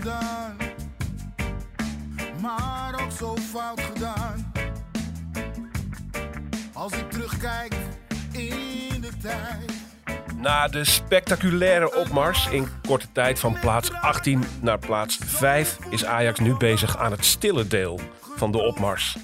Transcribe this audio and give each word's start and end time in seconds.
Gedaan, 0.00 0.56
maar 2.40 3.02
ook 3.02 3.10
zo 3.10 3.36
fout 3.36 3.80
gedaan. 3.80 4.52
Als 6.72 6.92
ik 6.92 7.10
terugkijk 7.10 7.74
in 8.32 9.00
de 9.00 9.10
tijd. 9.22 9.72
Na 10.36 10.68
de 10.68 10.84
spectaculaire 10.84 11.94
opmars 11.94 12.46
in 12.46 12.68
korte 12.86 13.12
tijd 13.12 13.38
van 13.38 13.58
plaats 13.60 13.92
18 13.92 14.44
naar 14.60 14.78
plaats 14.78 15.18
5 15.24 15.78
is 15.90 16.04
Ajax 16.04 16.38
nu 16.38 16.56
bezig 16.56 16.96
aan 16.96 17.10
het 17.10 17.24
stille 17.24 17.66
deel 17.66 18.00
van 18.36 18.52
de 18.52 18.58
opmars. 18.58 19.16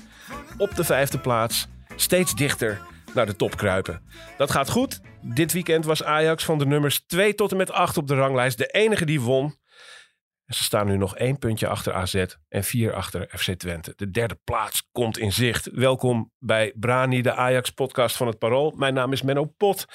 Op 0.56 0.74
de 0.74 0.84
vijfde 0.84 1.18
plaats, 1.18 1.66
steeds 1.96 2.34
dichter 2.34 2.80
naar 3.14 3.26
de 3.26 3.36
top 3.36 3.56
kruipen. 3.56 4.02
Dat 4.36 4.50
gaat 4.50 4.70
goed. 4.70 5.00
Dit 5.20 5.52
weekend 5.52 5.84
was 5.84 6.02
Ajax 6.02 6.44
van 6.44 6.58
de 6.58 6.66
nummers 6.66 7.06
2 7.06 7.34
tot 7.34 7.50
en 7.50 7.56
met 7.56 7.70
8 7.70 7.96
op 7.96 8.06
de 8.06 8.14
ranglijst 8.14 8.58
de 8.58 8.66
enige 8.66 9.04
die 9.04 9.20
won. 9.20 9.54
En 10.46 10.54
ze 10.54 10.62
staan 10.62 10.86
nu 10.86 10.96
nog 10.96 11.16
één 11.16 11.38
puntje 11.38 11.68
achter 11.68 11.92
AZ 11.92 12.24
en 12.48 12.64
vier 12.64 12.94
achter 12.94 13.28
FC 13.38 13.52
Twente. 13.52 13.92
De 13.96 14.10
derde 14.10 14.38
plaats 14.44 14.88
komt 14.92 15.18
in 15.18 15.32
zicht. 15.32 15.70
Welkom 15.72 16.32
bij 16.38 16.72
Brani, 16.76 17.22
de 17.22 17.32
Ajax-podcast 17.32 18.16
van 18.16 18.26
het 18.26 18.38
Parool. 18.38 18.70
Mijn 18.76 18.94
naam 18.94 19.12
is 19.12 19.22
Menno 19.22 19.44
Pot. 19.44 19.86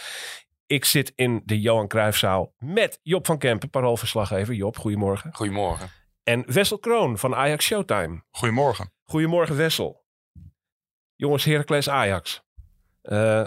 Ik 0.65 0.85
zit 0.85 1.13
in 1.15 1.41
de 1.45 1.61
Johan 1.61 1.87
Cruijffzaal 1.87 2.53
met 2.57 2.99
Job 3.01 3.25
van 3.25 3.37
Kempen, 3.37 3.69
paroolverslaggever. 3.69 4.53
Job, 4.53 4.77
goedemorgen. 4.77 5.33
Goedemorgen. 5.33 5.89
En 6.23 6.43
Wessel 6.53 6.79
Kroon 6.79 7.17
van 7.17 7.35
Ajax 7.35 7.65
Showtime. 7.65 8.23
Goedemorgen. 8.31 8.93
Goedemorgen 9.03 9.55
Wessel. 9.55 10.05
Jongens, 11.15 11.43
Heracles 11.43 11.89
Ajax. 11.89 12.43
Eh, 13.01 13.45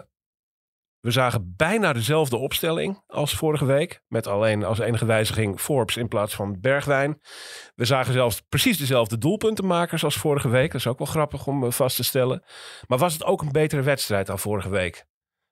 we 1.04 1.10
zagen 1.10 1.54
bijna 1.56 1.92
dezelfde 1.92 2.36
opstelling 2.36 3.02
als 3.06 3.34
vorige 3.34 3.64
week. 3.64 4.02
Met 4.08 4.26
alleen 4.26 4.64
als 4.64 4.78
enige 4.78 5.04
wijziging 5.04 5.60
Forbes 5.60 5.96
in 5.96 6.08
plaats 6.08 6.34
van 6.34 6.60
Bergwijn. 6.60 7.20
We 7.74 7.84
zagen 7.84 8.12
zelfs 8.12 8.40
precies 8.40 8.78
dezelfde 8.78 9.18
doelpuntenmakers 9.18 10.04
als 10.04 10.16
vorige 10.16 10.48
week. 10.48 10.72
Dat 10.72 10.80
is 10.80 10.86
ook 10.86 10.98
wel 10.98 11.06
grappig 11.06 11.46
om 11.46 11.64
eh, 11.64 11.70
vast 11.70 11.96
te 11.96 12.04
stellen. 12.04 12.44
Maar 12.86 12.98
was 12.98 13.12
het 13.12 13.24
ook 13.24 13.42
een 13.42 13.52
betere 13.52 13.82
wedstrijd 13.82 14.26
dan 14.26 14.38
vorige 14.38 14.68
week? 14.68 15.04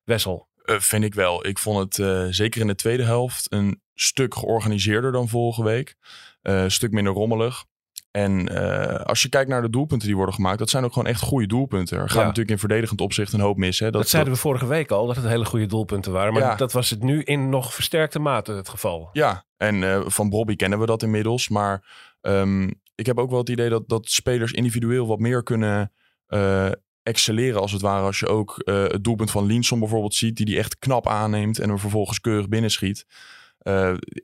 Wessel. 0.05 0.49
Eh, 0.63 0.79
vind 0.79 1.05
ik 1.05 1.15
wel. 1.15 1.47
Ik 1.47 1.59
vond 1.59 1.79
het 1.79 2.07
eh, 2.07 2.27
zeker 2.31 2.61
in 2.61 2.67
de 2.67 2.75
tweede 2.75 3.05
helft 3.05 3.53
een 3.53 3.83
stuk 3.95 4.35
georganiseerder 4.35 5.13
dan 5.13 5.29
vorige 5.29 5.63
week. 5.63 5.97
Een 6.43 6.71
stuk 6.71 6.91
minder 6.91 7.13
rommelig. 7.13 7.65
En 8.13 8.49
eh, 8.49 9.05
als 9.05 9.23
je 9.23 9.29
kijkt 9.29 9.51
naar 9.51 9.63
de 9.63 9.71
doelpunten 9.71 10.07
die 10.07 10.17
worden 10.17 10.35
gemaakt, 10.35 10.59
dat 10.59 10.71
zijn 10.71 10.85
ook 10.85 10.93
gewoon 10.93 11.09
echt 11.09 11.21
goede 11.21 11.47
doelpunten. 11.47 11.97
Er 11.99 12.09
gaat 12.09 12.13
Ja. 12.19 12.23
natuurlijk 12.23 12.51
in 12.51 12.59
verdedigend 12.59 13.01
opzicht 13.01 13.33
een 13.33 13.41
hoop 13.41 13.57
mis. 13.57 13.79
Hè? 13.79 13.91
Dat, 13.91 14.09
zeiden 14.09 14.33
we 14.33 14.39
vorige 14.39 14.67
week 14.67 14.91
al, 14.91 15.07
dat 15.07 15.17
het 15.17 15.25
hele 15.25 15.45
goede 15.45 15.67
doelpunten 15.67 16.13
waren. 16.13 16.33
Maar 16.33 16.43
Ja. 16.43 16.55
dat 16.55 16.73
was 16.73 16.91
het 16.91 17.03
nu 17.03 17.23
in 17.23 17.49
nog 17.49 17.75
versterkte 17.75 18.19
mate 18.19 18.53
het 18.53 18.69
geval. 18.69 19.09
Ja, 19.13 19.45
en 19.57 19.83
eh, 19.83 20.01
van 20.07 20.29
Bobby 20.29 20.57
kennen 20.57 20.79
we 20.79 20.87
dat 20.87 21.03
inmiddels. 21.03 21.49
Maar 21.49 21.85
ehm, 22.21 22.71
ik 22.95 23.07
heb 23.07 23.19
ook 23.19 23.31
wel 23.31 23.39
het 23.39 23.49
idee 23.49 23.69
dat, 23.69 23.89
dat 23.89 24.11
spelers 24.11 24.53
individueel 24.53 25.07
wat 25.07 25.19
meer 25.19 25.43
kunnen 25.43 25.93
eh, 26.27 26.71
excelleren 27.03 27.61
als 27.61 27.73
het 27.73 27.81
ware. 27.83 28.07
Als 28.07 28.19
je 28.19 28.27
ook 28.27 28.57
het 28.65 29.05
doelpunt 29.05 29.31
van 29.31 29.47
Linson 29.47 29.79
bijvoorbeeld 29.79 30.15
ziet, 30.15 30.37
die 30.37 30.47
die 30.47 30.59
echt 30.59 30.79
knap 30.79 31.09
aanneemt 31.09 31.59
en 31.59 31.69
hem 31.69 31.79
vervolgens 31.79 32.21
keurig 32.21 32.49
binnenschiet. 32.49 33.07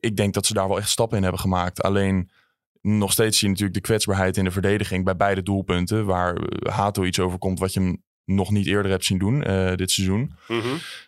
Ik 0.01 0.17
denk 0.17 0.35
dat 0.35 0.47
ze 0.47 0.55
daar 0.55 0.69
wel 0.69 0.79
echt 0.79 0.89
stappen 0.91 1.17
in 1.17 1.23
hebben 1.23 1.41
gemaakt. 1.41 1.83
Alleen 1.83 2.31
nog 2.83 3.13
steeds 3.13 3.39
zie 3.39 3.47
je 3.49 3.53
natuurlijk 3.53 3.81
de 3.81 3.87
kwetsbaarheid 3.89 4.37
in 4.37 4.45
de 4.45 4.51
verdediging 4.51 5.05
bij 5.05 5.17
beide 5.17 5.43
doelpunten. 5.43 6.05
Waar 6.07 6.37
eh, 6.37 6.73
Hato 6.75 7.05
iets 7.05 7.19
overkomt 7.21 7.59
wat 7.59 7.73
je 7.73 7.81
hem 7.81 8.03
nog 8.25 8.51
niet 8.51 8.67
eerder 8.67 8.91
hebt 8.91 9.05
zien 9.05 9.19
doen 9.19 9.43
eh, 9.45 9.75
dit 9.75 9.91
seizoen 9.91 10.33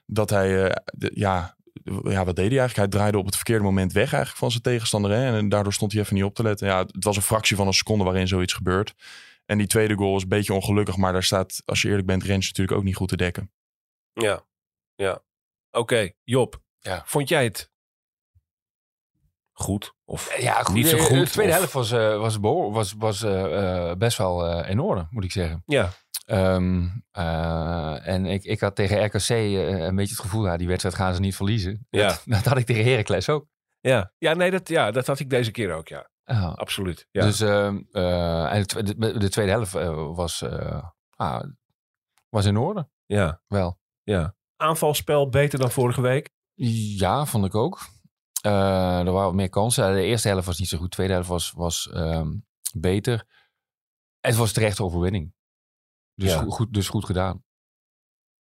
dat 0.06 0.30
hij, 0.30 0.64
eh, 0.64 0.76
de- 0.84 1.10
ja, 1.14 1.56
ja, 2.02 2.24
wat 2.24 2.36
deed 2.36 2.50
hij 2.50 2.58
eigenlijk? 2.58 2.76
Hij 2.76 2.88
draaide 2.88 3.18
op 3.18 3.24
het 3.26 3.34
verkeerde 3.36 3.64
moment 3.64 3.92
weg 3.92 4.04
eigenlijk 4.12 4.36
van 4.36 4.50
zijn 4.50 4.62
tegenstander. 4.62 5.10
Hè? 5.10 5.36
En 5.36 5.48
daardoor 5.48 5.72
stond 5.72 5.92
hij 5.92 6.00
even 6.00 6.14
niet 6.14 6.24
op 6.24 6.34
te 6.34 6.42
letten. 6.42 6.66
Ja, 6.66 6.78
het 6.78 7.04
was 7.04 7.16
een 7.16 7.22
fractie 7.22 7.56
van 7.56 7.66
een 7.66 7.72
seconde 7.72 8.04
waarin 8.04 8.28
zoiets 8.28 8.52
gebeurt. 8.52 8.94
En 9.46 9.58
die 9.58 9.66
tweede 9.66 9.94
goal 9.94 10.16
is 10.16 10.22
een 10.22 10.28
beetje 10.28 10.54
ongelukkig, 10.54 10.96
maar 10.96 11.12
daar 11.12 11.22
staat, 11.22 11.62
als 11.64 11.82
je 11.82 11.88
eerlijk 11.88 12.06
bent, 12.06 12.22
Rens 12.22 12.46
natuurlijk 12.46 12.78
ook 12.78 12.84
niet 12.84 12.96
goed 12.96 13.08
te 13.08 13.16
dekken. 13.16 13.50
Ja, 14.12 14.44
ja. 14.94 15.22
Oké, 15.70 16.10
Job. 16.24 16.60
Ja. 16.78 17.02
Vond 17.06 17.28
jij 17.28 17.44
het 17.44 17.70
goed? 19.60 19.94
Of 20.04 20.36
Ja, 20.40 20.62
goed. 20.62 20.74
niet 20.74 20.86
zo 20.86 20.96
De- 20.96 21.02
goed? 21.02 21.18
De 21.18 21.30
tweede 21.30 21.52
of- 21.52 21.58
helft 21.58 21.72
was, 21.72 21.90
eh, 21.92 22.18
was, 22.18 22.36
was, 22.40 22.92
was 22.98 23.22
eh, 23.22 23.88
eh, 23.90 23.96
best 23.96 24.18
wel 24.18 24.46
eh, 24.46 24.70
in 24.70 24.80
orde, 24.80 25.06
moet 25.10 25.24
ik 25.24 25.32
zeggen. 25.32 25.62
Ja, 25.66 25.90
Ehm, 26.26 26.86
eh, 27.10 28.06
en 28.08 28.26
ik, 28.26 28.44
ik 28.44 28.60
had 28.60 28.74
tegen 28.74 29.04
RKC 29.04 29.28
eh, 29.28 29.68
een 29.78 29.94
beetje 29.94 30.14
het 30.14 30.22
gevoel, 30.24 30.46
ja, 30.46 30.56
die 30.56 30.66
wedstrijd 30.68 30.94
gaan 30.94 31.14
ze 31.14 31.20
niet 31.20 31.36
verliezen. 31.36 31.86
Ja. 31.90 32.06
Dat, 32.08 32.22
dat 32.34 32.44
had 32.44 32.58
ik 32.58 32.66
tegen 32.66 32.84
Heracles 32.84 33.28
ook. 33.28 33.46
ja. 33.80 34.12
ja, 34.18 34.34
nee, 34.34 34.50
dat, 34.50 34.68
ja, 34.68 34.90
dat 34.90 35.06
had 35.06 35.18
ik 35.18 35.30
deze 35.30 35.50
keer 35.50 35.72
ook, 35.72 35.88
ja. 35.88 36.08
Ja. 36.24 36.48
Absoluut. 36.48 37.06
Ja. 37.10 37.22
Dus 37.22 37.40
ehm, 37.40 37.80
eh, 37.92 38.52
en 38.52 38.62
de, 38.62 38.96
de, 38.98 39.18
de 39.18 39.28
tweede 39.28 39.52
helft 39.52 39.74
eh, 39.74 40.14
was, 40.14 40.42
eh, 40.42 40.82
ah, 41.16 41.42
was 42.28 42.44
in 42.44 42.56
orde, 42.56 42.88
ja, 43.06 43.40
wel. 43.46 43.78
ja. 44.02 44.34
Aanvalspel 44.56 45.28
beter 45.28 45.58
dan 45.58 45.70
vorige 45.70 46.00
week. 46.00 46.30
Ja, 46.96 47.26
vond 47.26 47.44
ik 47.44 47.54
ook. 47.54 47.78
Eh, 48.40 48.98
er 48.98 49.04
waren 49.04 49.12
wat 49.12 49.34
meer 49.34 49.48
kansen. 49.48 49.94
De 49.94 50.02
eerste 50.02 50.28
helft 50.28 50.46
was 50.46 50.58
niet 50.58 50.68
zo 50.68 50.76
goed. 50.78 50.90
De 50.90 50.94
tweede 50.96 51.12
helft 51.12 51.28
was, 51.28 51.52
was 51.56 51.90
ehm, 51.92 52.28
beter. 52.74 53.24
Het 54.20 54.36
was 54.36 54.52
terecht 54.52 54.80
overwinning. 54.80 55.32
Dus, 56.14 56.32
Ja. 56.32 56.38
goed, 56.38 56.52
goed, 56.52 56.72
dus 56.72 56.88
goed 56.88 57.04
gedaan. 57.04 57.44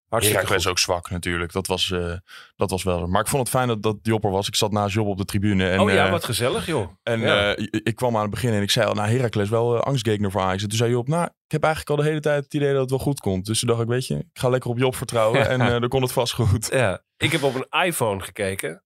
Hartstikke 0.09 0.39
Heracles 0.41 0.63
goed. 0.63 0.71
ook 0.71 0.79
zwak 0.79 1.09
natuurlijk. 1.09 1.51
Dat 1.51 1.67
was, 1.67 1.91
eh, 1.91 2.13
dat 2.55 2.69
was 2.69 2.83
wel. 2.83 3.07
Maar 3.07 3.21
ik 3.21 3.27
vond 3.27 3.41
het 3.41 3.49
fijn 3.55 3.67
dat, 3.67 3.83
dat 3.83 3.97
Job 4.01 4.23
er 4.23 4.31
was. 4.31 4.47
Ik 4.47 4.55
zat 4.55 4.71
naast 4.71 4.93
Job 4.93 5.07
op 5.07 5.17
de 5.17 5.25
tribune. 5.25 5.69
En, 5.69 5.79
oh 5.79 5.89
ja, 5.91 6.05
eh, 6.05 6.11
wat 6.11 6.23
gezellig, 6.23 6.65
joh. 6.65 6.91
En 7.03 7.19
Ja. 7.19 7.55
eh, 7.55 7.67
ik 7.83 7.95
kwam 7.95 8.15
aan 8.15 8.21
het 8.21 8.31
begin 8.31 8.53
en 8.53 8.61
ik 8.61 8.71
zei 8.71 8.87
al, 8.87 8.93
nou 8.93 9.09
Heracles 9.09 9.49
wel 9.49 9.75
uh, 9.75 9.81
angstgegner 9.81 10.31
voor 10.31 10.41
Ajax. 10.41 10.63
En 10.63 10.69
toen 10.69 10.77
zei 10.77 10.91
Job, 10.91 11.07
nou, 11.07 11.23
ik 11.25 11.51
heb 11.51 11.63
eigenlijk 11.63 11.91
al 11.97 12.03
de 12.03 12.09
hele 12.09 12.21
tijd 12.21 12.43
het 12.43 12.53
idee 12.53 12.71
dat 12.71 12.81
het 12.81 12.89
wel 12.89 12.99
goed 12.99 13.19
komt. 13.19 13.45
Dus 13.45 13.59
toen 13.59 13.69
dacht 13.69 13.81
ik, 13.81 13.87
weet 13.87 14.07
je, 14.07 14.15
ik 14.17 14.25
ga 14.39 14.49
lekker 14.49 14.69
op 14.69 14.77
Job 14.77 14.95
vertrouwen. 14.95 15.47
en 15.49 15.61
eh, 15.61 15.67
dan 15.79 15.87
kon 15.89 16.01
het 16.01 16.11
vast 16.11 16.33
goed. 16.33 16.67
Ja, 16.71 17.03
ik 17.17 17.31
heb 17.31 17.43
op 17.43 17.55
een 17.55 17.85
iPhone 17.85 18.19
gekeken. 18.23 18.83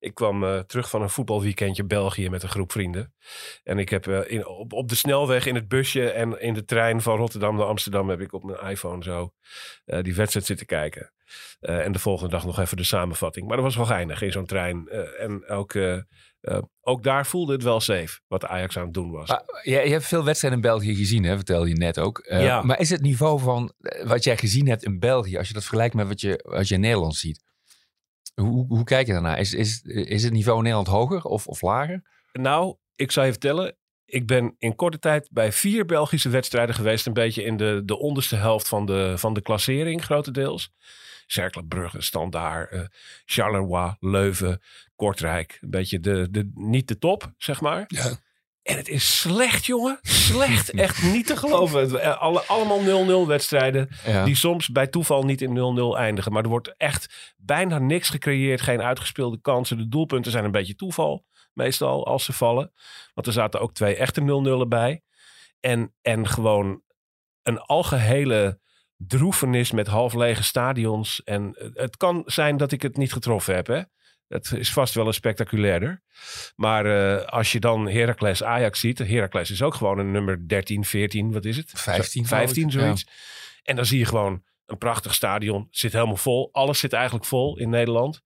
Ik 0.00 0.14
kwam 0.14 0.44
eh, 0.44 0.58
terug 0.58 0.90
van 0.90 1.02
een 1.02 1.10
voetbalweekendje 1.10 1.84
België 1.84 2.28
met 2.28 2.42
een 2.42 2.48
groep 2.48 2.72
vrienden. 2.72 3.14
En 3.62 3.78
ik 3.78 3.88
heb 3.88 4.06
eh, 4.06 4.20
in, 4.26 4.46
op, 4.46 4.72
op 4.72 4.88
de 4.88 4.94
snelweg 4.94 5.46
in 5.46 5.54
het 5.54 5.68
busje 5.68 6.10
en 6.10 6.40
in 6.40 6.54
de 6.54 6.64
trein 6.64 7.02
van 7.02 7.16
Rotterdam 7.16 7.56
naar 7.56 7.66
Amsterdam... 7.66 8.08
heb 8.08 8.20
ik 8.20 8.32
op 8.32 8.44
mijn 8.44 8.58
iPhone 8.60 9.02
zo 9.02 9.32
eh, 9.84 10.02
die 10.02 10.14
wedstrijd 10.14 10.46
zitten 10.46 10.66
kijken. 10.66 11.12
En 11.60 11.92
de 11.92 11.98
volgende 11.98 12.30
dag 12.30 12.44
nog 12.44 12.58
even 12.58 12.76
de 12.76 12.84
samenvatting. 12.84 13.46
Maar 13.46 13.56
dat 13.56 13.64
was 13.64 13.76
wel 13.76 13.86
geinig 13.86 14.22
in 14.22 14.32
zo'n 14.32 14.46
trein. 14.46 14.88
En 15.18 15.48
ook, 15.48 15.76
ook 16.80 17.02
daar 17.02 17.26
voelde 17.26 17.52
het 17.52 17.62
wel 17.62 17.80
safe 17.80 18.20
wat 18.26 18.44
Ajax 18.44 18.78
aan 18.78 18.84
het 18.84 18.94
doen 18.94 19.10
was. 19.10 19.28
Maar 19.28 19.60
je, 19.62 19.70
je 19.70 19.92
hebt 19.92 20.06
veel 20.06 20.24
wedstrijden 20.24 20.60
in 20.60 20.68
België 20.68 20.94
gezien, 20.94 21.24
hè, 21.24 21.36
vertelde 21.36 21.68
je 21.68 21.76
net 21.76 21.98
ook. 21.98 22.26
Ja. 22.28 22.62
Maar 22.62 22.80
is 22.80 22.90
het 22.90 23.02
niveau 23.02 23.40
van 23.40 23.72
wat 24.04 24.24
jij 24.24 24.36
gezien 24.36 24.68
hebt 24.68 24.84
in 24.84 24.98
België, 24.98 25.38
als 25.38 25.48
je 25.48 25.54
dat 25.54 25.62
vergelijkt 25.62 25.94
met 25.94 26.08
wat 26.08 26.20
je, 26.20 26.44
wat 26.48 26.68
je 26.68 26.74
in 26.74 26.80
Nederland 26.80 27.14
ziet, 27.14 27.42
hoe, 28.34 28.66
hoe 28.66 28.84
kijk 28.84 29.06
je 29.06 29.12
daarnaar? 29.12 29.38
Is, 29.38 29.54
is, 29.54 29.82
is 29.82 30.22
het 30.22 30.32
niveau 30.32 30.56
in 30.56 30.62
Nederland 30.62 30.88
hoger 30.88 31.22
of, 31.22 31.46
of 31.46 31.62
lager? 31.62 32.02
Nou, 32.32 32.76
ik 32.96 33.10
zal 33.10 33.24
je 33.24 33.30
vertellen. 33.30 33.76
Ik 34.04 34.26
ben 34.26 34.54
in 34.58 34.74
korte 34.74 34.98
tijd 34.98 35.28
bij 35.32 35.52
vier 35.52 35.84
Belgische 35.84 36.28
wedstrijden 36.28 36.74
geweest. 36.74 37.06
Een 37.06 37.12
beetje 37.12 37.42
in 37.42 37.56
de, 37.56 37.82
de 37.84 37.98
onderste 37.98 38.36
helft 38.36 38.68
van 38.68 38.86
de, 38.86 39.14
van 39.16 39.34
de 39.34 39.42
klassering, 39.42 40.04
grotendeels. 40.04 40.72
Cercle 41.26 41.64
Brugge, 41.64 42.00
Standaard, 42.00 42.70
eh 42.70 42.80
Charleroi, 43.24 43.96
Leuven, 44.00 44.60
Kortrijk. 44.96 45.58
Een 45.60 45.70
beetje 45.70 46.00
de, 46.00 46.28
de, 46.30 46.50
niet 46.54 46.88
de 46.88 46.98
top, 46.98 47.32
zeg 47.36 47.60
maar. 47.60 47.84
Ja. 47.86 48.16
En 48.70 48.76
het 48.76 48.88
is 48.88 49.20
slecht, 49.20 49.66
jongen. 49.66 49.98
Slecht. 50.02 50.70
Echt 50.86 51.02
niet 51.02 51.26
te 51.26 51.36
geloven. 51.36 52.00
Eh, 52.00 52.20
Alle, 52.20 52.40
allemaal 52.40 53.24
0-0 53.24 53.28
wedstrijden. 53.28 53.88
Ja. 54.06 54.24
Die 54.24 54.36
soms 54.36 54.68
bij 54.68 54.86
toeval 54.86 55.22
niet 55.24 55.42
in 55.42 55.76
0-0 55.94 55.96
eindigen. 55.96 56.32
Maar 56.32 56.42
er 56.42 56.48
wordt 56.48 56.74
echt 56.76 57.34
bijna 57.36 57.78
niks 57.78 58.08
gecreëerd. 58.08 58.60
Geen 58.60 58.82
uitgespeelde 58.82 59.40
kansen. 59.40 59.76
De 59.78 59.88
doelpunten 59.88 60.32
zijn 60.32 60.44
een 60.44 60.50
beetje 60.50 60.74
toeval. 60.74 61.24
meestal, 61.52 62.06
als 62.06 62.24
ze 62.24 62.32
vallen. 62.32 62.72
Want 63.14 63.26
er 63.26 63.32
zaten 63.32 63.60
ook 63.60 63.74
twee 63.74 63.96
echte 63.96 64.20
0-0'en 64.20 64.68
bij. 64.68 65.02
En, 65.60 65.94
en 66.02 66.28
gewoon 66.28 66.82
een 67.42 67.58
algehele 67.58 68.60
droefenis 68.96 69.70
met 69.70 69.86
half 69.86 70.14
lege 70.14 70.42
stadions. 70.42 71.22
En 71.24 71.54
eh, 71.54 71.68
het 71.74 71.96
kan 71.96 72.22
zijn 72.26 72.56
dat 72.56 72.72
ik 72.72 72.82
het 72.82 72.96
niet 72.96 73.12
getroffen 73.12 73.54
heb, 73.54 73.66
hè. 73.66 73.80
Het 74.30 74.52
is 74.52 74.72
vast 74.72 74.94
wel 74.94 75.06
een 75.06 75.14
spectaculairder. 75.14 76.02
Maar 76.56 76.86
eh, 76.86 77.26
als 77.26 77.52
je 77.52 77.60
dan 77.60 77.88
Heracles 77.88 78.42
Ajax 78.42 78.80
ziet. 78.80 78.98
Heracles 78.98 79.50
is 79.50 79.62
ook 79.62 79.74
gewoon 79.74 79.98
een 79.98 80.10
nummer 80.10 80.48
13, 80.48 80.84
14, 80.84 81.32
wat 81.32 81.44
is 81.44 81.56
het? 81.56 81.70
15, 81.74 82.26
15 82.26 82.70
geloof 82.70 82.74
ik. 82.74 82.80
zoiets. 82.80 83.06
En 83.62 83.76
dan 83.76 83.86
zie 83.86 83.98
je 83.98 84.04
gewoon 84.04 84.42
een 84.66 84.78
prachtig 84.78 85.14
stadion. 85.14 85.68
Zit 85.70 85.92
helemaal 85.92 86.16
vol. 86.16 86.48
Alles 86.52 86.78
zit 86.78 86.92
eigenlijk 86.92 87.24
vol 87.24 87.58
in 87.58 87.70
Nederland. 87.70 88.20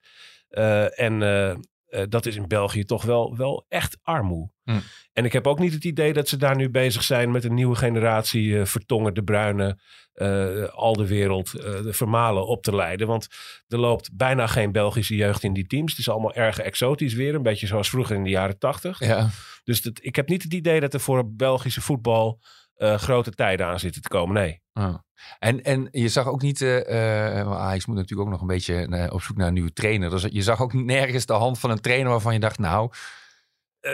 Eh, 0.48 1.00
en 1.00 1.22
eh, 1.22 1.56
eh, 1.94 2.02
dat 2.08 2.26
is 2.26 2.36
in 2.36 2.48
België 2.48 2.84
toch 2.84 3.02
wel, 3.02 3.36
wel 3.36 3.66
echt 3.68 3.98
armoe. 4.02 4.50
Hm. 4.62 4.78
En 5.12 5.24
ik 5.24 5.32
heb 5.32 5.46
ook 5.46 5.58
niet 5.58 5.72
het 5.72 5.84
idee 5.84 6.12
dat 6.12 6.28
ze 6.28 6.36
daar 6.36 6.56
nu 6.56 6.70
bezig 6.70 7.02
zijn 7.02 7.30
met 7.30 7.44
een 7.44 7.54
nieuwe 7.54 7.74
generatie 7.76 8.58
eh, 8.58 8.64
Vertongen, 8.64 9.14
De 9.14 9.22
Bruyne, 9.22 9.78
eh, 10.12 10.64
al 10.64 10.92
de 10.92 11.06
wereld, 11.06 11.50
de 11.50 11.92
Vermalen 11.92 12.46
op 12.46 12.62
te 12.62 12.74
leiden. 12.74 13.06
Want 13.06 13.28
er 13.68 13.78
loopt 13.78 14.16
bijna 14.16 14.46
geen 14.46 14.72
Belgische 14.72 15.16
jeugd 15.16 15.42
in 15.42 15.52
die 15.52 15.66
teams. 15.66 15.90
Het 15.90 16.00
is 16.00 16.08
allemaal 16.08 16.34
erg 16.34 16.58
exotisch 16.58 17.14
weer. 17.14 17.34
Een 17.34 17.42
beetje 17.42 17.66
zoals 17.66 17.90
vroeger 17.90 18.16
in 18.16 18.24
de 18.24 18.30
jaren 18.30 18.58
tachtig. 18.58 18.98
Ja. 18.98 19.30
Dus 19.64 19.82
dat, 19.82 19.98
ik 20.02 20.16
heb 20.16 20.28
niet 20.28 20.42
het 20.42 20.54
idee 20.54 20.80
dat 20.80 20.94
er 20.94 21.00
voor 21.00 21.34
Belgische 21.34 21.80
voetbal 21.80 22.40
eh, 22.76 22.98
grote 22.98 23.30
tijden 23.30 23.66
aan 23.66 23.78
zitten 23.80 24.02
te 24.02 24.08
komen. 24.08 24.34
Nee. 24.34 24.62
Ah. 24.72 24.94
En, 25.38 25.62
en 25.62 25.88
je 25.90 26.08
zag 26.08 26.26
ook 26.26 26.42
niet, 26.42 26.58
want 26.58 27.58
Ajax 27.58 27.86
moet 27.86 27.96
natuurlijk 27.96 28.28
ook 28.28 28.32
nog 28.32 28.40
een 28.40 28.46
beetje 28.46 29.08
op 29.12 29.22
zoek 29.22 29.36
naar 29.36 29.46
een 29.46 29.54
nieuwe 29.54 29.72
trainer. 29.72 30.10
Dus 30.10 30.26
je 30.30 30.42
zag 30.42 30.60
ook 30.60 30.72
niet 30.72 30.84
nergens 30.84 31.26
de 31.26 31.32
hand 31.32 31.58
van 31.58 31.70
een 31.70 31.80
trainer 31.80 32.10
waarvan 32.10 32.32
je 32.32 32.40
dacht, 32.40 32.58
nou, 32.58 32.90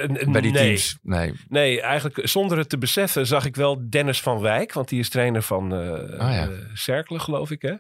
bij 0.07 0.41
die 0.41 0.53
nee. 0.53 0.53
teams, 0.53 0.99
nee. 1.03 1.33
Nee, 1.49 1.81
eigenlijk 1.81 2.29
zonder 2.29 2.59
het 2.59 2.69
te 2.69 2.79
beseffen 2.79 3.27
zag 3.27 3.45
ik 3.45 3.57
wel 3.57 3.91
Dennis 3.91 4.23
van 4.23 4.41
Wijk. 4.41 4.73
Want 4.73 4.89
die 4.89 4.99
is 5.01 5.09
trainer 5.09 5.43
van 5.43 5.73
Ah, 5.73 6.33
ja. 6.33 6.49
eh, 6.49 6.49
Cerkelen, 6.75 7.21
geloof 7.21 7.51
ik. 7.51 7.63
Hè? 7.63 7.75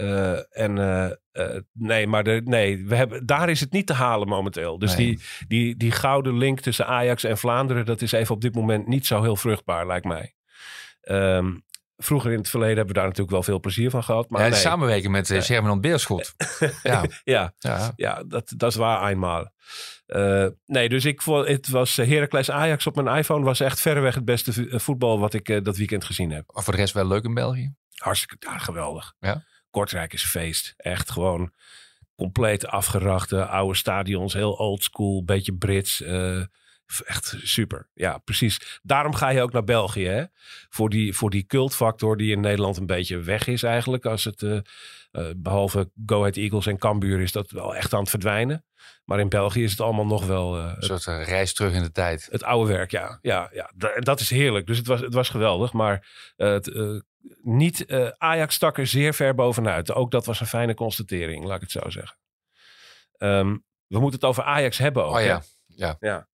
Eh, 0.00 0.62
en 0.64 0.78
eh, 0.78 1.04
eh, 1.32 1.60
nee, 1.72 2.06
maar 2.06 2.24
de, 2.24 2.40
nee, 2.44 2.86
we 2.86 2.94
hebben, 2.94 3.26
daar 3.26 3.48
is 3.48 3.60
het 3.60 3.72
niet 3.72 3.86
te 3.86 3.92
halen 3.92 4.28
momenteel. 4.28 4.78
Dus 4.78 4.96
Nee. 4.96 5.06
die, 5.06 5.20
die, 5.48 5.76
die 5.76 5.90
gouden 5.90 6.38
link 6.38 6.60
tussen 6.60 6.86
Ajax 6.86 7.24
en 7.24 7.38
Vlaanderen, 7.38 7.84
dat 7.86 8.02
is 8.02 8.12
even 8.12 8.34
op 8.34 8.40
dit 8.40 8.54
moment 8.54 8.86
niet 8.86 9.06
zo 9.06 9.22
heel 9.22 9.36
vruchtbaar, 9.36 9.86
lijkt 9.86 10.06
mij. 10.06 10.34
Ehm, 11.00 11.52
vroeger 11.96 12.32
in 12.32 12.38
het 12.38 12.48
verleden 12.50 12.76
hebben 12.76 12.94
we 12.94 13.00
daar 13.00 13.08
natuurlijk 13.08 13.34
wel 13.34 13.42
veel 13.42 13.60
plezier 13.60 13.90
van 13.90 14.04
gehad. 14.04 14.30
Maar 14.30 14.42
ja, 14.42 14.48
nee. 14.48 14.58
Samenwerken 14.58 15.10
met 15.10 15.30
uh, 15.30 15.40
Sherman 15.40 15.80
Beerschot. 15.80 16.34
ja, 16.82 17.04
Ja, 17.24 17.52
ja. 17.58 17.92
ja, 17.96 18.22
dat, 18.26 18.52
dat 18.56 18.70
is 18.70 18.76
waar 18.76 19.08
eenmaal. 19.10 19.52
Eh, 20.06 20.46
nee, 20.66 20.88
dus 20.88 21.04
ik 21.04 21.22
vond 21.22 21.46
het 21.46 21.68
was 21.68 21.96
Heracles 21.96 22.50
Ajax 22.50 22.86
op 22.86 23.02
mijn 23.02 23.16
iPhone 23.18 23.44
was 23.44 23.60
echt 23.60 23.80
verreweg 23.80 24.14
het 24.14 24.24
beste 24.24 24.52
vo- 24.52 24.78
voetbal 24.78 25.18
wat 25.20 25.34
ik 25.34 25.64
dat 25.64 25.76
weekend 25.76 26.04
gezien 26.04 26.30
heb. 26.30 26.44
Maar 26.54 26.64
voor 26.64 26.72
de 26.72 26.78
rest 26.78 26.94
wel 26.94 27.06
leuk 27.06 27.24
in 27.24 27.34
België. 27.34 27.74
Hartstikke 27.94 28.36
ja, 28.50 28.58
geweldig. 28.58 29.14
Ja? 29.18 29.44
Kortrijk 29.70 30.12
is 30.12 30.24
feest. 30.24 30.74
Echt 30.76 31.10
gewoon 31.10 31.52
compleet 32.16 32.66
afgerachte 32.66 33.46
oude 33.46 33.76
stadions, 33.76 34.32
heel 34.32 34.52
old 34.52 34.82
school, 34.82 35.24
beetje 35.24 35.54
Brits. 35.54 36.02
eh, 36.02 36.42
echt 37.04 37.36
super. 37.42 37.88
Ja, 37.94 38.18
precies. 38.18 38.80
Daarom 38.82 39.14
ga 39.14 39.28
je 39.28 39.42
ook 39.42 39.52
naar 39.52 39.64
België, 39.64 40.06
hè? 40.06 40.24
Voor 40.68 40.90
die, 40.90 41.14
voor 41.14 41.30
die 41.30 41.46
cultfactor 41.46 42.16
die 42.16 42.32
in 42.32 42.40
Nederland 42.40 42.76
een 42.76 42.86
beetje 42.86 43.18
weg 43.18 43.46
is 43.46 43.62
eigenlijk. 43.62 44.06
Als 44.06 44.24
het, 44.24 44.42
eh, 44.42 44.58
behalve 45.36 45.90
Go 46.06 46.18
Ahead 46.18 46.36
Eagles 46.36 46.66
en 46.66 46.78
Cambuur 46.78 47.20
is 47.20 47.32
dat 47.32 47.50
wel 47.50 47.76
echt 47.76 47.92
aan 47.94 48.00
het 48.00 48.10
verdwijnen. 48.10 48.64
Maar 49.04 49.18
in 49.20 49.28
België 49.28 49.62
is 49.64 49.70
het 49.70 49.80
allemaal 49.80 50.06
nog 50.06 50.26
wel 50.26 50.56
eh, 50.58 50.72
Een 50.76 50.82
soort 50.82 51.06
eh, 51.06 51.24
reis 51.24 51.54
terug 51.54 51.72
in 51.72 51.82
de 51.82 51.92
tijd. 51.92 52.28
het 52.30 52.42
oude 52.42 52.72
werk, 52.72 52.90
ja. 52.90 53.18
ja, 53.22 53.48
ja. 53.52 53.70
Da- 53.74 54.00
dat 54.00 54.20
is 54.20 54.30
heerlijk. 54.30 54.66
Dus 54.66 54.78
het 54.78 54.86
was, 54.86 55.00
het 55.00 55.14
was 55.14 55.28
geweldig. 55.28 55.72
Maar 55.72 56.08
eh, 56.36 56.50
het, 56.52 56.68
eh, 56.68 57.00
niet, 57.42 57.84
eh, 57.86 58.08
Ajax 58.18 58.54
stak 58.54 58.78
er 58.78 58.86
zeer 58.86 59.14
ver 59.14 59.34
bovenuit. 59.34 59.92
Ook 59.94 60.10
dat 60.10 60.26
was 60.26 60.40
een 60.40 60.46
fijne 60.46 60.74
constatering, 60.74 61.44
laat 61.44 61.62
ik 61.62 61.70
het 61.72 61.82
zo 61.82 61.90
zeggen. 61.90 62.18
Ehm, 63.18 63.56
we 63.86 63.98
moeten 63.98 64.20
het 64.20 64.24
over 64.28 64.42
Ajax 64.42 64.78
hebben 64.78 65.04
ook. 65.04 65.14
Oh 65.14 65.20
ja, 65.20 65.26
hè? 65.26 65.44
ja. 65.66 65.96
Ja, 66.00 66.28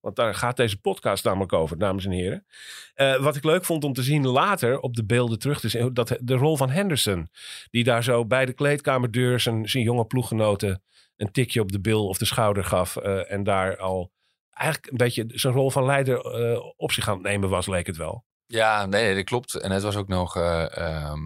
want 0.00 0.16
daar 0.16 0.34
gaat 0.34 0.56
deze 0.56 0.80
podcast 0.80 1.24
namelijk 1.24 1.52
over, 1.52 1.78
dames 1.78 2.04
en 2.04 2.10
heren. 2.10 2.46
Eh, 2.94 3.16
wat 3.16 3.36
ik 3.36 3.44
leuk 3.44 3.64
vond 3.64 3.84
om 3.84 3.92
te 3.92 4.02
zien 4.02 4.26
later 4.26 4.80
op 4.80 4.94
de 4.94 5.04
beelden 5.04 5.38
terug 5.38 5.60
te 5.60 5.68
zien, 5.68 5.94
dat 5.94 6.16
de 6.20 6.34
rol 6.34 6.56
van 6.56 6.70
Henderson, 6.70 7.28
die 7.70 7.84
daar 7.84 8.04
zo 8.04 8.26
bij 8.26 8.46
de 8.46 8.52
kleedkamerdeur 8.52 9.40
zijn, 9.40 9.68
zijn 9.68 9.84
jonge 9.84 10.04
ploeggenoten 10.04 10.82
een 11.16 11.32
tikje 11.32 11.60
op 11.60 11.72
de 11.72 11.80
bil 11.80 12.06
of 12.08 12.18
de 12.18 12.24
schouder 12.24 12.64
gaf 12.64 12.96
eh, 12.96 13.32
en 13.32 13.42
daar 13.44 13.76
al 13.78 14.12
eigenlijk 14.50 14.90
een 14.92 14.96
beetje 14.98 15.24
zijn 15.28 15.54
rol 15.54 15.70
van 15.70 15.84
leider 15.84 16.18
eh, 16.24 16.60
op 16.76 16.92
zich 16.92 17.08
aan 17.08 17.14
het 17.14 17.22
nemen 17.22 17.48
was, 17.48 17.66
leek 17.66 17.86
het 17.86 17.96
wel. 17.96 18.24
Ja, 18.46 18.86
nee, 18.86 19.04
nee, 19.04 19.14
dat 19.14 19.24
klopt. 19.24 19.54
En 19.54 19.70
het 19.70 19.82
was 19.82 19.96
ook 19.96 20.08
nog 20.08 20.36
eh, 20.36 20.76
ehm, 20.76 21.20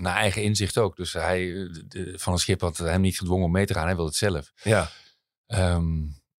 naar 0.00 0.16
eigen 0.16 0.42
inzicht 0.42 0.78
ook. 0.78 0.96
Dus 0.96 1.12
hij, 1.12 1.46
de- 1.88 2.14
van 2.16 2.32
een 2.32 2.38
schip 2.38 2.60
had 2.60 2.76
hem 2.76 3.00
niet 3.00 3.18
gedwongen 3.18 3.44
om 3.44 3.52
mee 3.52 3.66
te 3.66 3.74
gaan. 3.74 3.84
Hij 3.86 3.94
wilde 3.94 4.08
het 4.10 4.18
zelf. 4.18 4.52
Ja, 4.62 4.88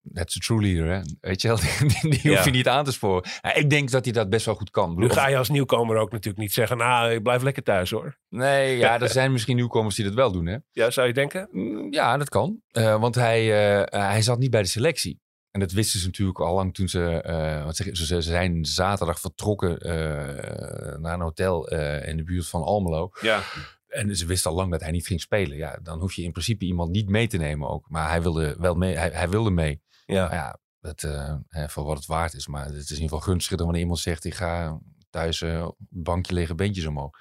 Ehm 0.07 0.15
that's 0.15 0.37
a 0.37 0.39
true 0.41 0.61
leader, 0.61 0.93
hè? 0.95 1.01
Weet 1.21 1.43
je 1.43 1.49
wel, 1.49 1.57
die, 2.01 2.21
die 2.21 2.35
hoef 2.37 2.45
je 2.45 2.51
niet 2.51 2.69
aan 2.69 2.85
te 2.85 2.93
sporen. 2.93 3.31
Ik 3.55 3.71
denk 3.71 3.91
dat 3.91 4.05
hij 4.05 4.13
dat 4.13 4.29
best 4.31 4.47
wel 4.47 4.55
goed 4.55 4.71
kan. 4.71 4.95
Nu 4.99 5.09
ga 5.09 5.29
je 5.29 5.37
als 5.37 5.49
nieuwkomer 5.49 5.97
ook 5.97 6.11
natuurlijk 6.11 6.39
niet 6.39 6.53
zeggen, 6.53 6.77
nou, 6.77 7.13
ik 7.13 7.23
blijf 7.23 7.43
lekker 7.43 7.63
thuis 7.63 7.91
hoor. 7.91 8.17
Nee, 8.29 8.77
ja, 8.77 9.01
er 9.01 9.09
zijn 9.09 9.33
misschien 9.33 9.57
nieuwkomers 9.57 9.95
die 9.95 10.05
dat 10.05 10.15
wel 10.15 10.33
doen, 10.33 10.47
hè? 10.47 10.57
Ja, 10.73 10.91
zou 10.91 11.07
je 11.07 11.13
denken? 11.13 11.49
Mm, 11.53 11.93
Ja, 11.93 12.17
dat 12.17 12.29
kan. 12.29 12.61
Eh, 12.71 13.01
want 13.01 13.15
hij, 13.15 13.41
eh, 13.83 14.01
hij 14.09 14.23
zat 14.23 14.39
niet 14.39 14.51
bij 14.51 14.63
de 14.63 14.69
selectie. 14.69 15.21
En 15.51 15.61
dat 15.63 15.73
wisten 15.73 16.01
ze 16.01 16.07
natuurlijk 16.07 16.41
al 16.41 16.55
lang 16.55 16.75
toen 16.75 16.89
ze... 16.89 17.05
eh, 17.23 17.65
want 17.65 17.77
ze, 17.77 17.91
ze 17.93 18.23
zijn 18.23 18.65
zaterdag 18.65 19.21
vertrokken 19.21 19.79
eh, 19.79 20.99
naar 20.99 21.15
een 21.15 21.21
hotel 21.21 21.69
eh, 21.69 22.09
in 22.09 22.17
de 22.17 22.23
buurt 22.25 22.49
van 22.49 22.63
Almelo. 22.63 23.11
Ja. 23.21 23.41
En 23.87 24.17
ze 24.17 24.27
wisten 24.27 24.51
al 24.51 24.57
lang 24.57 24.71
dat 24.71 24.81
hij 24.81 24.91
niet 24.91 25.07
ging 25.07 25.21
spelen. 25.21 25.57
Ja, 25.57 25.79
dan 25.83 26.01
hoef 26.01 26.13
je 26.15 26.23
in 26.23 26.33
principe 26.33 26.65
iemand 26.65 26.91
niet 26.91 27.09
mee 27.09 27.27
te 27.27 27.37
nemen 27.37 27.69
ook. 27.69 27.87
Maar 27.89 28.09
hij 28.09 28.23
wilde 28.23 28.57
wel 28.59 28.75
mee. 28.75 28.97
Hij, 28.97 29.11
hij 29.13 29.29
wilde 29.29 29.51
mee. 29.51 29.83
Ja. 30.07 30.27
Maar 30.29 30.35
ja, 30.35 30.59
dat, 30.81 31.03
eh, 31.03 31.37
hè, 31.49 31.69
voor 31.69 31.85
wat 31.85 31.97
het 31.97 32.07
waard 32.07 32.35
is. 32.35 32.47
Maar 32.47 32.65
het 32.65 32.75
is 32.75 32.91
in 32.91 32.95
ieder 32.95 33.09
geval 33.09 33.21
gunstiger 33.21 33.57
dan 33.57 33.67
wanneer 33.67 33.85
iemand 33.85 34.01
zegt... 34.01 34.25
ik 34.25 34.35
ga 34.35 34.81
thuis 35.11 35.43
eh, 35.43 35.65
op 35.65 35.77
het 35.79 36.03
bankje 36.03 36.35
liggen, 36.35 36.57
beentjes 36.57 36.87
omhoog. 36.87 37.19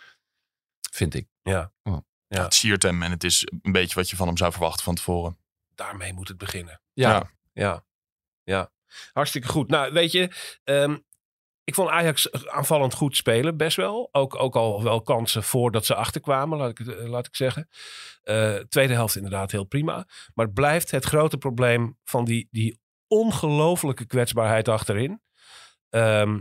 Vind 0.92 1.14
ik. 1.14 1.28
Ja. 1.42 1.74
Ja, 2.28 2.44
het 2.44 2.54
siert 2.54 2.84
hem 2.84 3.04
en 3.04 3.12
het 3.12 3.24
is 3.24 3.48
een 3.62 3.72
beetje 3.72 3.96
wat 3.96 4.10
je 4.10 4.16
van 4.16 4.28
hem 4.28 4.38
zou 4.38 4.52
verwachten 4.52 4.84
van 4.84 4.96
tevoren. 4.96 5.38
Daarmee 5.76 6.14
moet 6.14 6.28
het 6.28 6.38
beginnen. 6.38 6.82
Ja, 6.94 7.10
Ja. 7.10 7.34
Ja, 7.54 7.86
ja. 8.44 8.72
Hartstikke 9.14 9.48
goed. 9.48 9.70
Nou, 9.70 9.94
weet 9.94 10.12
je, 10.12 10.32
ehm, 10.64 10.98
ik 11.66 11.76
vond 11.76 11.90
Ajax 11.90 12.32
aanvallend 12.32 12.94
goed 12.94 13.16
spelen, 13.16 13.58
best 13.58 13.78
wel. 13.78 14.10
Ook, 14.12 14.36
ook 14.40 14.56
al 14.56 14.84
wel 14.84 15.02
kansen 15.02 15.44
voordat 15.44 15.86
ze 15.86 15.96
achterkwamen, 15.96 16.58
laat 16.58 16.80
ik, 16.80 16.88
eh, 16.88 17.08
laat 17.08 17.28
ik 17.28 17.36
zeggen. 17.36 17.70
Eh, 18.24 18.56
tweede 18.56 18.94
helft 18.94 19.16
inderdaad 19.16 19.52
heel 19.52 19.64
prima. 19.64 20.08
Maar 20.34 20.46
het 20.46 20.54
blijft 20.54 20.92
het 20.92 21.06
grote 21.06 21.38
probleem 21.38 21.98
van 22.04 22.26
die, 22.26 22.48
die 22.52 22.80
ongelofelijke 23.08 24.06
kwetsbaarheid 24.06 24.68
achterin. 24.68 25.22
Ehm, 25.90 26.40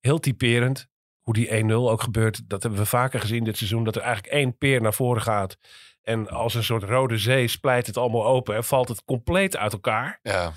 heel 0.00 0.18
typerend. 0.18 0.86
Hoe 1.20 1.34
die 1.34 1.54
1-0 1.54 1.90
ook 1.90 2.02
gebeurt, 2.02 2.48
dat 2.48 2.62
hebben 2.62 2.80
we 2.80 2.86
vaker 2.86 3.20
gezien 3.20 3.44
dit 3.44 3.56
seizoen. 3.56 3.84
Dat 3.84 3.96
er 3.96 4.02
eigenlijk 4.02 4.34
één 4.34 4.58
peer 4.58 4.80
naar 4.82 4.94
voren 4.94 5.22
gaat. 5.22 5.58
En 6.02 6.28
als 6.28 6.54
een 6.54 6.64
soort 6.64 6.82
rode 6.82 7.18
zee 7.18 7.48
splijt 7.48 7.86
het 7.86 7.96
allemaal 7.96 8.26
open. 8.26 8.54
En 8.54 8.64
valt 8.64 8.88
het 8.88 9.04
compleet 9.04 9.56
uit 9.56 9.72
elkaar. 9.72 10.18
ja. 10.22 10.52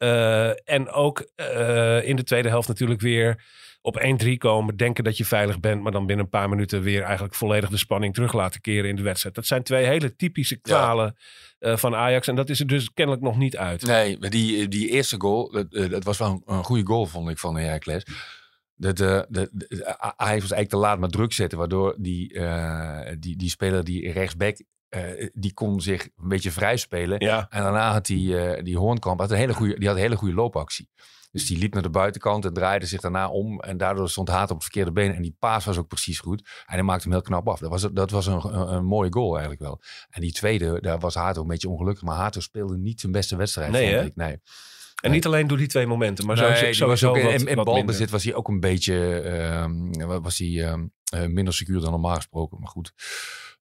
Eh, 0.00 0.68
en 0.68 0.90
ook 0.90 1.30
eh, 1.34 2.08
in 2.08 2.16
de 2.16 2.24
tweede 2.24 2.48
helft 2.48 2.68
natuurlijk 2.68 3.00
weer 3.00 3.44
op 3.80 4.00
1-3 4.24 4.36
komen. 4.38 4.76
Denken 4.76 5.04
dat 5.04 5.16
je 5.16 5.24
veilig 5.24 5.60
bent. 5.60 5.82
Maar 5.82 5.92
dan 5.92 6.06
binnen 6.06 6.24
een 6.24 6.30
paar 6.30 6.48
minuten 6.48 6.82
weer 6.82 7.02
eigenlijk 7.02 7.34
volledig 7.34 7.70
de 7.70 7.76
spanning 7.76 8.14
terug 8.14 8.32
laten 8.32 8.60
keren 8.60 8.90
in 8.90 8.96
de 8.96 9.02
wedstrijd. 9.02 9.34
Dat 9.34 9.46
zijn 9.46 9.62
twee 9.62 9.86
hele 9.86 10.16
typische 10.16 10.56
kwalen 10.56 11.16
eh, 11.58 11.76
van 11.76 11.94
Ajax. 11.94 12.28
En 12.28 12.34
dat 12.34 12.48
is 12.48 12.60
er 12.60 12.66
dus 12.66 12.92
kennelijk 12.92 13.24
nog 13.24 13.36
niet 13.36 13.56
uit. 13.56 13.86
Nee, 13.86 14.18
maar 14.18 14.30
die, 14.30 14.68
die 14.68 14.88
eerste 14.88 15.16
goal, 15.18 15.50
dat, 15.50 15.90
dat 15.90 16.04
was 16.04 16.18
wel 16.18 16.30
een, 16.30 16.54
een 16.54 16.64
goede 16.64 16.86
goal, 16.86 17.06
vond 17.06 17.30
ik, 17.30 17.38
van 17.38 17.56
Heracles. 17.56 18.06
Dat, 18.74 18.96
de, 18.96 19.26
de, 19.28 19.48
de, 19.52 19.98
Ajax 19.98 20.18
was 20.18 20.30
eigenlijk 20.30 20.68
te 20.68 20.76
laat 20.76 20.98
met 20.98 21.12
druk 21.12 21.32
zetten, 21.32 21.58
waardoor 21.58 21.94
die, 21.98 22.40
die, 23.18 23.36
die 23.36 23.50
speler, 23.50 23.84
die 23.84 24.12
rechtsback, 24.12 24.56
eh, 24.90 25.28
die 25.32 25.54
kon 25.54 25.80
zich 25.80 26.02
een 26.02 26.28
beetje 26.28 26.50
vrij 26.50 26.76
spelen. 26.76 27.20
Ja, 27.20 27.46
En 27.50 27.62
daarna 27.62 27.92
had 27.92 28.06
die, 28.06 28.38
eh 28.38 28.64
die 28.64 28.78
Hoornkamp 28.78 29.20
had 29.20 29.30
een 29.30 29.36
hele 29.36 29.54
goede, 29.54 29.78
die 29.78 29.86
had 29.86 29.96
een 29.96 30.02
hele 30.02 30.16
goede 30.16 30.34
loopactie. 30.34 30.88
Dus 31.32 31.46
die 31.46 31.58
liep 31.58 31.72
naar 31.74 31.82
de 31.82 31.90
buitenkant 31.90 32.44
en 32.44 32.52
draaide 32.52 32.86
zich 32.86 33.00
daarna 33.00 33.28
om. 33.28 33.60
En 33.60 33.76
daardoor 33.76 34.08
stond 34.10 34.28
Haat 34.28 34.50
op 34.50 34.54
het 34.54 34.62
verkeerde 34.62 34.92
been. 34.92 35.14
En 35.14 35.22
die 35.22 35.36
paas 35.38 35.64
was 35.64 35.78
ook 35.78 35.88
precies 35.88 36.18
goed. 36.18 36.40
En 36.66 36.74
hij 36.74 36.82
maakte 36.82 37.02
hem 37.02 37.12
heel 37.12 37.22
knap 37.22 37.48
af. 37.48 37.58
Dat 37.58 37.70
was, 37.70 37.88
dat 37.92 38.10
was 38.10 38.26
een, 38.26 38.44
een, 38.44 38.72
een 38.72 38.84
mooie 38.84 39.12
goal 39.12 39.32
eigenlijk 39.32 39.62
wel. 39.62 39.80
En 40.10 40.20
die 40.20 40.32
tweede, 40.32 40.80
daar 40.80 40.98
was 40.98 41.14
Hato 41.14 41.40
een 41.40 41.46
beetje 41.46 41.68
ongelukkig. 41.68 42.02
Maar 42.02 42.16
Hato 42.16 42.40
speelde 42.40 42.76
niet 42.78 43.00
zijn 43.00 43.12
beste 43.12 43.36
wedstrijd. 43.36 43.70
Nee, 43.70 43.94
vond 43.94 44.06
ik. 44.06 44.16
Nee. 44.16 44.40
en 45.00 45.10
niet 45.10 45.26
alleen 45.26 45.46
door 45.46 45.58
die 45.58 45.66
twee 45.66 45.86
momenten. 45.86 46.26
Maar 46.26 46.36
Nee, 46.36 46.66
was 46.66 46.76
sowieso 46.76 47.08
ook, 47.08 47.22
wat, 47.22 47.32
in, 47.32 47.46
in 47.46 47.56
wat 47.56 47.64
balbezit 47.64 47.92
minder. 47.92 48.10
was 48.10 48.24
hij 48.24 48.34
ook 48.34 48.48
een 48.48 48.60
beetje 48.60 49.20
ehm, 49.20 50.20
was 50.22 50.38
hij, 50.38 50.64
ehm, 50.64 50.86
eh, 51.12 51.26
minder 51.26 51.54
secuur 51.54 51.80
dan 51.80 51.90
normaal 51.90 52.14
gesproken. 52.14 52.60
Maar 52.60 52.68
goed. 52.68 52.92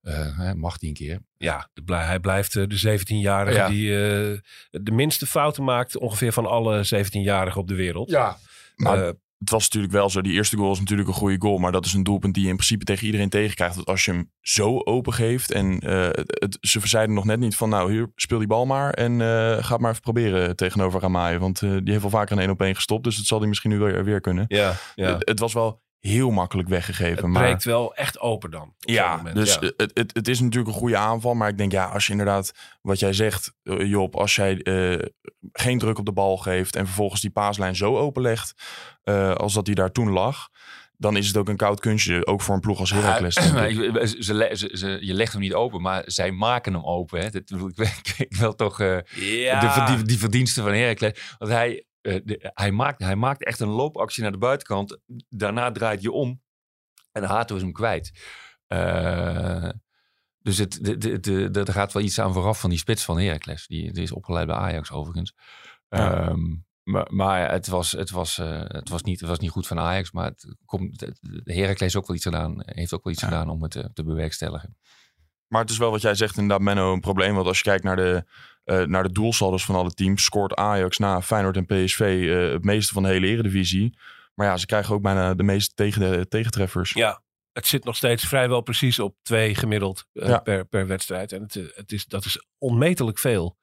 Eh, 0.10 0.38
hè, 0.38 0.56
mag 0.56 0.78
tien 0.78 0.94
keer. 0.94 1.20
Ja, 1.38 1.70
de 1.74 1.82
blij- 1.84 2.06
hij 2.06 2.20
blijft 2.20 2.56
eh, 2.56 2.64
de 2.68 2.78
17-jarige 3.00 3.58
Ja. 3.58 3.68
die 3.68 3.94
eh, 3.94 4.38
de 4.72 4.92
minste 4.92 5.26
fouten 5.28 5.64
maakt 5.64 5.98
ongeveer 5.98 6.34
van 6.34 6.46
alle 6.46 6.84
17-jarigen 6.96 7.62
op 7.62 7.68
de 7.68 7.76
wereld. 7.76 8.10
Ja. 8.10 8.38
Maar 8.76 8.98
Eh, 9.04 9.12
het 9.40 9.50
was 9.50 9.64
natuurlijk 9.64 9.94
wel 9.94 10.10
zo. 10.10 10.22
Die 10.22 10.34
eerste 10.34 10.58
goal 10.58 10.72
is 10.72 10.80
natuurlijk 10.80 11.08
een 11.08 11.14
goede 11.14 11.36
goal. 11.40 11.58
Maar 11.58 11.72
dat 11.72 11.86
is 11.86 11.94
een 11.94 12.04
doelpunt 12.04 12.34
die 12.34 12.44
je 12.44 12.50
in 12.50 12.56
principe 12.56 12.86
tegen 12.86 13.06
iedereen 13.06 13.30
tegenkrijgt. 13.30 13.76
Want 13.76 13.88
als 13.88 14.06
je 14.06 14.12
hem 14.12 14.32
zo 14.42 14.80
open 14.84 15.14
geeft. 15.14 15.52
En 15.52 15.80
eh, 15.80 16.02
het, 16.06 16.40
het- 16.40 16.58
ze 16.62 16.80
zeiden 16.84 17.16
nog 17.16 17.26
net 17.26 17.40
niet 17.40 17.56
van 17.56 17.70
nou 17.70 17.92
hier 17.92 18.12
speel 18.16 18.38
die 18.38 18.48
bal 18.48 18.66
maar. 18.66 18.94
En 18.94 19.22
eh 19.22 19.28
ga 19.64 19.72
het 19.72 19.80
maar 19.80 19.90
even 19.92 20.02
proberen 20.02 20.56
tegenover 20.56 21.02
Ramai. 21.02 21.38
Want 21.38 21.62
eh, 21.62 21.70
die 21.70 21.90
heeft 21.90 22.02
wel 22.02 22.10
vaker 22.10 22.36
een 22.38 22.42
1 22.44 22.50
op 22.50 22.62
1 22.62 22.76
gestopt. 22.76 23.04
Dus 23.04 23.16
dat 23.18 23.26
zal 23.26 23.40
hij 23.40 23.48
misschien 23.48 23.70
nu 23.72 23.78
weer, 23.80 24.04
weer 24.04 24.22
kunnen. 24.22 24.46
ja, 24.48 24.74
ja. 24.96 25.14
Het, 25.14 25.28
het 25.30 25.40
was 25.40 25.54
wel 25.54 25.82
heel 26.00 26.30
makkelijk 26.32 26.70
weggegeven. 26.70 27.16
het 27.18 27.26
maar... 27.26 27.42
breekt 27.44 27.64
wel 27.64 27.96
echt 27.96 28.20
open 28.20 28.52
dan. 28.52 28.74
Ja, 28.80 29.16
moment. 29.18 29.36
dus 29.36 29.54
Ja. 29.54 29.72
Het, 29.78 29.92
het, 29.94 30.14
het 30.14 30.28
is 30.28 30.40
natuurlijk 30.40 30.74
een 30.74 30.80
goede 30.80 30.98
aanval. 30.98 31.34
Maar 31.34 31.50
ik 31.50 31.58
denk, 31.58 31.72
ja, 31.72 31.86
als 31.86 32.06
je 32.06 32.12
inderdaad, 32.12 32.52
wat 32.82 33.00
jij 33.00 33.14
zegt, 33.14 33.54
eh, 33.64 33.90
Job, 33.90 34.16
als 34.16 34.36
jij 34.36 34.62
eh, 34.62 35.06
geen 35.52 35.80
druk 35.80 35.98
op 36.00 36.06
de 36.06 36.12
bal 36.12 36.38
geeft 36.38 36.76
en 36.76 36.86
vervolgens 36.86 37.22
die 37.22 37.32
paaslijn 37.32 37.76
zo 37.76 37.98
openlegt, 37.98 38.54
eh 39.04 39.34
als 39.34 39.54
dat 39.54 39.66
die 39.66 39.76
daar 39.76 39.92
toen 39.92 40.10
lag, 40.10 40.48
dan 40.98 41.18
is 41.18 41.28
het 41.28 41.38
ook 41.38 41.50
een 41.50 41.58
koud 41.58 41.80
kunstje, 41.80 42.26
ook 42.26 42.42
voor 42.42 42.56
een 42.56 42.62
ploeg 42.62 42.80
als 42.80 42.92
Heracles. 42.92 43.36
denk 43.40 43.54
Maar 43.54 43.70
ik. 43.70 43.78
ik- 43.80 44.08
ze, 44.08 44.24
ze, 44.24 44.34
le- 44.34 44.56
ze- 44.56 44.70
ze- 44.74 44.98
je 45.02 45.14
legt 45.14 45.32
hem 45.32 45.42
niet 45.42 45.54
open, 45.54 45.82
maar 45.82 46.04
zij 46.06 46.32
maken 46.32 46.74
hem 46.74 46.84
open. 46.86 47.20
Hè. 47.20 47.30
Dat, 47.30 47.42
ik, 47.52 47.78
ik, 47.78 48.14
ik 48.30 48.36
wil 48.36 48.56
toch 48.56 48.80
eh, 48.80 48.98
ja. 49.16 49.60
de, 49.60 49.70
verdien- 49.70 50.06
die 50.06 50.18
verdiensten 50.20 50.64
van 50.64 50.74
Heracles. 50.74 51.36
Want 51.38 51.52
hij, 51.52 51.84
de- 52.26 52.52
hij, 52.54 52.72
maakt, 52.72 53.02
hij 53.04 53.16
maakt 53.16 53.44
echt 53.46 53.60
een 53.60 53.68
loopactie 53.68 54.24
naar 54.24 54.32
de 54.32 54.38
buitenkant. 54.38 55.00
Daarna 55.30 55.72
draait 55.72 56.02
je 56.02 56.12
om 56.12 56.42
en 57.12 57.24
Hato 57.24 57.56
is 57.56 57.62
hem 57.62 57.72
kwijt. 57.72 58.12
Eh, 58.68 59.70
dus 60.40 60.58
het, 60.58 60.80
de, 60.86 60.98
de, 60.98 61.20
de, 61.20 61.50
de- 61.52 61.60
er 61.64 61.74
gaat 61.74 61.94
wel 61.94 62.04
iets 62.04 62.20
aan 62.20 62.34
vooraf 62.34 62.60
van 62.60 62.70
die 62.70 62.80
spits 62.80 63.04
van 63.06 63.20
Heracles. 63.20 63.68
Die, 63.68 63.92
die 63.94 64.04
is 64.04 64.12
opgeleid 64.12 64.48
bij 64.48 64.56
Ajax 64.56 64.92
overigens. 64.92 65.34
Ja. 65.90 66.28
Ehm, 66.28 66.56
maar, 66.84 67.08
maar 67.14 67.52
het, 67.52 67.68
was, 67.68 67.92
het, 67.92 68.10
was, 68.10 68.38
eh, 68.38 68.62
het, 68.68 68.90
was 68.90 69.04
niet, 69.04 69.20
het 69.20 69.30
was 69.30 69.40
niet 69.40 69.50
goed 69.52 69.68
van 69.68 69.80
Ajax. 69.80 70.12
Maar 70.12 70.26
het 70.26 70.56
komt, 70.66 71.00
de 71.00 71.54
Heracles 71.54 71.96
ook 71.96 72.08
wel 72.08 72.16
iets 72.16 72.26
gedaan, 72.26 72.54
heeft 72.66 72.94
ook 72.94 73.04
wel 73.04 73.14
iets 73.14 73.22
Ja. 73.22 73.28
gedaan 73.28 73.50
om 73.50 73.64
het 73.64 73.76
eh, 73.76 73.86
te 73.94 74.04
bewerkstelligen. 74.04 74.78
Maar 75.48 75.62
het 75.62 75.70
is 75.70 75.78
wel 75.78 75.92
wat 75.92 76.02
jij 76.02 76.16
zegt 76.16 76.38
inderdaad, 76.38 76.66
Menno, 76.66 76.94
een 76.94 77.00
probleem. 77.00 77.36
Want 77.36 77.48
als 77.48 77.58
je 77.58 77.64
kijkt 77.64 77.84
naar 77.84 77.96
de, 77.96 78.24
eh 78.70 78.82
naar 78.86 79.04
de 79.04 79.12
doelsaldos 79.12 79.66
van 79.66 79.76
alle 79.76 79.94
teams, 79.94 80.24
scoort 80.24 80.54
Ajax 80.56 80.98
na 80.98 81.22
Feyenoord 81.22 81.58
en 81.58 81.66
PSV 81.66 82.00
eh, 82.30 82.52
het 82.52 82.64
meeste 82.64 82.94
van 82.94 83.04
de 83.04 83.10
hele 83.10 83.28
eredivisie. 83.28 83.98
Maar 84.36 84.48
ja, 84.48 84.58
ze 84.58 84.66
krijgen 84.66 84.96
ook 84.96 85.02
bijna 85.02 85.34
de 85.34 85.44
meeste 85.44 85.74
tegen 85.74 86.02
de, 86.02 86.28
tegentreffers. 86.28 86.94
Ja, 86.94 87.22
het 87.52 87.68
zit 87.68 87.84
nog 87.84 87.96
steeds 87.96 88.28
vrijwel 88.28 88.62
precies 88.62 89.00
op 89.00 89.16
twee 89.22 89.56
gemiddeld 89.56 90.06
eh, 90.14 90.28
Ja. 90.28 90.38
per, 90.38 90.66
per 90.66 90.88
wedstrijd. 90.88 91.32
En 91.32 91.42
het, 91.42 91.54
het 91.76 91.92
is, 91.92 92.06
dat 92.06 92.26
is 92.26 92.46
onmetelijk 92.58 93.18
veel. 93.18 93.58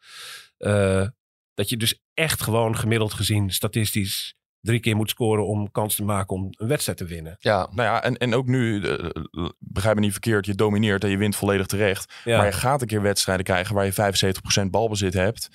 Dat 1.55 1.69
je 1.69 1.77
dus 1.77 2.01
echt 2.15 2.43
gewoon 2.43 2.77
gemiddeld 2.77 3.15
gezien 3.15 3.51
statistisch 3.51 4.37
drie 4.67 4.81
keer 4.81 4.97
moet 4.97 5.11
scoren 5.11 5.47
om 5.47 5.71
kans 5.71 5.95
te 5.95 6.05
maken 6.05 6.35
om 6.35 6.49
een 6.51 6.69
wedstrijd 6.69 6.99
te 6.99 7.05
winnen. 7.05 7.37
Ja, 7.41 7.69
Nou 7.71 7.89
ja, 7.89 8.03
en, 8.03 8.17
en 8.17 8.35
ook 8.35 8.47
nu, 8.47 8.83
eh, 8.83 9.11
begrijp 9.59 9.95
me 9.95 10.01
niet 10.01 10.13
verkeerd, 10.13 10.47
je 10.47 10.55
domineert 10.55 11.05
en 11.05 11.11
je 11.11 11.17
wint 11.17 11.37
volledig 11.37 11.67
terecht. 11.67 12.15
Ja, 12.25 12.37
Maar 12.37 12.47
je 12.47 12.53
gaat 12.53 12.81
een 12.81 12.87
keer 12.87 13.03
wedstrijden 13.03 13.45
krijgen 13.45 13.75
waar 13.75 13.85
je 13.85 13.93
75% 13.93 14.71
balbezit 14.71 15.15
hebt. 15.15 15.49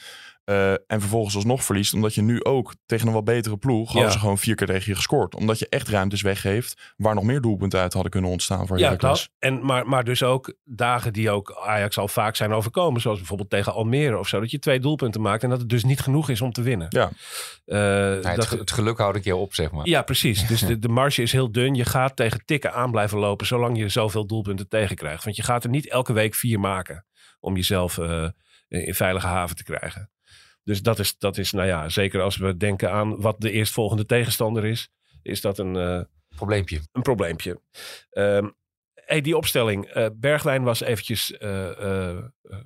Eh, 0.51 0.71
en 0.71 0.99
vervolgens 0.99 1.35
alsnog 1.35 1.63
verliest. 1.63 1.93
Omdat 1.93 2.13
je 2.15 2.21
nu 2.21 2.43
ook 2.43 2.73
tegen 2.85 3.07
een 3.07 3.13
wat 3.13 3.23
betere 3.23 3.57
ploeg. 3.57 3.85
hadden 3.87 4.03
Ja. 4.05 4.09
ze 4.11 4.19
gewoon 4.19 4.37
vier 4.37 4.55
keer 4.55 4.67
tegen 4.67 4.83
je 4.89 4.95
gescoord. 4.95 5.35
Omdat 5.35 5.59
je 5.59 5.69
echt 5.69 5.87
ruimtes 5.87 6.21
weggeeft. 6.21 6.93
waar 6.97 7.15
nog 7.15 7.23
meer 7.23 7.41
doelpunten 7.41 7.79
uit 7.79 7.93
hadden 7.93 8.11
kunnen 8.11 8.29
ontstaan 8.31 8.67
voor 8.67 8.77
ja 8.77 8.83
Heracles. 8.83 9.19
dat. 9.19 9.29
En, 9.39 9.65
maar, 9.65 9.87
maar 9.87 10.03
dus 10.03 10.23
ook 10.23 10.53
dagen 10.63 11.13
die 11.13 11.29
ook 11.29 11.61
Ajax 11.65 11.97
al 11.97 12.07
vaak 12.07 12.35
zijn 12.35 12.53
overkomen. 12.53 13.01
Zoals 13.01 13.17
bijvoorbeeld 13.17 13.49
tegen 13.49 13.73
Almere 13.73 14.17
of 14.17 14.27
zo. 14.27 14.39
Dat 14.39 14.51
je 14.51 14.59
twee 14.59 14.79
doelpunten 14.79 15.21
maakt 15.21 15.43
en 15.43 15.49
dat 15.49 15.59
het 15.59 15.69
dus 15.69 15.83
niet 15.83 15.99
genoeg 15.99 16.29
is 16.29 16.41
om 16.41 16.51
te 16.51 16.61
winnen. 16.61 16.87
Ja. 16.89 17.09
Eh, 17.65 17.77
Ja, 17.77 18.27
het, 18.29 18.35
dat, 18.35 18.45
ge- 18.47 18.57
het 18.57 18.71
geluk 18.71 18.97
houdt 18.97 19.15
een 19.15 19.21
keer 19.23 19.35
op, 19.35 19.53
zeg 19.53 19.71
maar. 19.71 19.87
Ja, 19.87 20.01
precies. 20.01 20.47
Dus 20.51 20.59
de, 20.61 20.79
de 20.79 20.87
marge 20.89 21.21
is 21.21 21.31
heel 21.31 21.51
dun. 21.51 21.75
Je 21.75 21.85
gaat 21.85 22.15
tegen 22.15 22.45
tikken 22.45 22.73
aan 22.73 22.91
blijven 22.91 23.17
lopen 23.17 23.45
zolang 23.47 23.77
je 23.77 23.89
zoveel 23.89 24.25
doelpunten 24.25 24.67
tegenkrijgt. 24.67 25.23
Want 25.23 25.35
je 25.35 25.43
gaat 25.43 25.63
er 25.63 25.69
niet 25.69 25.89
elke 25.89 26.13
week 26.13 26.35
vier 26.35 26.59
maken 26.59 27.05
om 27.39 27.55
jezelf 27.55 27.97
eh, 27.97 28.27
in 28.67 28.93
veilige 28.93 29.27
haven 29.27 29.55
te 29.55 29.63
krijgen. 29.63 30.11
Dus 30.63 30.81
dat 30.81 30.99
is, 30.99 31.17
dat 31.17 31.37
is, 31.37 31.51
nou 31.51 31.67
ja, 31.67 31.89
zeker 31.89 32.21
als 32.21 32.37
we 32.37 32.57
denken 32.57 32.91
aan 32.91 33.21
wat 33.21 33.41
de 33.41 33.51
eerstvolgende 33.51 34.05
tegenstander 34.05 34.65
is, 34.65 34.89
is 35.21 35.41
dat 35.41 35.57
een, 35.57 35.75
eh, 35.75 36.01
Probleempje. 36.35 36.81
een 36.91 37.01
probleempje. 37.01 37.61
Ehm, 38.09 38.49
hey, 38.93 39.21
die 39.21 39.37
opstelling. 39.37 39.85
eh, 39.85 40.07
Bergwijn 40.13 40.63
was 40.63 40.81
eventjes 40.81 41.37
eh, 41.37 42.17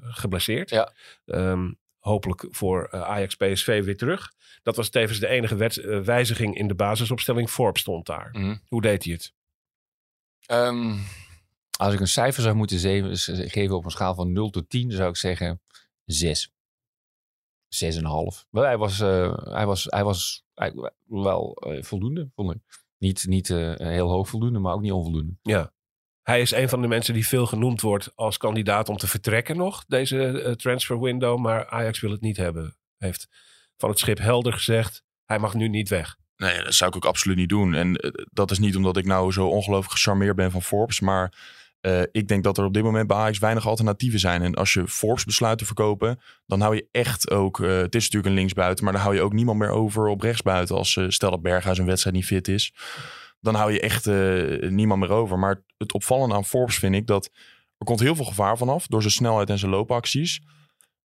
geblesseerd. 0.01 0.69
Ja. 0.69 0.93
Ehm, 1.25 1.71
hopelijk 1.99 2.45
voor 2.49 2.91
Ajax 2.91 3.35
PSV 3.35 3.83
weer 3.83 3.97
terug. 3.97 4.31
Dat 4.63 4.75
was 4.75 4.89
tevens 4.89 5.19
de 5.19 5.27
enige 5.27 5.55
wet- 5.55 6.03
wijziging 6.05 6.57
in 6.57 6.67
de 6.67 6.75
basisopstelling. 6.75 7.49
Forbes 7.49 7.81
stond 7.81 8.05
daar. 8.05 8.29
Mhm. 8.31 8.55
Hoe 8.67 8.81
deed 8.81 9.03
hij 9.03 9.13
het? 9.13 9.33
Ehm, 10.45 10.93
als 11.77 11.93
ik 11.93 11.99
een 11.99 12.07
cijfer 12.07 12.43
zou 12.43 12.55
moeten 12.55 12.79
geven 13.49 13.75
op 13.75 13.85
een 13.85 13.91
schaal 13.91 14.15
van 14.15 14.31
0 14.31 14.49
tot 14.49 14.69
10, 14.69 14.91
zou 14.91 15.09
ik 15.09 15.17
zeggen 15.17 15.61
6. 16.05 16.53
6,5. 17.75 18.45
Wel, 18.49 18.63
hij 18.63 18.77
was, 18.77 18.99
eh, 18.99 19.37
hij 19.43 19.65
was, 19.65 19.87
hij 19.89 20.03
was 20.03 20.45
hij- 20.53 20.73
wel 21.05 21.55
eh, 21.55 21.83
voldoende, 21.83 22.29
vond 22.35 22.51
ik. 22.51 22.57
Niet, 22.97 23.25
niet 23.27 23.49
eh, 23.49 23.73
heel 23.75 24.09
hoog 24.09 24.27
voldoende, 24.29 24.59
maar 24.59 24.73
ook 24.73 24.81
niet 24.81 24.91
onvoldoende. 24.91 25.33
Ja. 25.41 25.73
Hij 26.21 26.41
is 26.41 26.51
een 26.51 26.69
van 26.69 26.81
de 26.81 26.87
mensen 26.87 27.13
die 27.13 27.27
veel 27.27 27.45
genoemd 27.45 27.81
wordt 27.81 28.11
als 28.15 28.37
kandidaat 28.37 28.89
om 28.89 28.97
te 28.97 29.07
vertrekken 29.07 29.57
nog, 29.57 29.85
deze 29.87 30.53
transfer 30.57 30.99
window. 31.01 31.39
Maar 31.39 31.67
Ajax 31.67 31.99
wil 31.99 32.11
het 32.11 32.21
niet 32.21 32.37
hebben. 32.37 32.77
Heeft 32.97 33.27
van 33.77 33.89
het 33.89 33.99
schip 33.99 34.17
helder 34.17 34.53
gezegd, 34.53 35.03
hij 35.25 35.39
mag 35.39 35.53
nu 35.53 35.67
niet 35.67 35.89
weg. 35.89 36.17
Nee, 36.35 36.63
dat 36.63 36.73
zou 36.73 36.89
ik 36.89 36.95
ook 36.95 37.05
absoluut 37.05 37.37
niet 37.37 37.49
doen. 37.49 37.73
En 37.73 38.13
dat 38.31 38.51
is 38.51 38.59
niet 38.59 38.75
omdat 38.75 38.97
ik 38.97 39.05
nou 39.05 39.31
zo 39.31 39.47
ongelooflijk 39.47 39.91
gecharmeerd 39.91 40.35
ben 40.35 40.51
van 40.51 40.61
Forbes. 40.61 40.99
Maar 40.99 41.33
eh, 41.85 42.01
ik 42.11 42.27
denk 42.27 42.43
dat 42.43 42.57
er 42.57 42.65
op 42.65 42.73
dit 42.73 42.83
moment 42.83 43.07
bij 43.07 43.17
Ajax 43.17 43.39
weinig 43.39 43.67
alternatieven 43.67 44.19
zijn. 44.19 44.41
En 44.41 44.53
als 44.53 44.73
je 44.73 44.87
Forbes 44.87 45.25
besluit 45.25 45.57
te 45.57 45.65
verkopen, 45.65 46.19
dan 46.45 46.61
hou 46.61 46.75
je 46.75 46.87
echt 46.91 47.31
ook... 47.31 47.59
eh, 47.59 47.77
het 47.77 47.95
is 47.95 48.03
natuurlijk 48.03 48.25
een 48.25 48.39
linksbuiten, 48.39 48.83
maar 48.83 48.93
dan 48.93 49.01
hou 49.01 49.15
je 49.15 49.21
ook 49.21 49.33
niemand 49.33 49.59
meer 49.59 49.69
over 49.69 50.07
op 50.07 50.21
rechtsbuiten. 50.21 50.75
Als 50.75 50.97
eh, 50.97 51.05
stel 51.07 51.29
dat 51.31 51.41
Berghuis 51.41 51.77
een 51.77 51.85
wedstrijd 51.85 52.15
niet 52.15 52.25
fit 52.25 52.47
is, 52.47 52.73
dan 53.39 53.55
hou 53.55 53.71
je 53.71 53.79
echt 53.79 54.05
niemand 54.71 54.99
meer 54.99 55.09
over. 55.09 55.39
Maar 55.39 55.61
het 55.77 55.93
opvallende 55.93 56.35
aan 56.35 56.45
Forbes 56.45 56.77
vind 56.77 56.95
ik 56.95 57.07
dat... 57.07 57.29
Er 57.77 57.85
komt 57.85 57.99
heel 57.99 58.15
veel 58.15 58.25
gevaar 58.25 58.57
vanaf 58.57 58.87
door 58.87 59.01
zijn 59.01 59.13
snelheid 59.13 59.49
en 59.49 59.59
zijn 59.59 59.71
loopacties. 59.71 60.41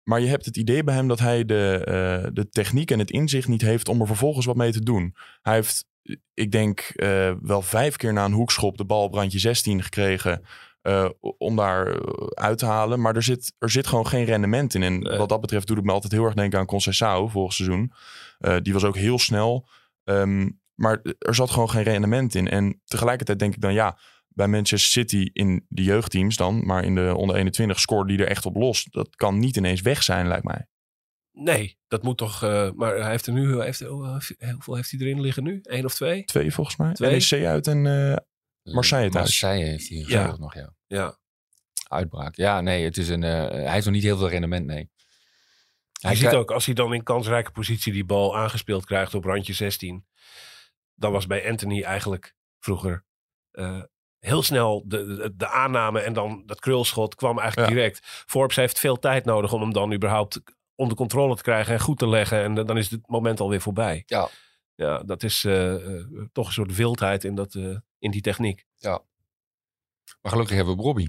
Maar 0.03 0.19
je 0.21 0.27
hebt 0.27 0.45
het 0.45 0.57
idee 0.57 0.83
bij 0.83 0.95
hem 0.95 1.07
dat 1.07 1.19
hij 1.19 1.45
de, 1.45 2.29
de 2.33 2.49
techniek 2.49 2.91
en 2.91 2.99
het 2.99 3.11
inzicht 3.11 3.47
niet 3.47 3.61
heeft 3.61 3.89
om 3.89 4.01
er 4.01 4.07
vervolgens 4.07 4.45
wat 4.45 4.55
mee 4.55 4.71
te 4.71 4.83
doen. 4.83 5.15
Hij 5.41 5.53
heeft, 5.53 5.85
ik 6.33 6.51
denk, 6.51 6.91
wel 7.41 7.61
vijf 7.61 7.95
keer 7.95 8.13
na 8.13 8.25
een 8.25 8.31
hoekschop 8.31 8.77
de 8.77 8.85
bal 8.85 9.03
op 9.03 9.13
randje 9.13 9.39
16 9.39 9.83
gekregen. 9.83 10.41
Eh, 10.87 11.09
om 11.37 11.55
daar 11.55 11.87
eh, 11.87 12.27
uit 12.27 12.57
te 12.57 12.65
halen. 12.65 13.01
Maar 13.01 13.15
er 13.15 13.23
zit, 13.23 13.53
er 13.59 13.69
zit 13.69 13.87
gewoon 13.87 14.07
geen 14.07 14.25
rendement 14.25 14.73
in. 14.73 14.83
En 14.83 14.99
Nee. 14.99 15.17
wat 15.17 15.29
dat 15.29 15.41
betreft 15.41 15.67
doet 15.67 15.77
het 15.77 15.85
me 15.85 15.91
altijd 15.91 16.11
heel 16.11 16.25
erg 16.25 16.33
denken 16.33 16.59
aan 16.59 16.65
Conceição 16.65 17.31
vorig 17.31 17.53
seizoen. 17.53 17.91
Eh, 18.39 18.55
die 18.61 18.73
was 18.73 18.83
ook 18.83 18.95
heel 18.95 19.19
snel. 19.19 19.67
Ehm, 20.03 20.49
maar 20.75 21.01
er 21.19 21.35
zat 21.35 21.49
gewoon 21.49 21.69
geen 21.69 21.83
rendement 21.83 22.35
in. 22.35 22.49
En 22.49 22.81
tegelijkertijd 22.85 23.39
denk 23.39 23.55
ik 23.55 23.61
dan 23.61 23.73
ja, 23.73 23.97
bij 24.27 24.47
Manchester 24.47 24.89
City 24.89 25.29
in 25.33 25.65
de 25.69 25.83
jeugdteams 25.83 26.35
dan, 26.35 26.65
maar 26.65 26.83
in 26.83 26.95
de 26.95 27.13
onder 27.15 27.35
21 27.35 27.79
scoorde 27.79 28.15
die 28.15 28.25
er 28.25 28.31
echt 28.31 28.45
op 28.45 28.55
los. 28.55 28.83
Dat 28.83 29.15
kan 29.15 29.39
niet 29.39 29.57
ineens 29.57 29.81
weg 29.81 30.03
zijn, 30.03 30.27
lijkt 30.27 30.43
mij. 30.43 30.67
Nee, 31.31 31.77
dat 31.87 32.03
moet 32.03 32.17
toch. 32.17 32.41
maar 32.75 32.95
hij 32.95 33.09
heeft 33.09 33.27
er 33.27 33.33
nu. 33.33 33.55
hij 33.55 33.65
Heeft, 33.65 33.87
oh, 33.87 34.19
hoeveel 34.51 34.75
heeft 34.75 34.91
hij 34.91 34.99
erin 34.99 35.21
liggen 35.21 35.43
nu? 35.43 35.59
Eén 35.63 35.85
of 35.85 35.93
twee? 35.93 36.23
Twee 36.25 36.53
volgens 36.53 36.75
mij. 36.77 36.93
Twee? 36.93 37.11
NEC 37.11 37.45
uit 37.45 37.67
en 37.67 37.85
Marseille 38.73 39.09
thuis. 39.09 39.23
Marseille 39.41 39.65
heeft 39.65 39.89
hij 39.89 39.97
Ja. 40.07 40.35
nog, 40.37 40.53
ja. 40.53 40.73
Ja. 40.87 41.17
Uitbraak. 41.87 42.35
Ja, 42.35 42.61
nee, 42.61 42.83
het 42.83 42.97
is 42.97 43.09
een, 43.09 43.23
eh, 43.23 43.31
hij 43.49 43.71
heeft 43.71 43.85
nog 43.85 43.93
niet 43.93 44.03
heel 44.03 44.17
veel 44.17 44.29
rendement, 44.29 44.65
nee. 44.65 44.89
Je 45.91 46.07
Hij 46.07 46.15
ziet 46.15 46.29
kan- 46.29 46.37
ook, 46.39 46.51
als 46.51 46.65
hij 46.65 46.73
dan 46.73 46.93
in 46.93 47.03
kansrijke 47.03 47.51
positie 47.51 47.93
die 47.93 48.05
bal 48.05 48.37
aangespeeld 48.37 48.85
krijgt 48.85 49.13
op 49.13 49.23
randje 49.23 49.53
16. 49.53 50.05
Dan 50.95 51.11
was 51.11 51.27
bij 51.27 51.49
Anthony 51.49 51.83
eigenlijk 51.83 52.35
vroeger 52.59 53.05
eh, 53.51 53.81
heel 54.19 54.43
snel 54.43 54.83
de, 54.87 55.05
de, 55.05 55.33
de 55.35 55.47
aanname 55.47 55.99
en 55.99 56.13
dan 56.13 56.43
dat 56.45 56.59
krulschot 56.59 57.15
kwam 57.15 57.39
eigenlijk 57.39 57.69
Ja. 57.69 57.75
direct. 57.75 57.99
Forbes 58.03 58.55
heeft 58.55 58.79
veel 58.79 58.99
tijd 58.99 59.25
nodig 59.25 59.53
om 59.53 59.61
hem 59.61 59.73
dan 59.73 59.93
überhaupt 59.93 60.39
onder 60.75 60.97
controle 60.97 61.35
te 61.35 61.41
krijgen 61.41 61.73
en 61.73 61.79
goed 61.79 61.97
te 61.97 62.07
leggen. 62.07 62.43
En 62.43 62.53
dan 62.53 62.77
is 62.77 62.89
het 62.89 63.07
moment 63.07 63.39
alweer 63.39 63.61
voorbij. 63.61 64.03
Ja. 64.05 64.29
Ja, 64.75 64.97
dat 64.97 65.23
is 65.23 65.43
eh, 65.43 65.75
toch 66.31 66.47
een 66.47 66.53
soort 66.53 66.75
wildheid 66.75 67.23
in, 67.23 67.35
dat, 67.35 67.55
in 67.99 68.11
die 68.11 68.21
techniek. 68.21 68.65
Maar 70.21 70.31
gelukkig 70.31 70.55
hebben 70.55 70.75
we 70.75 70.81
Bobby. 70.81 71.07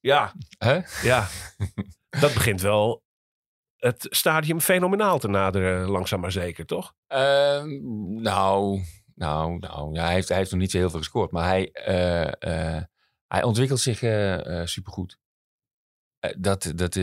Ja, 0.00 0.32
Hè? 0.58 0.80
ja. 1.02 1.28
dat 2.20 2.34
begint 2.34 2.60
wel 2.60 3.02
het 3.76 4.06
stadium 4.10 4.60
fenomenaal 4.60 5.18
te 5.18 5.28
naderen, 5.28 5.88
langzaam 5.88 6.20
maar 6.20 6.32
zeker, 6.32 6.66
toch? 6.66 6.94
Ehm, 7.06 7.68
nou, 8.22 8.84
nou, 9.14 9.58
nou 9.58 9.94
ja, 9.94 10.04
hij, 10.04 10.14
heeft, 10.14 10.28
hij 10.28 10.36
heeft 10.36 10.50
nog 10.50 10.60
niet 10.60 10.70
zo 10.70 10.78
heel 10.78 10.90
veel 10.90 10.98
gescoord. 10.98 11.30
Maar 11.30 11.46
hij, 11.46 11.70
eh, 11.72 12.76
eh, 12.76 12.82
hij 13.26 13.42
ontwikkelt 13.42 13.80
zich 13.80 14.02
eh, 14.02 14.66
supergoed. 14.66 15.18
dat, 16.38 16.72
dat, 16.74 16.94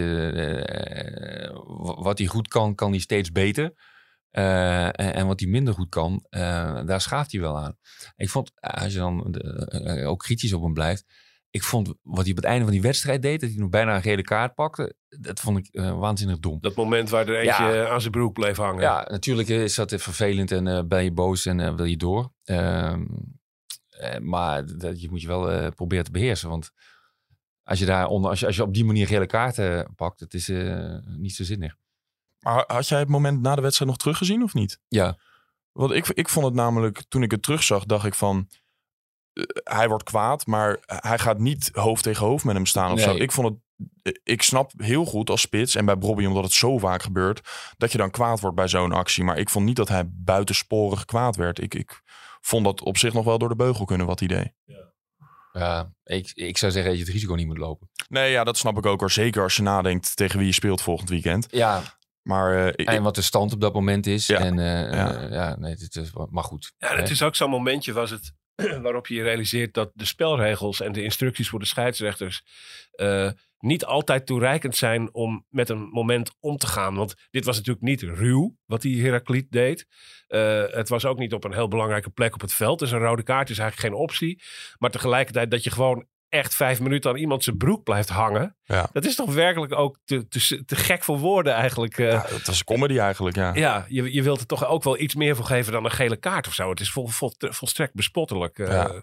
wat 2.04 2.18
hij 2.18 2.28
goed 2.28 2.48
kan, 2.48 2.76
kan 2.76 2.92
hij 2.92 3.00
steeds 3.00 3.32
beter. 3.32 3.74
Eh, 4.32 4.86
en, 4.86 5.14
en 5.14 5.28
wat 5.28 5.40
hij 5.40 5.50
minder 5.50 5.74
goed 5.74 5.90
kan, 5.90 6.26
eh, 6.30 6.86
daar 6.86 7.02
schaaft 7.02 7.32
hij 7.32 7.42
wel 7.42 7.58
aan. 7.58 7.78
Ik 8.16 8.30
vond, 8.30 8.52
eh, 8.56 8.84
als 8.84 8.94
je 8.94 9.00
dan 9.00 9.36
ook 10.06 10.20
kritisch 10.20 10.54
op 10.54 10.64
hem 10.64 10.74
blijft. 10.74 11.06
Ik 11.50 11.64
vond 11.64 11.94
wat 12.02 12.22
hij 12.22 12.32
op 12.32 12.36
het 12.36 12.46
einde 12.46 12.64
van 12.64 12.74
die 12.74 12.82
wedstrijd 12.82 13.22
deed, 13.22 13.42
dat 13.42 13.50
hij 13.50 13.60
nog 13.60 13.70
bijna 13.70 13.96
een 13.96 14.02
gele 14.02 14.22
kaart 14.22 14.54
pakte. 14.54 14.96
Dat 15.10 15.40
vond 15.40 15.58
ik 15.58 15.82
waanzinnig 15.82 16.40
dom. 16.40 16.58
Dat 16.62 16.76
moment 16.76 17.10
waar 17.10 17.28
er 17.28 17.36
eentje 17.36 17.64
Ja. 17.64 17.88
aan 17.90 18.00
zijn 18.02 18.12
broek 18.12 18.34
bleef 18.34 18.58
hangen. 18.58 18.82
Ja, 18.82 19.08
natuurlijk 19.10 19.48
is 19.48 19.76
dat 19.76 19.94
vervelend 19.98 20.52
en 20.52 20.88
ben 20.88 21.04
je 21.04 21.12
boos 21.12 21.46
en 21.46 21.76
wil 21.76 21.86
je 21.86 21.98
door. 21.98 22.34
Ehm, 22.44 23.06
eh, 23.90 24.20
maar 24.20 24.78
dat, 24.78 25.02
je 25.02 25.10
moet 25.10 25.22
je 25.22 25.28
wel 25.28 25.72
proberen 25.72 26.06
te 26.06 26.12
beheersen. 26.12 26.50
Want 26.50 26.72
als 27.64 27.80
je, 27.80 27.86
daar 27.86 28.08
onder, 28.08 28.30
als 28.30 28.40
je, 28.40 28.46
als 28.46 28.56
je 28.56 28.64
op 28.64 28.74
die 28.74 28.86
manier 28.86 29.08
gele 29.08 29.26
kaarten 29.26 29.94
pakt, 29.96 30.20
het 30.20 30.34
is 30.34 30.52
niet 31.18 31.36
zo 31.36 31.44
zinnig. 31.44 31.76
Maar 32.40 32.64
had 32.68 32.88
jij 32.88 33.00
het 33.00 33.08
moment 33.08 33.42
na 33.42 33.56
de 33.56 33.62
wedstrijd 33.62 33.90
nog 33.92 34.00
teruggezien 34.00 34.44
of 34.44 34.54
niet? 34.54 34.80
Ja, 34.88 35.18
Want 35.72 35.92
ik, 35.92 36.08
ik 36.08 36.30
vond 36.30 36.46
het 36.46 36.54
namelijk, 36.56 37.04
toen 37.08 37.24
ik 37.24 37.32
het 37.32 37.42
terugzag, 37.44 37.86
dacht 37.86 38.06
ik 38.06 38.16
van... 38.16 38.48
eh, 39.34 39.44
hij 39.64 39.88
wordt 39.88 40.04
kwaad, 40.04 40.46
maar 40.46 40.78
hij 40.86 41.20
gaat 41.20 41.40
niet 41.40 41.70
hoofd 41.74 42.04
tegen 42.04 42.26
hoofd 42.26 42.46
met 42.46 42.56
hem 42.56 42.66
staan 42.66 42.92
of 42.92 42.96
Nee. 42.98 43.06
zo. 43.06 43.16
Ik 43.16 43.32
vond 43.32 43.48
het... 43.48 43.58
eh, 44.02 44.22
Ik 44.34 44.42
snap 44.42 44.72
heel 44.78 45.06
goed 45.06 45.30
als 45.30 45.42
spits 45.42 45.76
en 45.76 45.86
bij 45.86 45.98
Bobby, 45.98 46.26
omdat 46.26 46.44
het 46.44 46.54
zo 46.54 46.78
vaak 46.78 47.02
gebeurt, 47.04 47.50
dat 47.78 47.92
je 47.92 47.98
dan 47.98 48.12
kwaad 48.12 48.40
wordt 48.40 48.56
bij 48.56 48.68
zo'n 48.68 48.92
actie. 48.92 49.24
Maar 49.24 49.38
ik 49.38 49.50
vond 49.50 49.66
niet 49.66 49.76
dat 49.76 49.88
hij 49.88 50.04
buitensporig 50.10 51.06
kwaad 51.06 51.36
werd. 51.36 51.60
Ik, 51.62 51.74
ik 51.76 52.02
vond 52.42 52.66
dat 52.66 52.82
op 52.82 52.98
zich 52.98 53.14
nog 53.14 53.26
wel 53.26 53.38
door 53.38 53.50
de 53.50 53.56
beugel 53.56 53.86
kunnen 53.86 54.08
wat 54.08 54.20
hij 54.20 54.28
deed. 54.28 54.54
ja 55.54 55.92
ik, 56.04 56.32
ik 56.34 56.58
zou 56.58 56.72
zeggen 56.72 56.92
dat 56.92 57.00
je 57.00 57.06
het 57.06 57.14
risico 57.16 57.34
niet 57.34 57.48
moet 57.48 57.58
lopen. 57.58 57.90
Nee, 58.10 58.32
ja, 58.32 58.44
dat 58.44 58.58
snap 58.58 58.78
ik 58.78 58.86
ook. 58.86 59.00
hoor. 59.00 59.12
Zeker 59.12 59.42
als 59.44 59.56
je 59.56 59.62
nadenkt 59.62 60.16
tegen 60.16 60.38
wie 60.38 60.48
je 60.48 60.54
speelt 60.54 60.82
volgend 60.82 61.10
weekend. 61.10 61.48
Ja, 61.50 61.82
Maar 62.28 62.66
eh, 62.66 62.68
ik- 62.76 62.88
en 62.88 63.04
wat 63.04 63.16
de 63.16 63.22
stand 63.22 63.54
op 63.54 63.62
dat 63.62 63.74
moment 63.74 64.06
is. 64.08 64.28
Ja. 64.28 64.40
En 64.40 64.60
eh, 64.60 64.92
Ja. 64.94 65.14
eh, 65.22 65.32
ja, 65.32 65.56
nee, 65.60 65.76
dit 65.76 65.96
is, 65.96 66.12
maar 66.30 66.44
goed. 66.44 66.74
Ja, 66.78 66.96
het 66.96 67.10
is 67.10 67.22
ook 67.22 67.36
zo'n 67.36 67.50
momentje 67.50 67.94
was 67.94 68.10
het 68.10 68.34
waarop 68.82 69.08
je 69.08 69.16
je 69.16 69.24
realiseert 69.24 69.74
dat 69.74 69.92
de 69.94 70.06
spelregels 70.06 70.82
en 70.82 70.92
de 70.92 71.04
instructies 71.04 71.50
voor 71.50 71.60
de 71.60 71.66
scheidsrechters 71.66 72.44
eh, 72.92 73.30
niet 73.60 73.86
altijd 73.86 74.26
toereikend 74.26 74.76
zijn 74.76 75.14
om 75.14 75.46
met 75.50 75.70
een 75.70 75.82
moment 75.90 76.32
om 76.40 76.58
te 76.58 76.68
gaan. 76.68 76.96
Want 76.96 77.16
dit 77.30 77.46
was 77.46 77.56
natuurlijk 77.56 77.86
niet 77.86 78.02
ruw 78.02 78.56
wat 78.66 78.82
die 78.82 79.02
Herakliet 79.02 79.52
deed. 79.52 79.86
Eh, 80.28 80.64
het 80.68 80.90
was 80.90 81.06
ook 81.06 81.18
niet 81.18 81.34
op 81.34 81.44
een 81.44 81.54
heel 81.54 81.68
belangrijke 81.68 82.10
plek 82.10 82.34
op 82.34 82.42
het 82.42 82.54
veld. 82.54 82.80
Dus 82.80 82.92
een 82.92 83.00
rode 83.00 83.24
kaart 83.24 83.50
is 83.50 83.60
eigenlijk 83.60 83.94
geen 83.94 84.02
optie. 84.04 84.42
Maar 84.78 84.90
tegelijkertijd 84.92 85.52
dat 85.52 85.64
je 85.64 85.72
gewoon 85.72 86.08
echt 86.30 86.56
vijf 86.56 86.80
minuten 86.80 87.10
aan 87.12 87.18
iemand 87.18 87.44
zijn 87.44 87.58
broek 87.58 87.84
blijft 87.84 88.10
hangen. 88.10 88.56
Ja. 88.64 88.90
Dat 88.92 89.06
is 89.06 89.16
toch 89.16 89.34
werkelijk 89.34 89.74
ook 89.76 89.98
te, 90.06 90.28
te, 90.28 90.64
te 90.66 90.76
gek 90.76 91.04
voor 91.04 91.18
woorden 91.20 91.54
eigenlijk. 91.54 91.98
eh. 91.98 92.12
ja, 92.12 92.26
het 92.28 92.48
was 92.48 92.64
comedy 92.64 92.98
eigenlijk, 92.98 93.36
ja. 93.36 93.54
Ja, 93.54 93.86
je, 93.88 94.14
je 94.14 94.24
wilt 94.24 94.40
er 94.40 94.46
toch 94.46 94.66
ook 94.68 94.84
wel 94.84 95.00
iets 95.00 95.16
meer 95.16 95.36
voor 95.36 95.46
geven 95.46 95.72
dan 95.74 95.86
een 95.86 95.92
gele 95.92 96.18
kaart 96.18 96.48
of 96.48 96.54
zo. 96.54 96.70
Het 96.70 96.80
is 96.80 96.92
vol, 96.92 97.08
vol, 97.08 97.34
volstrekt 97.38 97.94
bespottelijk. 97.94 98.60
eh. 98.60 98.68
Ja. 98.68 99.02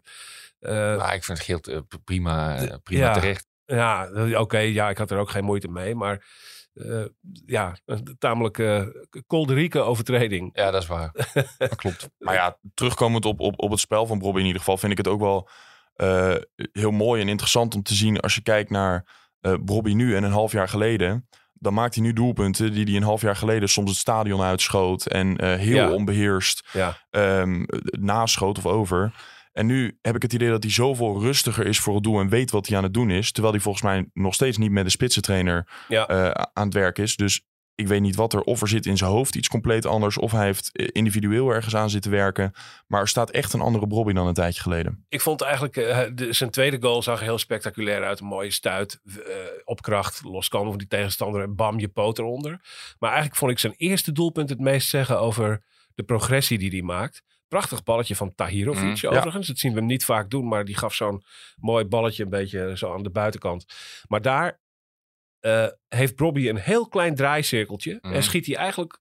Eh, 0.58 0.96
Maar 0.96 1.14
ik 1.14 1.24
vind 1.24 1.38
het 1.38 1.46
geld 1.46 1.82
prima, 2.04 2.56
prima 2.82 3.04
Ja. 3.04 3.12
terecht. 3.12 3.46
ja, 3.64 4.08
oké, 4.40 4.58
ja, 4.58 4.88
ik 4.90 4.98
had 4.98 5.10
er 5.10 5.18
ook 5.18 5.30
geen 5.30 5.44
moeite 5.44 5.68
mee. 5.68 5.94
Maar 5.94 6.24
eh, 6.74 7.04
ja, 7.46 7.76
een 7.84 8.16
tamelijk 8.18 8.58
eh 8.58 8.82
kolderieke 9.26 9.80
overtreding. 9.80 10.50
Ja, 10.52 10.70
dat 10.70 10.82
is 10.82 10.88
waar. 10.88 11.10
dat 11.58 11.74
klopt. 11.74 12.08
Maar 12.18 12.34
ja, 12.34 12.58
terugkomend 12.74 13.24
op, 13.24 13.40
op, 13.40 13.54
op 13.56 13.70
het 13.70 13.80
spel 13.80 14.06
van 14.06 14.18
Bobby 14.18 14.38
in 14.40 14.44
ieder 14.46 14.60
geval, 14.60 14.76
vind 14.78 14.92
ik 14.92 14.98
het 14.98 15.08
ook 15.08 15.20
wel 15.20 15.48
eh, 15.94 16.34
heel 16.72 16.90
mooi 16.90 17.20
en 17.22 17.28
interessant 17.28 17.74
om 17.74 17.82
te 17.82 17.94
zien 17.94 18.20
als 18.20 18.34
je 18.34 18.42
kijkt 18.42 18.70
naar 18.70 19.22
Bobby 19.60 19.92
nu 19.92 20.16
en 20.16 20.22
een 20.22 20.30
half 20.32 20.52
jaar 20.52 20.68
geleden. 20.68 21.28
Dan 21.52 21.74
maakt 21.74 21.94
hij 21.94 22.04
nu 22.04 22.12
doelpunten 22.12 22.72
die 22.72 22.84
hij 22.84 22.94
een 22.96 23.02
half 23.02 23.20
jaar 23.22 23.36
geleden 23.36 23.68
soms 23.68 23.90
het 23.90 23.98
stadion 23.98 24.40
uitschoot 24.42 25.06
en 25.06 25.36
eh, 25.36 25.54
heel 25.58 25.76
Ja. 25.76 25.90
onbeheerst 25.90 26.68
Ja, 26.72 26.96
ehm, 27.10 27.64
naschoot 27.90 28.58
of 28.58 28.66
over. 28.66 29.12
En 29.52 29.66
nu 29.66 29.98
heb 30.02 30.14
ik 30.16 30.22
het 30.22 30.32
idee 30.32 30.48
dat 30.50 30.62
hij 30.62 30.72
zoveel 30.72 31.20
rustiger 31.20 31.66
is 31.66 31.78
voor 31.80 31.94
het 31.94 32.02
doel 32.02 32.20
en 32.20 32.28
weet 32.28 32.50
wat 32.50 32.66
hij 32.66 32.76
aan 32.76 32.82
het 32.82 32.94
doen 32.94 33.10
is. 33.10 33.32
Terwijl 33.32 33.54
hij 33.54 33.62
volgens 33.62 33.84
mij 33.84 34.06
nog 34.12 34.34
steeds 34.34 34.56
niet 34.58 34.70
met 34.70 34.84
de 34.84 34.90
spitsentrainer 34.90 35.68
Ja. 35.88 36.06
eh, 36.06 36.30
aan 36.52 36.64
het 36.64 36.74
werk 36.74 36.98
is. 36.98 37.16
Dus 37.16 37.42
ik 37.74 37.88
weet 37.88 38.00
niet 38.00 38.16
wat 38.16 38.32
er, 38.32 38.40
of 38.40 38.60
er 38.60 38.68
zit 38.68 38.86
in 38.86 38.96
zijn 38.96 39.10
hoofd 39.10 39.34
iets 39.34 39.48
compleet 39.48 39.86
anders, 39.86 40.18
of 40.18 40.32
hij 40.32 40.44
heeft 40.44 40.70
eh, 40.72 40.88
individueel 40.92 41.50
ergens 41.50 41.76
aan 41.76 41.90
zitten 41.90 42.10
werken. 42.10 42.52
Maar 42.86 43.00
er 43.00 43.08
staat 43.08 43.30
echt 43.30 43.52
een 43.52 43.60
andere 43.60 43.86
Bobby 43.86 44.12
dan 44.12 44.26
een 44.26 44.34
tijdje 44.34 44.62
geleden. 44.62 45.04
ik 45.08 45.20
vond 45.20 45.40
eigenlijk 45.40 45.76
eh, 45.76 46.00
de, 46.14 46.32
zijn 46.32 46.50
tweede 46.50 46.76
goal 46.80 47.02
zag 47.02 47.20
heel 47.20 47.38
spectaculair 47.38 48.04
uit. 48.04 48.20
Een 48.20 48.26
mooie 48.26 48.50
stuit, 48.50 49.00
eh, 49.04 49.34
op 49.64 49.82
kracht, 49.82 50.22
los 50.24 50.48
kan 50.48 50.68
van 50.68 50.78
die 50.78 50.88
tegenstander 50.88 51.42
en 51.42 51.54
bam, 51.54 51.78
je 51.78 51.88
poot 51.88 52.18
eronder. 52.18 52.60
Maar 52.98 53.10
eigenlijk 53.10 53.38
vond 53.38 53.50
ik 53.50 53.58
zijn 53.58 53.74
eerste 53.76 54.12
doelpunt 54.12 54.48
het 54.48 54.60
meest 54.60 54.88
zeggen 54.88 55.20
over 55.20 55.62
de 55.94 56.02
progressie 56.02 56.58
die 56.58 56.70
hij 56.70 56.82
maakt. 56.82 57.22
Prachtig 57.48 57.82
balletje 57.82 58.16
van 58.16 58.34
Tahirovic 58.34 58.82
Mm, 58.82 58.94
ja. 58.94 59.08
overigens. 59.08 59.46
Dat 59.46 59.58
zien 59.58 59.72
we 59.72 59.78
hem 59.78 59.86
niet 59.86 60.04
vaak 60.04 60.30
doen, 60.30 60.48
maar 60.48 60.64
die 60.64 60.76
gaf 60.76 60.94
zo'n 60.94 61.24
mooi 61.56 61.84
balletje 61.84 62.22
een 62.22 62.30
beetje 62.30 62.72
zo 62.76 62.92
aan 62.94 63.02
de 63.02 63.10
buitenkant. 63.10 63.66
Maar 64.08 64.22
daar 64.22 64.60
eh, 65.44 65.66
heeft 65.88 66.16
Bobby 66.16 66.48
een 66.48 66.56
heel 66.56 66.88
klein 66.88 67.14
draaicirkeltje. 67.14 67.98
Mhm. 68.00 68.14
En 68.14 68.22
schiet 68.22 68.46
hij 68.46 68.56
eigenlijk 68.56 68.98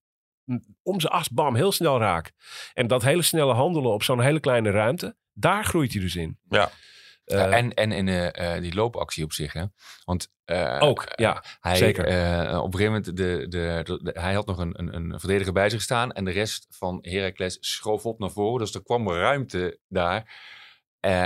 om 0.82 1.00
zijn 1.00 1.14
as, 1.14 1.30
bam, 1.30 1.56
heel 1.56 1.72
snel 1.72 2.00
raak. 2.00 2.32
En 2.74 2.88
dat 2.88 3.04
hele 3.04 3.22
snelle 3.22 3.54
handelen 3.54 3.92
op 3.92 4.04
zo'n 4.04 4.22
hele 4.22 4.40
kleine 4.40 4.70
ruimte, 4.72 5.16
daar 5.34 5.66
groeit 5.66 5.94
hij 5.94 6.02
dus 6.02 6.16
in. 6.16 6.40
Ja. 6.50 6.70
Eh, 7.26 7.38
Ja, 7.38 7.50
en 7.50 7.74
en 7.74 7.92
in 7.92 8.08
eh, 8.08 8.62
die 8.62 8.74
loopactie 8.74 9.24
op 9.24 9.34
zich. 9.34 9.54
Hè? 9.54 9.64
Want 10.06 10.32
ook, 10.80 11.04
ja. 11.16 11.44
Hij, 11.60 11.76
Zeker. 11.76 12.04
op 12.62 12.74
een 12.74 12.80
gegeven 12.80 12.86
moment, 12.86 13.06
de, 13.06 13.14
de, 13.14 13.48
de- 13.84 14.00
de- 14.04 14.20
hij 14.20 14.34
had 14.34 14.46
nog 14.46 14.58
een, 14.58 14.80
een, 14.80 14.96
een 14.96 15.20
verdediger 15.20 15.54
bij 15.54 15.70
zich 15.70 15.82
staan. 15.82 16.12
En 16.12 16.26
de 16.26 16.32
rest 16.32 16.68
van 16.70 16.98
Heracles 17.02 17.58
schoof 17.60 18.06
op 18.06 18.20
naar 18.20 18.32
voren. 18.32 18.60
Dus 18.60 18.74
er 18.74 18.84
kwam 18.84 19.10
ruimte 19.10 19.80
daar. 19.88 20.42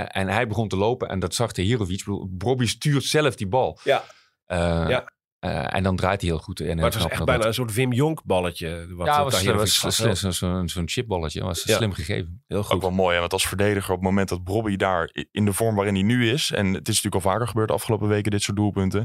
En 0.08 0.28
hij 0.28 0.46
begon 0.46 0.68
te 0.68 0.76
lopen. 0.76 1.08
En 1.08 1.18
dat 1.18 1.34
zag 1.34 1.52
de 1.52 1.62
Hirovic. 1.62 2.02
Bobby 2.28 2.66
stuurt 2.66 3.04
zelf 3.04 3.36
die 3.36 3.46
bal. 3.48 3.78
Ja. 3.84 4.04
Eh, 4.48 4.58
Ja. 4.88 5.12
eh, 5.38 5.74
en 5.74 5.82
dan 5.82 5.96
draait 5.96 6.20
hij 6.20 6.30
heel 6.30 6.38
goed. 6.38 6.60
En 6.60 6.66
heel 6.66 6.74
Maar 6.74 6.84
het 6.84 6.94
was 6.94 7.04
echt 7.04 7.16
dat- 7.16 7.26
bijna 7.26 7.44
een 7.46 7.54
soort 7.54 7.74
Wim 7.74 7.92
Jonk 7.92 8.24
balletje. 8.24 8.86
Wat 8.94 9.06
ja, 9.06 9.16
eh, 9.16 9.22
was, 9.22 9.32
Tahirovic 9.32 9.78
was, 9.82 9.94
slim, 9.96 10.14
zo'n 10.14 10.32
zo'n 10.32 10.68
zo'n 10.68 10.88
chipballetje. 10.88 11.42
was 11.42 11.62
Ja. 11.64 11.76
slim 11.76 11.92
gegeven. 11.92 12.42
Heel 12.46 12.58
Ook 12.58 12.64
goed. 12.64 12.80
wel 12.82 12.90
mooi, 12.90 13.14
hè? 13.14 13.20
want 13.20 13.32
als 13.32 13.48
verdediger 13.48 13.90
op 13.90 13.96
het 13.96 14.04
moment 14.04 14.28
dat 14.28 14.44
Bobby 14.44 14.76
daar 14.76 15.10
in 15.30 15.44
de 15.44 15.52
vorm 15.52 15.74
waarin 15.74 15.94
hij 15.94 16.02
nu 16.02 16.30
is, 16.30 16.50
en 16.52 16.66
het 16.66 16.88
is 16.88 16.94
natuurlijk 17.02 17.24
al 17.24 17.30
vaker 17.30 17.48
gebeurd 17.48 17.68
de 17.68 17.74
afgelopen 17.74 18.08
weken, 18.08 18.30
dit 18.30 18.42
soort 18.42 18.56
doelpunten. 18.56 19.00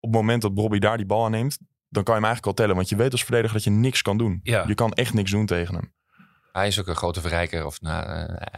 Op 0.00 0.10
het 0.10 0.12
moment 0.12 0.42
dat 0.42 0.54
Bobby 0.54 0.78
daar 0.78 0.96
die 0.96 1.06
bal 1.06 1.24
aanneemt, 1.24 1.58
dan 1.88 2.02
kan 2.04 2.14
je 2.14 2.20
hem 2.20 2.28
eigenlijk 2.28 2.46
al 2.46 2.52
tellen. 2.64 2.76
Want 2.76 2.88
je 2.88 2.96
weet 2.96 3.12
als 3.12 3.24
verdediger 3.24 3.54
dat 3.54 3.64
je 3.64 3.70
niks 3.70 4.02
kan 4.02 4.18
doen. 4.18 4.40
Ja. 4.42 4.64
Je 4.66 4.74
kan 4.74 4.92
echt 4.92 5.14
niks 5.14 5.30
doen 5.30 5.46
tegen 5.46 5.74
hem. 5.74 5.92
Hij 6.52 6.66
is 6.66 6.80
ook 6.80 6.86
een 6.86 6.96
grote 6.96 7.20
verrijker. 7.20 7.66
Of, 7.66 7.80
nou, 7.80 8.06
eh, 8.06 8.56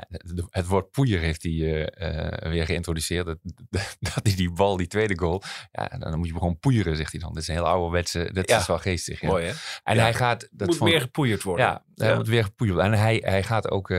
het 0.50 0.66
woord 0.66 0.90
poeier 0.90 1.20
heeft 1.20 1.42
hij 1.42 1.52
eh, 1.52 2.44
eh, 2.44 2.50
weer 2.52 2.64
geïntroduceerd. 2.66 3.26
Dat, 3.26 3.38
dat 4.00 4.20
hij 4.22 4.34
die 4.34 4.50
bal, 4.52 4.76
die 4.76 4.86
tweede 4.86 5.18
goal. 5.18 5.42
Ja, 5.72 5.88
dan 5.98 6.18
moet 6.18 6.26
je 6.26 6.32
gewoon 6.32 6.58
poeieren, 6.58 6.96
zegt 6.96 7.12
hij 7.12 7.20
dan. 7.20 7.32
Dat 7.32 7.42
is 7.42 7.48
een 7.48 7.54
heel 7.54 7.66
ouderwetse. 7.66 8.30
Dat 8.32 8.48
Ja. 8.48 8.58
is 8.58 8.66
wel 8.66 8.78
geestig. 8.78 9.20
Ja. 9.20 9.28
Mooi 9.28 9.44
hè? 9.46 9.52
En 9.82 9.94
Ja. 9.96 10.02
hij 10.02 10.14
gaat. 10.14 10.48
Dat 10.50 10.66
moet 10.68 10.76
vond- 10.76 10.90
meer 10.90 11.00
gepoeierd 11.00 11.42
worden. 11.42 11.66
Ja, 11.66 11.84
hij 11.94 12.16
moet 12.16 12.28
weer 12.28 12.44
gepoeierd 12.44 12.78
worden. 12.78 12.94
En 12.98 13.04
hij, 13.04 13.22
hij 13.24 13.42
gaat 13.42 13.70
ook 13.70 13.90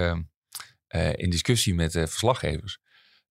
in 1.11 1.29
discussie 1.29 1.73
met 1.75 1.91
verslaggevers. 1.91 2.79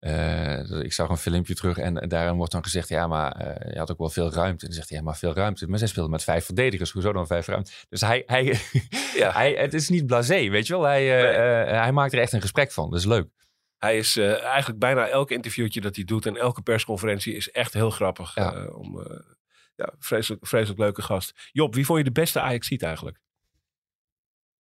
Eh, 0.01 0.71
ik 0.83 0.93
zag 0.93 1.09
een 1.09 1.17
filmpje 1.17 1.55
terug 1.55 1.79
en 1.79 1.95
daarin 2.09 2.37
wordt 2.37 2.53
dan 2.53 2.63
gezegd: 2.63 2.89
ja, 2.89 3.07
maar 3.07 3.33
eh, 3.33 3.73
je 3.73 3.79
had 3.79 3.91
ook 3.91 3.99
wel 3.99 4.11
veel 4.11 4.33
ruimte. 4.33 4.61
En 4.61 4.67
dan 4.67 4.73
zegt 4.73 4.89
hij: 4.89 4.99
ja, 4.99 5.05
maar 5.05 5.17
veel 5.17 5.35
ruimte. 5.35 5.67
Maar 5.69 5.79
zij 5.79 5.89
speelden 5.89 6.11
met 6.11 6.25
vijf 6.25 6.45
verdedigers. 6.45 6.91
Hoezo 6.91 7.13
dan 7.13 7.27
vijf 7.27 7.47
ruimte? 7.47 7.73
Dus 7.89 8.01
hij, 8.01 8.23
hij, 8.27 8.45
Ja. 9.15 9.33
hij 9.33 9.53
het 9.53 9.75
is 9.75 9.89
niet 9.89 10.07
blasé, 10.07 10.49
weet 10.49 10.67
je 10.67 10.73
wel? 10.73 10.83
Hij, 10.83 11.19
eh, 11.19 11.67
Nee. 11.67 11.75
hij 11.81 11.93
maakt 11.93 12.13
er 12.13 12.19
echt 12.19 12.33
een 12.33 12.41
gesprek 12.41 12.73
van. 12.73 12.91
Dat 12.91 12.99
is 12.99 13.05
leuk. 13.07 13.29
Hij 13.79 13.97
is 13.99 14.17
eigenlijk 14.17 14.79
bijna 14.79 15.09
elk 15.09 15.31
interviewtje 15.31 15.81
dat 15.81 15.95
hij 15.97 16.05
doet 16.05 16.27
en 16.27 16.37
elke 16.37 16.63
persconferentie 16.63 17.35
is 17.35 17.51
echt 17.51 17.73
heel 17.73 17.91
grappig. 17.91 18.35
Ja. 18.35 18.67
om, 18.67 19.07
ja, 19.75 19.93
vreselijk, 19.99 20.47
vreselijk 20.47 20.81
leuke 20.81 21.03
gast. 21.03 21.49
Job, 21.53 21.75
wie 21.75 21.85
vond 21.85 21.99
je 21.99 22.05
de 22.05 22.13
beste 22.13 22.41
ajax 22.41 22.67
ziet 22.67 22.83
eigenlijk? 22.83 23.19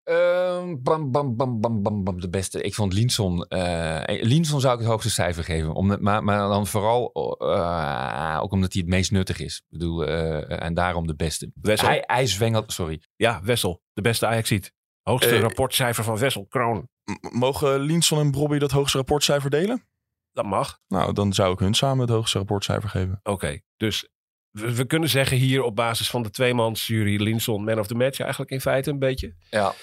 Ehm, 0.10 0.76
bam, 0.82 1.12
bam, 1.12 1.36
bam, 1.36 1.60
bam, 1.62 1.82
bam, 1.82 2.04
bam, 2.04 2.22
de 2.22 2.30
beste. 2.30 2.62
Ik 2.62 2.76
vond 2.76 2.93
Linson. 2.93 3.43
eh 3.48 4.22
Linson 4.22 4.60
zou 4.60 4.74
ik 4.74 4.80
het 4.80 4.89
hoogste 4.89 5.10
cijfer 5.10 5.43
geven. 5.43 5.74
Om, 5.74 6.02
maar, 6.04 6.24
maar 6.24 6.38
dan 6.38 6.67
vooral 6.67 7.12
eh, 7.39 8.39
ook 8.41 8.52
omdat 8.52 8.74
hij 8.74 8.82
het 8.82 8.91
meest 8.91 9.12
nuttig 9.12 9.39
is. 9.39 9.56
Ik 9.56 9.65
bedoel, 9.69 10.06
eh, 10.06 10.63
en 10.63 10.74
daarom 10.74 11.08
de 11.08 11.15
beste. 11.15 11.52
Wessel? 11.62 11.88
Hij, 11.88 12.04
hij 12.06 12.28
zwengelt, 12.28 12.72
sorry. 12.72 13.02
Ja, 13.15 13.41
Wessel, 13.43 13.82
de 13.93 14.02
beste 14.02 14.26
ajax 14.28 14.48
ziet. 14.48 14.74
Hoogste 15.02 15.39
rapportcijfer 15.39 16.04
van 16.04 16.17
Wessel, 16.17 16.45
Kroon. 16.45 16.89
Mogen 17.32 17.80
Linson 17.80 18.19
en 18.19 18.32
Bobby 18.32 18.58
dat 18.58 18.72
hoogste 18.72 18.98
rapportcijfer 18.98 19.50
delen? 19.50 19.88
Dat 20.32 20.45
mag. 20.45 20.80
Nou, 20.88 21.13
dan 21.13 21.34
zou 21.34 21.54
ik 21.54 21.60
hun 21.60 21.74
samen 21.74 22.00
het 22.00 22.10
hoogste 22.10 22.38
rapportcijfer 22.38 22.89
geven. 22.89 23.19
Oké, 23.24 23.60
dus 23.78 24.10
we, 24.50 24.76
we 24.76 24.86
kunnen 24.86 25.10
zeggen 25.10 25.38
hier 25.38 25.63
op 25.63 25.76
basis 25.76 26.10
van 26.10 26.24
de 26.24 26.30
tweemansjury 26.30 27.22
Linson 27.22 27.63
man 27.63 27.80
of 27.80 27.88
the 27.88 27.95
match 27.95 28.19
eigenlijk 28.19 28.52
in 28.52 28.62
feite 28.62 28.89
een 28.89 29.00
beetje. 29.00 29.36
Ja. 29.50 29.74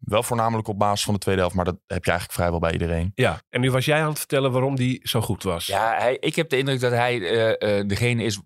Wel 0.00 0.22
voornamelijk 0.22 0.68
op 0.68 0.78
basis 0.78 1.04
van 1.04 1.14
de 1.14 1.20
tweede 1.20 1.40
helft, 1.40 1.56
maar 1.56 1.64
dat 1.64 1.78
heb 1.86 2.04
je 2.04 2.10
eigenlijk 2.10 2.38
vrijwel 2.38 2.58
bij 2.58 2.72
iedereen. 2.72 3.12
Ja, 3.14 3.40
en 3.48 3.60
nu 3.60 3.70
was 3.70 3.84
jij 3.84 4.02
aan 4.02 4.08
het 4.08 4.18
vertellen 4.18 4.52
waarom 4.52 4.76
die 4.76 5.00
zo 5.02 5.20
goed 5.20 5.42
was. 5.42 5.66
Ja, 5.66 5.94
hij, 5.98 6.16
ik 6.20 6.36
heb 6.36 6.48
de 6.48 6.58
indruk 6.58 6.80
dat 6.80 6.92
hij 6.92 7.20
eh, 7.20 7.78
eh, 7.78 7.88
degene 7.88 8.22
is 8.22 8.40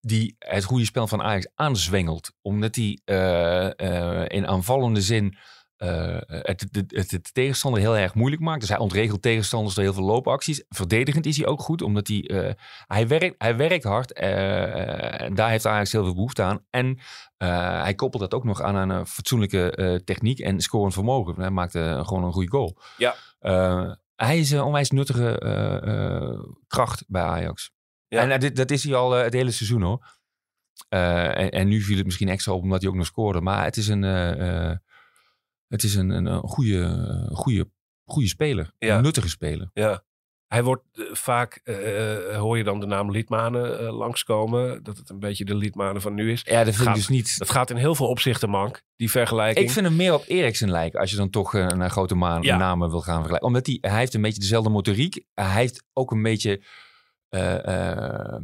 die 0.00 0.36
het 0.38 0.64
goede 0.64 0.84
spel 0.84 1.06
van 1.06 1.22
Ajax 1.22 1.48
aanzwengelt. 1.54 2.32
Omdat 2.42 2.74
hij 2.74 3.00
eh, 3.04 3.80
eh, 3.80 4.24
in 4.28 4.46
aanvallende 4.46 5.00
zin 5.00 5.36
eh, 5.76 6.16
het, 6.26 6.66
het, 6.70 6.84
het, 6.86 7.10
het 7.10 7.34
tegenstander 7.34 7.80
heel 7.80 7.96
erg 7.96 8.14
moeilijk 8.14 8.42
maakt. 8.42 8.60
Dus 8.60 8.68
hij 8.68 8.78
ontregelt 8.78 9.22
tegenstanders 9.22 9.74
door 9.74 9.84
heel 9.84 9.92
veel 9.92 10.04
loopacties. 10.04 10.64
Verdedigend 10.68 11.26
is 11.26 11.36
hij 11.36 11.46
ook 11.46 11.60
goed, 11.60 11.82
omdat 11.82 12.08
hij, 12.08 12.22
eh, 12.22 12.52
hij, 12.86 13.08
werkt, 13.08 13.34
hij 13.38 13.56
werkt 13.56 13.84
hard. 13.84 14.12
eh, 14.12 15.20
en 15.20 15.34
daar 15.34 15.50
heeft 15.50 15.66
Ajax 15.66 15.92
heel 15.92 16.04
veel 16.04 16.14
behoefte 16.14 16.42
aan. 16.42 16.64
En 16.70 16.98
hij 17.36 17.94
koppelt 17.94 18.22
dat 18.22 18.34
ook 18.34 18.44
nog 18.44 18.62
aan 18.62 18.90
een 18.90 19.06
fatsoenlijke 19.06 20.00
techniek 20.04 20.38
en 20.38 20.60
scorend 20.60 20.94
vermogen. 20.94 21.34
Hij 21.36 21.50
maakt 21.50 21.74
eh, 21.74 22.06
gewoon 22.06 22.24
een 22.24 22.32
goede 22.32 22.50
goal. 22.50 22.78
Ja. 22.96 23.14
Hij 24.16 24.38
is 24.38 24.50
een 24.50 24.62
onwijs 24.62 24.90
nuttige 24.90 25.38
kracht 26.66 27.04
bij 27.08 27.22
Ajax. 27.22 27.70
Ja. 28.08 28.28
En 28.28 28.40
dit, 28.40 28.56
dat 28.56 28.70
is 28.70 28.84
hij 28.84 28.94
al 28.94 29.10
het 29.10 29.32
hele 29.32 29.50
seizoen 29.50 29.82
hoor. 29.82 30.06
En, 30.88 31.50
en 31.50 31.68
nu 31.68 31.80
viel 31.80 31.96
het 31.96 32.04
misschien 32.04 32.28
extra 32.28 32.52
op 32.52 32.62
omdat 32.62 32.80
hij 32.80 32.90
ook 32.90 32.96
nog 32.96 33.06
scoorde. 33.06 33.40
Maar 33.40 33.64
het 33.64 33.76
is 33.76 33.88
een, 33.88 34.02
het 35.68 35.82
is 35.82 35.94
een, 35.94 36.10
een, 36.10 36.26
een 36.26 36.42
goede, 36.48 37.28
goede, 37.32 37.70
goede 38.04 38.28
speler. 38.28 38.70
Ja. 38.78 38.96
Een 38.96 39.02
nuttige 39.02 39.28
speler. 39.28 39.70
Ja. 39.72 40.04
Hij 40.46 40.62
wordt 40.62 40.82
eh, 40.92 41.04
vaak, 41.12 41.60
eh, 41.64 42.32
eh, 42.34 42.38
hoor 42.38 42.58
je 42.58 42.64
dan 42.64 42.80
de 42.80 42.86
naam 42.86 43.10
Liedmanen 43.10 43.78
eh, 43.80 43.96
langskomen. 43.96 44.82
Dat 44.82 44.96
het 44.96 45.10
een 45.10 45.18
beetje 45.18 45.44
de 45.44 45.54
Liedmanen 45.54 46.02
van 46.02 46.14
nu 46.14 46.32
is. 46.32 46.40
Ja, 46.44 46.64
dat 46.64 46.74
vind 46.74 46.76
Gaat- 46.76 46.86
ik 46.88 46.94
dus 46.94 47.08
niet. 47.08 47.38
Dat 47.38 47.50
gaat 47.50 47.70
in 47.70 47.76
heel 47.76 47.94
veel 47.94 48.08
opzichten 48.08 48.50
mank, 48.50 48.82
die 48.96 49.10
vergelijking. 49.10 49.66
Ik 49.66 49.70
vind 49.72 49.86
hem 49.86 49.96
meer 49.96 50.14
op 50.14 50.24
Eriksen 50.26 50.70
lijken 50.70 51.00
als 51.00 51.10
je 51.10 51.16
dan 51.16 51.30
toch 51.30 51.54
eh, 51.54 51.66
naar 51.66 51.90
grote 51.90 52.14
maan, 52.14 52.42
Ja. 52.42 52.56
namen 52.56 52.90
wil 52.90 53.00
gaan 53.00 53.14
vergelijken. 53.16 53.46
Omdat 53.48 53.66
hij, 53.66 53.78
hij 53.80 53.98
heeft 53.98 54.14
een 54.14 54.22
beetje 54.22 54.40
dezelfde 54.40 54.70
motoriek. 54.70 55.24
Hij 55.34 55.52
heeft 55.52 55.82
ook 55.92 56.10
een 56.10 56.22
beetje 56.22 56.62
eh, 57.28 57.90
eh, 58.34 58.40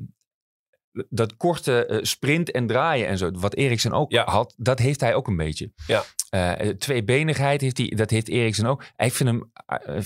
dat 1.09 1.37
korte 1.37 1.87
eh, 1.87 1.98
sprint 2.02 2.50
en 2.50 2.66
draaien 2.66 3.07
en 3.07 3.18
zo. 3.18 3.31
Wat 3.31 3.55
Eriksen 3.55 3.92
ook 3.92 4.12
Ja. 4.12 4.24
had, 4.24 4.55
dat 4.57 4.78
heeft 4.78 5.00
hij 5.00 5.14
ook 5.14 5.26
een 5.28 5.37
beetje. 5.37 5.72
Ja. 5.87 6.05
Eh, 6.31 6.68
tweebenigheid 6.68 7.61
heeft 7.61 7.78
hij, 7.78 7.92
dat 7.96 8.11
heeft 8.11 8.28
Eriksen 8.28 8.66
ook. 8.66 8.85
Ik 8.96 9.12
vind 9.12 9.28
hem 9.28 9.52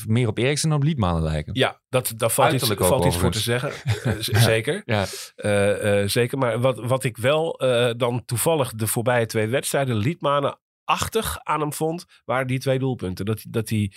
meer 0.06 0.28
op 0.28 0.38
Eriksen 0.38 0.68
dan 0.68 0.78
op 0.78 0.84
Liedmanen 0.84 1.22
lijken. 1.22 1.54
Ja, 1.54 1.80
dat, 1.88 2.12
daar 2.16 2.30
valt, 2.30 2.52
iets, 2.52 2.62
Uiterlijk 2.62 2.92
valt 2.92 3.04
iets 3.04 3.16
voor 3.16 3.30
te 3.30 3.38
zeggen. 3.40 3.72
Zeker. 4.52 4.82
Ja. 4.84 5.04
Eh, 5.36 6.08
zeker. 6.08 6.38
Maar 6.38 6.60
wat, 6.60 6.78
wat 6.78 7.04
ik 7.04 7.16
wel 7.16 7.60
dan 7.96 8.24
toevallig 8.24 8.72
de 8.74 8.86
voorbije 8.86 9.26
twee 9.26 9.46
wedstrijden 9.46 9.96
Liedmanen 9.96 10.58
achtig 10.84 11.38
aan 11.42 11.60
hem 11.60 11.72
vond, 11.72 12.04
waren 12.24 12.46
die 12.46 12.58
twee 12.58 12.78
doelpunten. 12.78 13.24
Dat, 13.24 13.44
dat 13.48 13.68
hij 13.68 13.92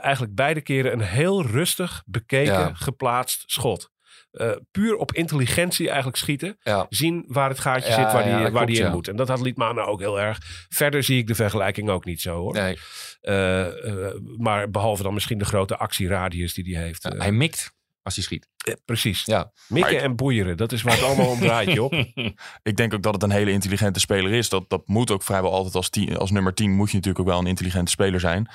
eigenlijk 0.00 0.34
beide 0.34 0.60
keren 0.60 0.92
een 0.92 1.00
heel 1.00 1.46
rustig, 1.46 2.02
bekeken, 2.06 2.52
Ja. 2.52 2.70
geplaatst 2.74 3.42
schot. 3.46 3.90
Eh, 4.30 4.50
puur 4.70 4.96
op 4.96 5.12
intelligentie 5.12 5.86
eigenlijk 5.86 6.16
schieten. 6.16 6.56
Ja. 6.62 6.86
Zien 6.88 7.24
waar 7.26 7.48
het 7.48 7.58
gaatje 7.58 7.88
Ja, 7.90 7.94
zit, 7.94 8.12
waar 8.12 8.28
ja, 8.28 8.42
die, 8.42 8.50
waar 8.52 8.66
die 8.66 8.76
in 8.78 8.84
ja. 8.84 8.90
moet. 8.90 9.08
En 9.08 9.16
dat 9.16 9.28
had 9.28 9.40
Liedmanen 9.40 9.86
ook 9.86 10.00
heel 10.00 10.20
erg. 10.20 10.38
Verder 10.68 11.02
zie 11.02 11.18
ik 11.18 11.26
de 11.26 11.34
vergelijking 11.34 11.88
ook 11.90 12.04
niet 12.04 12.20
zo 12.20 12.36
hoor. 12.36 12.52
Nee, 12.52 12.78
Eh, 13.20 14.06
eh, 14.06 14.14
maar 14.36 14.70
behalve 14.70 15.02
dan 15.02 15.14
misschien 15.14 15.38
de 15.38 15.44
grote 15.44 15.76
actieradius 15.76 16.54
die 16.54 16.74
hij 16.76 16.84
heeft. 16.84 17.02
ja, 17.02 17.16
hij 17.16 17.32
mikt 17.32 17.72
als 18.02 18.14
hij 18.14 18.24
schiet. 18.24 18.48
precies. 18.84 19.24
Ja. 19.24 19.52
Mikken 19.68 19.94
ik- 19.96 20.00
en 20.02 20.16
boeieren, 20.16 20.56
dat 20.56 20.72
is 20.72 20.82
waar 20.82 20.94
het 20.94 21.02
allemaal 21.04 21.28
om 21.30 21.38
draait, 21.40 21.72
Job. 21.72 21.92
Ik 22.62 22.76
denk 22.76 22.94
ook 22.94 23.02
dat 23.02 23.14
het 23.14 23.22
een 23.22 23.30
hele 23.30 23.50
intelligente 23.50 24.00
speler 24.00 24.32
is. 24.32 24.48
Dat, 24.48 24.64
dat 24.70 24.82
moet 24.88 25.10
ook 25.10 25.22
vrijwel 25.22 25.52
altijd 25.52 25.74
als, 25.74 25.88
tien, 25.90 26.16
als 26.16 26.30
nummer 26.30 26.54
10 26.54 26.70
moet 26.72 26.90
je 26.90 26.96
natuurlijk 26.96 27.24
ook 27.24 27.30
wel 27.30 27.38
een 27.40 27.46
intelligente 27.46 27.90
speler 27.90 28.20
zijn. 28.20 28.48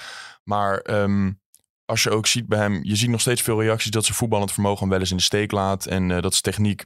Maar 0.44 0.78
ehm, 0.78 1.32
als 1.86 2.04
je 2.04 2.10
ook 2.10 2.28
ziet 2.28 2.48
bij 2.48 2.60
hem, 2.60 2.80
je 2.84 2.96
ziet 2.96 3.10
nog 3.10 3.22
steeds 3.22 3.42
veel 3.42 3.62
reacties 3.62 3.92
dat 3.92 4.06
zijn 4.06 4.18
voetballend 4.18 4.52
vermogen 4.52 4.90
wel 4.90 5.00
eens 5.00 5.12
in 5.12 5.18
de 5.18 5.24
steek 5.24 5.52
laat. 5.52 5.86
En 5.86 6.12
eh, 6.12 6.22
dat 6.22 6.32
zijn 6.32 6.44
techniek 6.44 6.86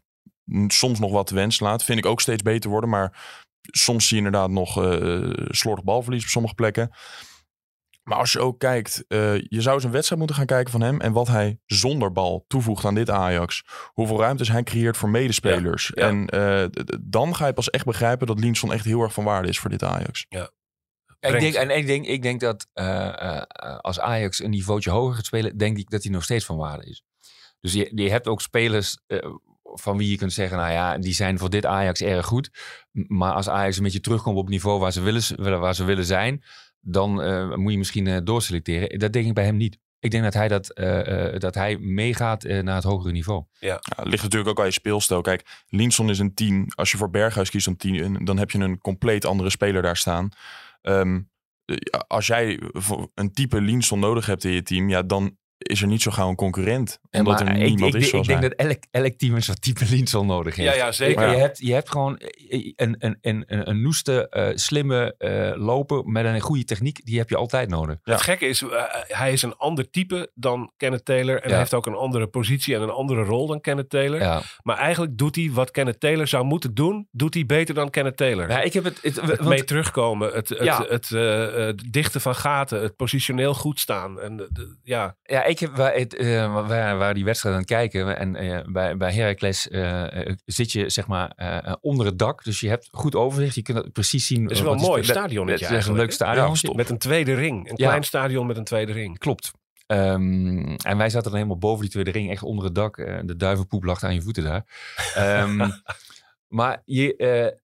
soms 0.67 0.99
nog 0.99 1.11
wat 1.11 1.27
te 1.27 1.35
wensen 1.35 1.65
laat. 1.65 1.83
Vind 1.83 1.99
ik 1.99 2.05
ook 2.05 2.21
steeds 2.21 2.41
beter 2.41 2.69
worden. 2.69 2.89
Maar 2.89 3.37
soms 3.61 4.07
zie 4.07 4.17
je 4.17 4.25
inderdaad 4.25 4.49
nog 4.49 4.83
eh 4.83 5.31
slordig 5.47 5.83
balverlies 5.83 6.23
op 6.23 6.29
sommige 6.29 6.55
plekken. 6.55 6.91
Maar 8.03 8.17
als 8.17 8.31
je 8.31 8.39
ook 8.39 8.59
kijkt, 8.59 9.03
eh, 9.07 9.35
je 9.35 9.61
zou 9.61 9.75
eens 9.75 9.83
een 9.83 9.91
wedstrijd 9.91 10.19
moeten 10.19 10.37
gaan 10.37 10.45
kijken 10.45 10.71
van 10.71 10.81
hem. 10.81 11.01
En 11.01 11.11
wat 11.11 11.27
hij 11.27 11.59
zonder 11.65 12.11
bal 12.11 12.45
toevoegt 12.47 12.85
aan 12.85 12.95
dit 12.95 13.09
Ajax. 13.09 13.63
Hoeveel 13.93 14.19
ruimtes 14.19 14.49
hij 14.49 14.63
creëert 14.63 14.97
voor 14.97 15.09
medespelers. 15.09 15.91
Ja, 15.93 16.07
ja. 16.07 16.09
En 16.09 16.25
dan 17.01 17.35
ga 17.35 17.47
je 17.47 17.53
pas 17.53 17.69
echt 17.69 17.85
begrijpen 17.85 18.27
dat 18.27 18.39
Linson 18.39 18.73
echt 18.73 18.85
heel 18.85 19.01
erg 19.01 19.13
van 19.13 19.23
waarde 19.23 19.47
is 19.47 19.59
voor 19.59 19.69
dit 19.69 19.83
Ajax. 19.83 20.25
Ik 21.19 21.39
denk, 21.39 21.53
en 21.53 21.77
ik 21.77 21.85
denk, 21.85 22.05
ik 22.05 22.21
denk 22.21 22.39
dat 22.39 22.67
eh, 22.73 23.07
eh, 23.07 23.41
als 23.77 23.99
Ajax 23.99 24.43
een 24.43 24.49
niveautje 24.49 24.89
hoger 24.89 25.15
gaat 25.15 25.25
spelen, 25.25 25.57
denk 25.57 25.77
ik 25.77 25.89
dat 25.89 26.03
hij 26.03 26.11
nog 26.11 26.23
steeds 26.23 26.45
van 26.45 26.57
waarde 26.57 26.89
is. 26.89 27.03
Dus 27.59 27.73
je, 27.73 27.91
je 27.95 28.09
hebt 28.09 28.27
ook 28.27 28.41
spelers 28.41 28.99
eh, 29.07 29.19
van 29.63 29.97
wie 29.97 30.09
je 30.09 30.17
kunt 30.17 30.33
zeggen, 30.33 30.57
nou 30.57 30.71
ja, 30.71 30.97
die 30.97 31.13
zijn 31.13 31.37
voor 31.37 31.49
dit 31.49 31.65
Ajax 31.65 32.01
erg 32.01 32.25
goed. 32.25 32.49
Maar 32.91 33.33
als 33.33 33.49
Ajax 33.49 33.77
een 33.77 33.83
beetje 33.83 33.99
terugkomt 33.99 34.37
op 34.37 34.43
het 34.43 34.51
niveau 34.51 34.79
waar 34.79 34.91
ze 34.91 35.01
willen, 35.01 35.59
waar 35.59 35.75
ze 35.75 35.83
willen 35.83 36.05
zijn, 36.05 36.43
dan 36.79 37.21
eh, 37.21 37.55
moet 37.55 37.71
je 37.71 37.77
misschien 37.77 38.07
eh, 38.07 38.17
doorselecteren. 38.23 38.99
Dat 38.99 39.13
denk 39.13 39.27
ik 39.27 39.33
bij 39.33 39.45
hem 39.45 39.57
niet. 39.57 39.77
Ik 39.99 40.11
denk 40.11 40.23
dat 40.23 40.33
hij, 40.33 40.47
dat, 40.47 40.69
eh, 40.69 41.33
eh, 41.33 41.39
dat 41.39 41.55
hij 41.55 41.77
meegaat 41.77 42.43
eh, 42.43 42.63
naar 42.63 42.75
het 42.75 42.83
hogere 42.83 43.11
niveau. 43.11 43.43
Ja, 43.59 43.79
het 43.95 44.07
ligt 44.07 44.23
natuurlijk 44.23 44.49
ook 44.49 44.59
aan 44.59 44.65
je 44.65 44.71
speelstijl. 44.71 45.21
Kijk, 45.21 45.63
Linson 45.67 46.09
is 46.09 46.19
een 46.19 46.33
10. 46.33 46.71
Als 46.75 46.91
je 46.91 46.97
voor 46.97 47.09
Berghuis 47.09 47.49
kiest 47.49 47.67
om 47.67 47.77
10, 47.77 48.25
dan 48.25 48.37
heb 48.37 48.51
je 48.51 48.59
een 48.59 48.77
compleet 48.77 49.25
andere 49.25 49.49
speler 49.49 49.81
daar 49.81 49.97
staan. 49.97 50.29
Ehm, 50.89 51.21
eh, 51.65 51.99
als 52.07 52.27
jij 52.27 52.59
een 53.13 53.31
type 53.31 53.61
Linson 53.61 53.99
nodig 53.99 54.25
hebt 54.25 54.43
in 54.43 54.51
je 54.51 54.61
team, 54.61 54.89
ja, 54.89 55.03
dan 55.03 55.37
is 55.59 55.81
er 55.81 55.87
niet 55.87 56.01
zo 56.01 56.11
gauw 56.11 56.29
een 56.29 56.35
concurrent. 56.35 56.99
En 57.09 57.19
Omdat 57.19 57.43
maar 57.43 57.47
er 57.55 57.61
ik, 57.61 57.67
niemand 57.69 57.93
ik, 57.93 57.99
is 57.99 58.05
ik 58.05 58.09
zoals 58.11 58.27
denk 58.27 58.39
hij. 58.39 58.49
dat 58.49 58.57
elk, 58.57 58.77
elk 58.91 59.13
team 59.13 59.35
een 59.35 59.43
soort 59.43 59.61
type 59.61 59.85
Linson 59.89 60.27
nodig 60.27 60.55
heeft. 60.55 60.69
Ja, 60.75 60.75
ja, 60.85 60.91
zeker. 60.91 61.29
Je, 61.29 61.35
Ja. 61.35 61.39
hebt, 61.41 61.57
je 61.57 61.73
hebt 61.73 61.89
gewoon 61.91 62.19
een, 62.49 62.73
een, 62.75 62.95
een, 62.99 63.17
een, 63.47 63.69
een 63.69 63.81
noeste, 63.81 64.29
eh, 64.29 64.47
slimme 64.55 65.15
eh, 65.17 65.51
loper 65.55 66.05
met 66.05 66.25
een 66.25 66.39
goede 66.39 66.63
techniek. 66.63 67.05
Die 67.05 67.17
heb 67.17 67.29
je 67.29 67.35
altijd 67.35 67.69
nodig. 67.69 67.97
Ja. 68.03 68.11
Het 68.13 68.21
gekke 68.21 68.45
is, 68.45 68.61
eh, 68.61 68.83
hij 69.07 69.31
is 69.31 69.41
een 69.41 69.55
ander 69.55 69.89
type 69.89 70.31
dan 70.33 70.71
Kenneth 70.77 71.05
Taylor. 71.05 71.35
En 71.35 71.41
Ja. 71.43 71.49
hij 71.49 71.57
heeft 71.57 71.73
ook 71.73 71.85
een 71.85 71.93
andere 71.95 72.27
positie 72.27 72.75
en 72.75 72.81
een 72.81 72.89
andere 72.89 73.23
rol 73.23 73.47
dan 73.47 73.61
Kenneth 73.61 73.89
Taylor. 73.89 74.19
Ja. 74.19 74.41
Maar 74.63 74.77
eigenlijk 74.77 75.17
doet 75.17 75.35
hij 75.35 75.49
wat 75.53 75.71
Kenneth 75.71 75.99
Taylor 75.99 76.27
zou 76.27 76.43
moeten 76.45 76.73
doen, 76.73 77.07
doet 77.11 77.33
hij 77.33 77.45
beter 77.45 77.75
dan 77.75 77.89
Kenneth 77.89 78.17
Taylor. 78.17 78.49
Ja, 78.49 78.61
ik 78.61 78.73
heb 78.73 78.83
het. 78.83 78.99
het, 79.01 79.15
het 79.21 79.25
want- 79.37 79.49
mee 79.49 79.63
terugkomen, 79.63 80.33
het, 80.33 80.49
het, 80.49 80.63
Ja. 80.63 80.85
het, 80.87 81.11
eh, 81.11 81.43
eh, 81.43 81.53
het 81.65 81.83
dichten 81.93 82.21
van 82.21 82.35
gaten, 82.35 82.81
het 82.81 82.95
positioneel 82.95 83.53
goed 83.53 83.79
staan. 83.79 84.19
En, 84.19 84.47
ja, 84.83 85.17
ja, 85.23 85.43
ik 85.49 85.59
heb 85.59 85.75
waar, 85.75 85.93
het, 85.93 86.15
eh, 86.15 86.67
waar, 86.67 86.97
waar 86.97 87.13
die 87.13 87.25
wedstrijd 87.25 87.55
aan 87.55 87.61
het 87.61 87.69
kijken. 87.69 88.17
En 88.17 88.35
eh, 88.35 88.59
bij, 88.71 88.97
bij 88.97 89.13
Heracles 89.13 89.67
eh, 89.67 90.27
eh, 90.27 90.35
zit 90.45 90.71
je 90.71 90.89
zeg 90.89 91.07
maar 91.07 91.31
eh, 91.35 91.73
onder 91.81 92.05
het 92.05 92.19
dak. 92.19 92.43
Dus 92.43 92.59
je 92.59 92.69
hebt 92.69 92.87
goed 92.91 93.15
overzicht. 93.15 93.55
Je 93.55 93.61
kunt 93.61 93.77
het 93.77 93.93
precies 93.93 94.27
zien. 94.27 94.41
het 94.41 94.51
is 94.51 94.61
wel 94.61 94.73
een 94.73 94.79
mooi 94.79 95.03
stadion. 95.03 95.47
Dat, 95.47 95.59
dat 95.59 95.71
is 95.71 95.87
een 95.87 95.95
leuk 95.95 96.11
stadion. 96.11 96.55
Ja. 96.61 96.73
Met 96.75 96.89
een 96.89 96.97
tweede 96.97 97.33
ring. 97.33 97.69
Een 97.69 97.75
Ja. 97.75 97.87
klein 97.87 98.03
stadion 98.03 98.47
met 98.47 98.57
een 98.57 98.63
tweede 98.63 98.91
ring. 98.91 99.17
Klopt. 99.17 99.51
Ehm, 99.87 100.75
en 100.75 100.97
wij 100.97 101.09
zaten 101.09 101.23
dan 101.29 101.33
helemaal 101.35 101.57
boven 101.57 101.81
die 101.81 101.89
tweede 101.91 102.11
ring, 102.11 102.29
echt 102.31 102.43
onder 102.43 102.65
het 102.65 102.75
dak. 102.75 102.95
De 103.25 103.35
duivenpoep 103.35 103.83
lag 103.83 104.03
aan 104.03 104.13
je 104.13 104.21
voeten 104.21 104.43
daar. 104.43 104.65
Ehm, 105.15 105.69
maar 106.59 106.81
je, 106.85 107.15
eh, 107.15 107.57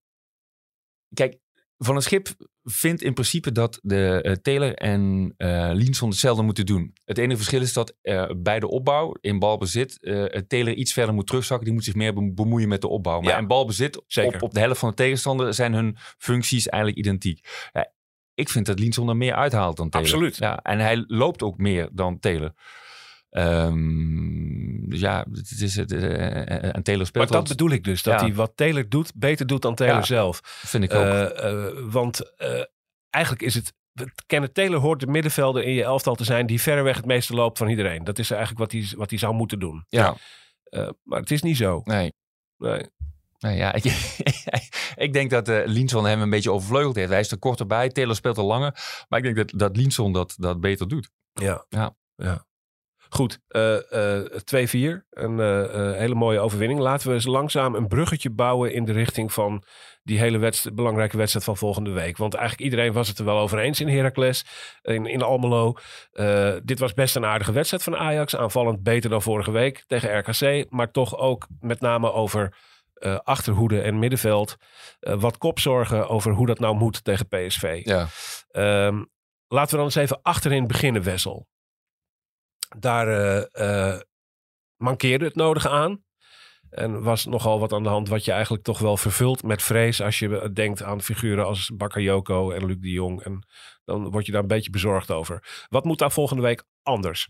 kijk, 1.13 1.37
Van 1.77 1.95
een 1.95 2.01
Schip 2.01 2.27
vindt 2.67 3.01
in 3.01 3.13
principe 3.13 3.51
dat 3.51 3.79
de 3.81 4.21
eh, 4.21 4.31
Taylor 4.33 4.73
en 4.73 5.33
eh 5.37 5.69
Linson 5.73 6.09
hetzelfde 6.09 6.43
moeten 6.43 6.65
doen. 6.65 6.93
Het 7.05 7.17
enige 7.17 7.37
verschil 7.37 7.61
is 7.61 7.73
dat 7.73 7.95
eh, 8.01 8.29
bij 8.37 8.59
de 8.59 8.67
opbouw, 8.67 9.15
in 9.21 9.39
balbezit, 9.39 9.97
Taylor 10.47 10.73
iets 10.73 10.93
verder 10.93 11.13
moet 11.15 11.27
terugzakken. 11.27 11.65
Die 11.65 11.73
moet 11.73 11.83
zich 11.83 11.95
meer 11.95 12.13
bem- 12.13 12.35
bemoeien 12.35 12.67
met 12.67 12.81
de 12.81 12.87
opbouw. 12.87 13.19
Maar 13.19 13.31
Ja, 13.31 13.37
in 13.37 13.47
balbezit, 13.47 13.97
op, 13.97 14.41
op 14.41 14.53
de 14.53 14.59
helft 14.59 14.79
van 14.79 14.89
de 14.89 14.95
tegenstander, 14.95 15.53
zijn 15.53 15.73
hun 15.73 15.97
functies 16.17 16.67
eigenlijk 16.67 17.05
identiek. 17.05 17.47
Ja, 17.71 17.93
ik 18.33 18.49
vind 18.49 18.65
dat 18.65 18.79
Linson 18.79 19.09
er 19.09 19.17
meer 19.17 19.33
uithaalt 19.35 19.77
dan 19.77 19.89
Taylor. 19.89 20.09
Absoluut. 20.09 20.37
Ja, 20.37 20.57
en 20.61 20.79
hij 20.79 21.03
loopt 21.07 21.43
ook 21.43 21.57
meer 21.57 21.89
dan 21.91 22.19
Taylor. 22.19 22.53
Ehm, 23.35 24.89
dus 24.89 24.99
ja, 24.99 25.25
het 25.31 25.51
is 25.61 25.75
het. 25.75 25.91
eh, 25.91 26.75
en 26.75 26.83
Taylor 26.83 27.05
speelt 27.05 27.29
Maar 27.29 27.39
dat 27.39 27.47
bedoel 27.47 27.69
ik 27.69 27.83
dus. 27.83 28.03
Dat 28.03 28.19
Ja. 28.19 28.25
hij 28.25 28.35
wat 28.35 28.51
Taylor 28.55 28.89
doet, 28.89 29.11
beter 29.15 29.47
doet 29.47 29.61
dan 29.61 29.75
Taylor 29.75 29.95
Ja. 29.97 30.03
zelf. 30.03 30.39
vind 30.43 30.83
ik 30.83 30.93
ook. 30.93 31.03
Eh, 31.05 31.49
eh, 31.67 31.73
want 31.91 32.35
eh, 32.37 32.63
eigenlijk 33.09 33.43
is 33.45 33.53
het... 33.55 33.73
Kenneth 34.25 34.53
Taylor 34.53 34.79
hoort 34.79 34.99
de 34.99 35.07
middenvelder 35.07 35.63
in 35.63 35.73
je 35.73 35.83
elftal 35.83 36.15
te 36.15 36.23
zijn... 36.23 36.45
die 36.45 36.61
verreweg 36.61 36.95
het 36.95 37.05
meeste 37.05 37.33
loopt 37.33 37.57
van 37.57 37.67
iedereen. 37.67 38.03
Dat 38.03 38.19
is 38.19 38.29
eigenlijk 38.31 38.59
wat 38.59 38.71
hij, 38.71 38.97
wat 38.97 39.09
hij 39.09 39.19
zou 39.19 39.33
moeten 39.33 39.59
doen. 39.59 39.85
ja, 39.89 40.15
Eh, 40.63 40.89
maar 41.03 41.19
het 41.19 41.31
is 41.31 41.41
niet 41.41 41.57
zo. 41.57 41.81
nee. 41.83 42.13
Nee. 42.57 42.89
Nee, 43.39 43.57
ja, 43.57 43.73
ik, 43.79 43.83
ik 44.95 45.13
denk 45.13 45.29
dat 45.29 45.47
eh 45.49 45.61
Linson 45.65 46.05
hem 46.05 46.21
een 46.21 46.29
beetje 46.29 46.51
overvleugeld 46.51 46.95
heeft. 46.95 47.09
Hij 47.09 47.19
is 47.19 47.31
er 47.31 47.37
korter 47.37 47.65
bij. 47.65 47.89
Taylor 47.89 48.15
speelt 48.15 48.37
er 48.37 48.43
langer. 48.43 48.79
Maar 49.09 49.19
ik 49.19 49.25
denk 49.25 49.35
dat, 49.49 49.59
dat 49.59 49.77
Linson 49.77 50.13
dat, 50.13 50.35
dat 50.37 50.59
beter 50.59 50.87
doet. 50.87 51.09
Ja. 51.33 51.65
Ja. 51.69 51.95
ja. 52.15 52.45
Goed, 53.09 53.39
eh, 53.47 54.19
eh, 54.19 54.25
2-4. 54.43 55.05
Een 55.09 55.39
eh, 55.39 55.63
eh, 55.63 55.97
hele 55.97 56.15
mooie 56.15 56.39
overwinning. 56.39 56.79
Laten 56.79 57.07
we 57.07 57.13
eens 57.13 57.25
langzaam 57.25 57.75
een 57.75 57.87
bruggetje 57.87 58.29
bouwen 58.29 58.73
in 58.73 58.85
de 58.85 58.91
richting 58.91 59.33
van 59.33 59.63
die 60.03 60.19
hele 60.19 60.37
wedstrijd, 60.37 60.75
belangrijke 60.75 61.17
wedstrijd 61.17 61.45
van 61.45 61.57
volgende 61.57 61.91
week. 61.91 62.17
Want 62.17 62.33
eigenlijk 62.33 62.63
iedereen 62.71 62.93
was 62.93 63.07
het 63.07 63.19
er 63.19 63.25
wel 63.25 63.37
over 63.37 63.59
eens 63.59 63.81
in 63.81 63.87
Heracles, 63.87 64.45
in, 64.81 65.05
in 65.05 65.21
Almelo. 65.21 65.73
Eh, 66.11 66.53
dit 66.63 66.79
was 66.79 66.93
best 66.93 67.15
een 67.15 67.25
aardige 67.25 67.51
wedstrijd 67.51 67.83
van 67.83 67.97
Ajax. 67.97 68.35
Aanvallend 68.35 68.83
beter 68.83 69.09
dan 69.09 69.21
vorige 69.21 69.51
week 69.51 69.83
tegen 69.87 70.17
RKC. 70.17 70.65
Maar 70.69 70.91
toch 70.91 71.17
ook 71.17 71.47
met 71.59 71.79
name 71.79 72.11
over 72.11 72.55
eh, 72.93 73.19
achterhoede 73.23 73.81
en 73.81 73.99
middenveld. 73.99 74.55
Eh, 74.99 75.19
wat 75.19 75.37
kopzorgen 75.37 76.09
over 76.09 76.31
hoe 76.31 76.47
dat 76.47 76.59
nou 76.59 76.75
moet 76.75 77.03
tegen 77.03 77.27
PSV. 77.27 77.81
Ja. 77.83 78.07
Ehm, 78.51 79.03
laten 79.47 79.71
we 79.71 79.75
dan 79.75 79.85
eens 79.85 79.95
even 79.95 80.21
achterin 80.21 80.67
beginnen, 80.67 81.03
Wessel. 81.03 81.47
Daar 82.77 83.07
eh, 83.07 83.93
eh, 83.93 84.01
mankeerde 84.77 85.25
het 85.25 85.35
nodige 85.35 85.69
aan. 85.69 86.03
En 86.69 87.03
was 87.03 87.25
nogal 87.25 87.59
wat 87.59 87.73
aan 87.73 87.83
de 87.83 87.89
hand 87.89 88.09
wat 88.09 88.25
je 88.25 88.31
eigenlijk 88.31 88.63
toch 88.63 88.79
wel 88.79 88.97
vervult 88.97 89.43
met 89.43 89.63
vrees 89.63 90.01
als 90.01 90.19
je 90.19 90.49
denkt 90.53 90.83
aan 90.83 91.01
figuren 91.01 91.45
als 91.45 91.71
Bakayoko 91.75 92.51
en 92.51 92.65
Luc 92.65 92.77
de 92.79 92.91
Jong. 92.91 93.23
En 93.23 93.47
dan 93.85 94.09
word 94.11 94.25
je 94.25 94.31
daar 94.31 94.41
een 94.41 94.47
beetje 94.47 94.69
bezorgd 94.69 95.11
over. 95.11 95.65
Wat 95.69 95.83
moet 95.83 95.99
daar 95.99 96.11
volgende 96.11 96.41
week 96.41 96.63
anders? 96.83 97.29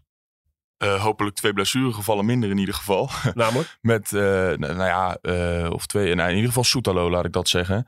Eh, 0.78 1.02
hopelijk 1.02 1.36
twee 1.36 1.54
blessuregevallen 1.54 2.26
minder 2.26 2.50
in 2.50 2.58
ieder 2.58 2.76
geval. 2.76 3.10
Namelijk? 3.34 3.78
Met, 3.82 4.14
eh, 4.14 4.22
nou, 4.58 4.76
ja, 4.76 5.18
eh, 5.22 5.70
of 5.72 5.86
twee, 5.86 6.16
nou, 6.16 6.28
in 6.30 6.36
ieder 6.36 6.50
geval 6.50 6.64
Soetalo, 6.64 7.10
laat 7.10 7.26
ik 7.26 7.32
dat 7.32 7.50
zeggen. 7.50 7.88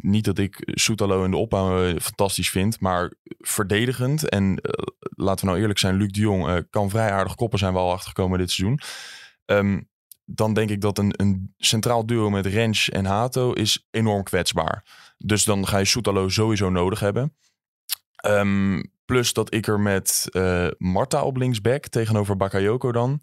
Niet 0.00 0.24
dat 0.24 0.38
ik 0.38 0.62
Soetalo 0.74 1.24
in 1.24 1.30
de 1.30 1.36
opbouw 1.36 1.98
fantastisch 1.98 2.50
vind, 2.50 2.80
maar 2.80 3.12
verdedigend. 3.38 4.28
En 4.28 4.60
laten 5.00 5.44
we 5.44 5.50
nou 5.50 5.60
eerlijk 5.60 5.78
zijn, 5.78 5.96
Luc 5.96 6.10
de 6.10 6.20
Jong 6.20 6.66
kan 6.70 6.90
vrij 6.90 7.10
aardig 7.10 7.34
koppen, 7.34 7.58
zijn 7.58 7.72
we 7.72 7.78
al 7.78 7.92
achtergekomen 7.92 8.38
dit 8.38 8.50
seizoen. 8.50 8.80
Ehm, 9.44 9.80
dan 10.24 10.54
denk 10.54 10.70
ik 10.70 10.80
dat 10.80 10.98
een, 10.98 11.14
een 11.16 11.54
centraal 11.56 12.06
duo 12.06 12.30
met 12.30 12.46
Rens 12.46 12.88
en 12.88 13.04
Hato 13.04 13.52
is 13.52 13.86
enorm 13.90 14.22
kwetsbaar. 14.22 14.84
Dus 15.16 15.44
dan 15.44 15.66
ga 15.66 15.78
je 15.78 15.84
Soetalo 15.84 16.28
sowieso 16.28 16.70
nodig 16.70 17.00
hebben. 17.00 17.36
Ehm, 18.16 18.82
plus 19.08 19.32
dat 19.32 19.54
ik 19.54 19.66
er 19.66 19.80
met 19.80 20.26
eh, 20.30 20.66
Marta 20.78 21.22
op 21.24 21.36
linksback 21.36 21.86
tegenover 21.86 22.36
Bakayoko 22.36 22.92
dan. 22.92 23.22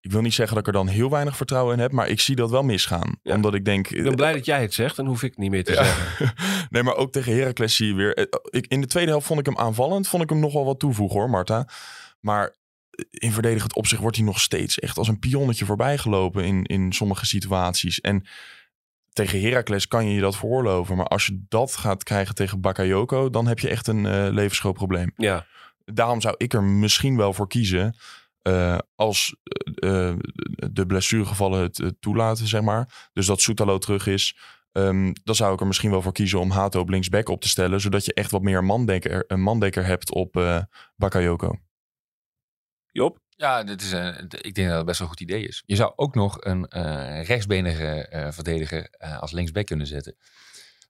Ik 0.00 0.10
wil 0.10 0.20
niet 0.20 0.34
zeggen 0.34 0.56
dat 0.56 0.66
ik 0.66 0.72
er 0.74 0.78
dan 0.84 0.88
heel 0.92 1.10
weinig 1.10 1.36
vertrouwen 1.36 1.74
in 1.74 1.80
heb, 1.80 1.92
maar 1.92 2.08
ik 2.08 2.20
zie 2.20 2.36
dat 2.36 2.50
wel 2.50 2.62
misgaan. 2.62 3.18
Ja. 3.22 3.34
Omdat 3.34 3.54
ik 3.54 3.64
denk... 3.64 3.88
Ik 3.88 4.02
ben 4.02 4.14
blij 4.14 4.32
dat 4.32 4.44
jij 4.44 4.60
het 4.60 4.74
zegt, 4.74 4.96
dan 4.96 5.06
hoef 5.06 5.22
ik 5.22 5.36
niet 5.36 5.50
meer 5.50 5.64
te 5.64 5.72
Ja. 5.72 5.84
zeggen. 5.84 6.32
nee, 6.70 6.82
maar 6.82 6.96
ook 6.96 7.12
tegen 7.12 7.34
Heracles 7.34 7.76
zie 7.76 7.86
je 7.86 7.94
weer... 7.94 8.14
eh, 8.16 8.24
Ik, 8.50 8.66
in 8.66 8.80
de 8.80 8.86
tweede 8.86 9.10
helft 9.10 9.26
vond 9.26 9.40
ik 9.40 9.46
hem 9.46 9.58
aanvallend. 9.58 10.08
Vond 10.08 10.22
ik 10.22 10.28
hem 10.28 10.38
nog 10.38 10.52
wel 10.52 10.64
wat 10.64 10.78
toevoegen 10.78 11.18
hoor, 11.20 11.30
Marta. 11.30 11.68
Maar 12.20 12.54
in 13.10 13.32
verdedigend 13.32 13.74
opzicht 13.74 14.00
wordt 14.00 14.16
hij 14.16 14.24
nog 14.24 14.40
steeds 14.40 14.78
echt 14.78 14.98
als 14.98 15.08
een 15.08 15.18
pionnetje 15.18 15.64
voorbij 15.64 15.98
gelopen 15.98 16.44
in, 16.44 16.64
in 16.64 16.92
sommige 16.92 17.26
situaties. 17.26 18.00
En 18.00 18.24
tegen 19.12 19.40
Heracles 19.40 19.88
kan 19.88 20.06
je 20.06 20.14
je 20.14 20.20
dat 20.20 20.36
veroorloven. 20.36 20.96
Maar 20.96 21.06
als 21.06 21.26
je 21.26 21.44
dat 21.48 21.76
gaat 21.76 22.02
krijgen 22.02 22.34
tegen 22.34 22.60
Bakayoko, 22.60 23.30
dan 23.30 23.46
heb 23.46 23.58
je 23.58 23.68
echt 23.68 23.86
een 23.86 24.06
eh 24.06 24.26
levensgroot 24.32 24.74
probleem. 24.74 25.12
Ja, 25.16 25.46
Daarom 25.84 26.20
zou 26.20 26.34
ik 26.38 26.52
er 26.54 26.62
misschien 26.62 27.16
wel 27.16 27.32
voor 27.32 27.48
kiezen. 27.48 27.96
eh, 28.42 28.78
als 28.94 29.36
eh, 29.74 30.14
de 30.72 30.86
blessuregevallen 30.86 31.60
het 31.62 31.94
toelaten, 32.00 32.46
zeg 32.46 32.60
maar. 32.62 33.08
Dus 33.12 33.26
dat 33.26 33.40
Soetalo 33.40 33.78
terug 33.78 34.06
is. 34.06 34.36
ehm, 34.72 35.12
dan 35.24 35.34
zou 35.34 35.54
ik 35.54 35.60
er 35.60 35.66
misschien 35.66 35.90
wel 35.90 36.02
voor 36.02 36.12
kiezen 36.12 36.40
om 36.40 36.50
Hato 36.50 36.80
op 36.80 36.88
linksback 36.88 37.28
op 37.28 37.40
te 37.40 37.48
stellen. 37.48 37.80
Zodat 37.80 38.04
je 38.04 38.14
echt 38.14 38.30
wat 38.30 38.42
meer 38.42 38.64
mandekker, 38.64 39.24
een 39.26 39.42
mandekker 39.42 39.84
hebt 39.86 40.12
op 40.14 40.32
Bakayoko. 40.96 41.58
Job? 42.92 43.18
Ja, 43.40 43.64
dit 43.64 43.82
is 43.82 43.92
een, 43.92 44.28
ik 44.40 44.54
denk 44.54 44.68
dat 44.68 44.76
het 44.76 44.86
best 44.86 44.98
wel 44.98 45.08
een 45.08 45.14
goed 45.14 45.20
idee 45.20 45.48
is. 45.48 45.62
Je 45.66 45.76
zou 45.76 45.92
ook 45.96 46.14
nog 46.14 46.36
een 46.40 46.66
eh, 46.66 47.24
rechtsbenige 47.24 48.08
eh, 48.08 48.30
verdediger 48.30 48.88
eh, 48.90 49.18
als 49.18 49.32
linksback 49.32 49.66
kunnen 49.66 49.86
zetten. 49.86 50.16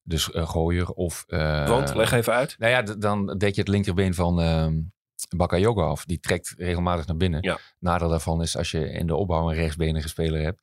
Dus 0.02 0.28
Gooier 0.32 0.88
of... 0.88 1.24
Want, 1.28 1.94
leg 1.94 2.12
even 2.12 2.32
uit. 2.32 2.56
Nou 2.58 2.72
ja, 2.72 2.82
dan 2.82 3.26
dek 3.38 3.54
je 3.54 3.60
het 3.60 3.68
linkerbeen 3.68 4.14
van 4.14 4.40
ehm 4.40 4.80
Bakayoko 5.36 5.82
af. 5.82 6.04
Die 6.04 6.20
trekt 6.20 6.54
regelmatig 6.56 7.06
naar 7.06 7.16
binnen. 7.16 7.42
Ja. 7.42 7.58
Nadeel 7.78 8.08
daarvan 8.08 8.42
is 8.42 8.56
als 8.56 8.70
je 8.70 8.90
in 8.90 9.06
de 9.06 9.14
opbouw 9.14 9.50
een 9.50 9.56
rechtsbenige 9.56 10.08
speler 10.08 10.42
hebt. 10.42 10.62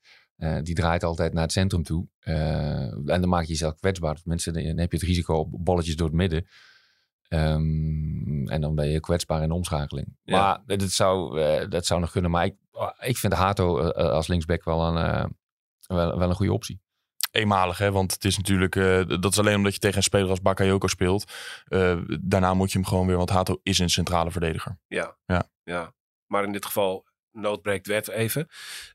die 0.65 0.75
draait 0.75 1.03
altijd 1.03 1.33
naar 1.33 1.43
het 1.43 1.51
centrum 1.51 1.83
toe. 1.83 2.07
En 2.19 3.03
dan 3.05 3.29
maak 3.29 3.41
je 3.41 3.47
jezelf 3.47 3.75
kwetsbaar. 3.75 4.15
Tenminste, 4.15 4.51
dan 4.51 4.77
heb 4.77 4.91
je 4.91 4.97
het 4.97 5.07
risico 5.07 5.35
op 5.35 5.65
balletjes 5.65 5.95
door 5.95 6.07
het 6.07 6.15
midden. 6.15 6.47
Ehm, 7.27 8.47
en 8.47 8.61
dan 8.61 8.75
ben 8.75 8.87
je 8.87 8.99
kwetsbaar 8.99 9.41
in 9.41 9.47
de 9.47 9.53
omschakeling. 9.53 10.17
Ja. 10.23 10.39
Maar 10.65 10.77
dat 10.77 10.89
zou, 10.89 11.41
eh, 11.41 11.69
dat 11.69 11.85
zou 11.85 11.99
nog 11.99 12.11
kunnen. 12.11 12.31
Maar 12.31 12.45
ik, 12.45 12.55
ik 12.99 13.17
vind 13.17 13.33
Hato 13.33 13.79
eh, 13.79 14.05
eh, 14.05 14.11
als 14.11 14.27
linksback 14.27 14.63
wel 14.63 14.81
een, 14.81 14.97
eh, 14.97 15.25
wel, 15.87 16.17
wel 16.17 16.29
een 16.29 16.35
goede 16.35 16.53
optie. 16.53 16.81
Eenmalig, 17.31 17.77
hè? 17.77 17.91
want 17.91 18.13
het 18.13 18.25
is 18.25 18.37
natuurlijk... 18.37 18.75
eh, 18.75 19.07
dat 19.07 19.31
is 19.31 19.39
alleen 19.39 19.55
omdat 19.55 19.73
je 19.73 19.79
tegen 19.79 19.97
een 19.97 20.03
speler 20.03 20.29
als 20.29 20.41
Bakayoko 20.41 20.87
speelt. 20.87 21.31
Eh, 21.65 21.97
daarna 22.21 22.53
moet 22.53 22.71
je 22.71 22.77
hem 22.77 22.87
gewoon 22.87 23.07
weer... 23.07 23.17
Want 23.17 23.29
Hato 23.29 23.59
is 23.63 23.79
een 23.79 23.89
centrale 23.89 24.31
verdediger. 24.31 24.79
Ja. 24.87 25.17
Ja. 25.25 25.49
ja. 25.63 25.93
Maar 26.25 26.43
in 26.43 26.51
dit 26.51 26.65
geval, 26.65 27.05
nood 27.37 27.61
breekt 27.61 27.87
wet 27.87 28.07
even. 28.07 28.47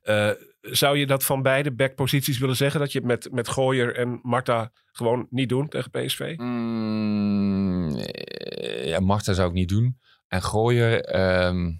Eh, 0.02 0.30
zou 0.60 0.98
je 0.98 1.06
dat 1.06 1.24
van 1.24 1.42
beide 1.42 1.72
backposities 1.72 2.38
willen 2.38 2.56
zeggen? 2.56 2.80
Dat 2.80 2.92
je 2.92 2.98
het 2.98 3.08
met, 3.08 3.28
met 3.32 3.48
Gooier 3.48 3.96
en 3.96 4.20
Marta 4.22 4.72
gewoon 4.92 5.26
niet 5.30 5.48
doen 5.48 5.68
tegen 5.68 5.90
PSV? 5.90 6.34
Mm, 6.36 7.98
ja, 8.84 9.00
Marta 9.00 9.32
zou 9.32 9.48
ik 9.48 9.54
niet 9.54 9.68
doen. 9.68 9.98
En 10.28 10.42
Gooier 10.42 11.04
ehm 11.04 11.70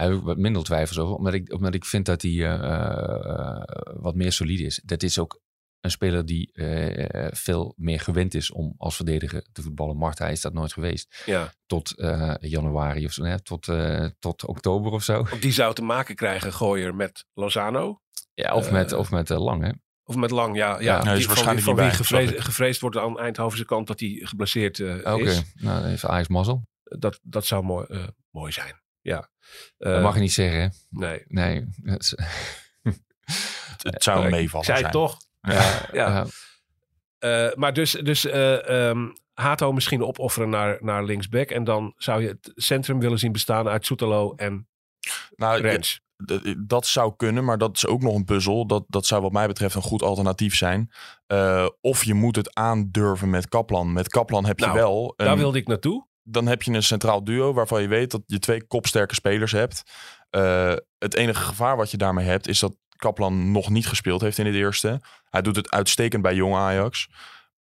heb 0.00 0.12
ik 0.12 0.22
wat 0.22 0.38
minder 0.38 0.64
twijfels 0.64 0.98
over. 0.98 1.16
Omdat 1.16 1.34
ik, 1.34 1.52
omdat 1.52 1.74
ik 1.74 1.84
vind 1.84 2.06
dat 2.06 2.22
hij 2.22 2.30
eh, 2.30 2.52
eh, 2.52 3.62
wat 3.94 4.14
meer 4.14 4.32
solide 4.32 4.62
is. 4.62 4.80
Dat 4.84 5.02
is 5.02 5.18
ook 5.18 5.40
een 5.80 5.90
speler 5.90 6.26
die 6.26 6.52
eh, 6.52 7.28
veel 7.30 7.74
meer 7.76 8.00
gewend 8.00 8.34
is 8.34 8.50
om 8.50 8.74
als 8.76 8.96
verdediger 8.96 9.46
te 9.52 9.62
voetballen. 9.62 9.96
Marta 9.96 10.28
is 10.28 10.40
dat 10.40 10.52
nooit 10.52 10.72
geweest. 10.72 11.22
Ja. 11.26 11.52
Tot 11.66 11.98
eh, 11.98 12.34
januari 12.40 13.04
of 13.04 13.12
zo. 13.12 13.22
Nee, 13.22 13.42
tot, 13.42 13.68
eh, 13.68 14.06
tot 14.18 14.44
oktober 14.46 14.92
of 14.92 15.02
zo. 15.02 15.20
Of 15.20 15.30
die 15.38 15.52
zou 15.52 15.74
te 15.74 15.82
maken 15.82 16.14
krijgen, 16.14 16.52
Gooier, 16.52 16.94
met 16.94 17.24
Lozano? 17.34 18.00
Ja, 18.34 18.54
of 18.54 18.70
met, 18.70 18.92
of 18.92 19.10
met 19.10 19.28
Lang, 19.28 19.62
hè? 19.64 19.70
Of 20.04 20.16
met 20.16 20.30
Lang, 20.30 20.56
ja. 20.56 20.70
ja, 20.70 20.78
Ja, 20.80 21.02
hij 21.02 21.16
is 21.16 21.18
van, 21.24 21.26
waarschijnlijk 21.34 21.66
van 21.66 21.74
wie 21.76 21.90
gevreesd, 21.90 22.40
gevreesd 22.40 22.80
wordt 22.80 22.96
aan 22.96 23.18
Eindhovense 23.18 23.64
kant 23.64 23.86
dat 23.86 24.00
hij 24.00 24.20
geblesseerd 24.22 24.78
eh, 24.80 25.14
Oké, 25.14 25.22
is. 25.22 25.42
nou, 25.54 25.84
heeft 25.86 26.04
Ajax 26.04 26.28
mazzel. 26.28 26.68
Dat, 26.82 27.20
dat 27.22 27.46
zou 27.46 27.62
mooi, 27.64 27.86
eh, 27.88 28.04
mooi 28.30 28.52
zijn. 28.52 28.80
Ja. 29.00 29.30
dat 29.78 29.96
Eh, 29.96 30.02
mag 30.02 30.14
je 30.14 30.20
niet 30.20 30.32
zeggen, 30.32 30.60
hè? 30.60 30.68
Nee. 30.88 31.24
Nee. 31.26 31.66
is- 31.82 32.14
Het, 33.82 34.02
zou 34.02 34.28
meevallen 34.30 34.66
zei 34.66 34.78
zijn. 34.78 34.82
het 34.82 34.92
toch. 34.92 35.18
Ja, 35.40 35.88
Ja. 35.92 36.26
Eh, 37.18 37.54
maar 37.54 37.72
dus, 37.72 37.90
dus 37.92 38.24
eh, 38.26 38.88
ehm, 38.88 39.08
Hato 39.34 39.72
misschien 39.72 40.04
opofferen 40.04 40.50
naar, 40.50 40.78
naar 40.80 41.04
linksback. 41.04 41.50
En 41.50 41.64
dan 41.64 41.92
zou 41.96 42.22
je 42.22 42.28
het 42.28 42.52
centrum 42.54 43.00
willen 43.00 43.18
zien 43.18 43.32
bestaan 43.32 43.68
uit 43.68 43.86
Soetalo 43.86 44.32
en 44.36 44.68
Nou, 45.36 45.60
Rens. 45.60 46.00
Dat 46.66 46.86
zou 46.86 47.12
kunnen, 47.16 47.44
maar 47.44 47.58
dat 47.58 47.76
is 47.76 47.86
ook 47.86 48.02
nog 48.02 48.14
een 48.14 48.24
puzzel. 48.24 48.66
Dat, 48.66 48.84
dat 48.88 49.06
zou 49.06 49.22
wat 49.22 49.32
mij 49.32 49.46
betreft 49.46 49.74
een 49.74 49.82
goed 49.82 50.02
alternatief 50.02 50.56
zijn. 50.56 50.90
Eh, 51.26 51.68
of 51.80 52.04
je 52.04 52.14
moet 52.14 52.36
het 52.36 52.54
aandurven 52.54 53.30
met 53.30 53.48
Kaplan. 53.48 53.92
Met 53.92 54.08
Kaplan 54.08 54.44
heb 54.46 54.58
je 54.58 54.64
Nou, 54.64 54.76
wel... 54.78 55.14
Een, 55.16 55.26
Daar 55.26 55.36
wilde 55.36 55.58
ik 55.58 55.66
naartoe. 55.66 56.06
Dan 56.22 56.46
heb 56.46 56.62
je 56.62 56.72
een 56.72 56.82
centraal 56.82 57.24
duo 57.24 57.52
waarvan 57.52 57.82
je 57.82 57.88
weet 57.88 58.10
dat 58.10 58.22
je 58.26 58.38
twee 58.38 58.66
kopsterke 58.66 59.14
spelers 59.14 59.52
hebt. 59.52 59.82
Eh, 60.30 60.74
het 60.98 61.14
enige 61.14 61.42
gevaar 61.42 61.76
wat 61.76 61.90
je 61.90 61.96
daarmee 61.96 62.26
hebt 62.26 62.48
is 62.48 62.58
dat 62.58 62.76
Kaplan 63.00 63.52
nog 63.52 63.68
niet 63.70 63.86
gespeeld 63.86 64.20
heeft 64.20 64.38
in 64.38 64.46
het 64.46 64.54
eerste. 64.54 65.00
Hij 65.30 65.42
doet 65.42 65.56
het 65.56 65.70
uitstekend 65.70 66.22
bij 66.22 66.34
jong 66.34 66.54
Ajax. 66.54 67.08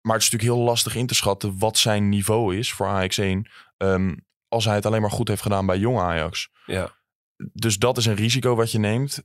Maar 0.02 0.14
het 0.14 0.24
is 0.24 0.30
natuurlijk 0.32 0.58
heel 0.60 0.68
lastig 0.70 0.96
in 0.96 1.08
te 1.08 1.16
schatten 1.16 1.60
wat 1.60 1.78
zijn 1.78 2.10
niveau 2.10 2.58
is 2.58 2.74
voor 2.74 2.88
Ajax 2.88 3.18
1. 3.18 3.50
ehm, 3.78 4.16
als 4.48 4.66
hij 4.66 4.76
het 4.76 4.86
alleen 4.86 5.02
maar 5.02 5.12
goed 5.12 5.28
heeft 5.28 5.42
gedaan 5.42 5.66
bij 5.66 5.78
jong 5.78 6.00
Ajax 6.00 6.50
Ja. 6.66 6.90
dus 7.54 7.78
dat 7.78 7.98
is 7.98 8.06
een 8.06 8.16
risico 8.16 8.56
wat 8.56 8.72
je 8.72 8.80
neemt. 8.80 9.22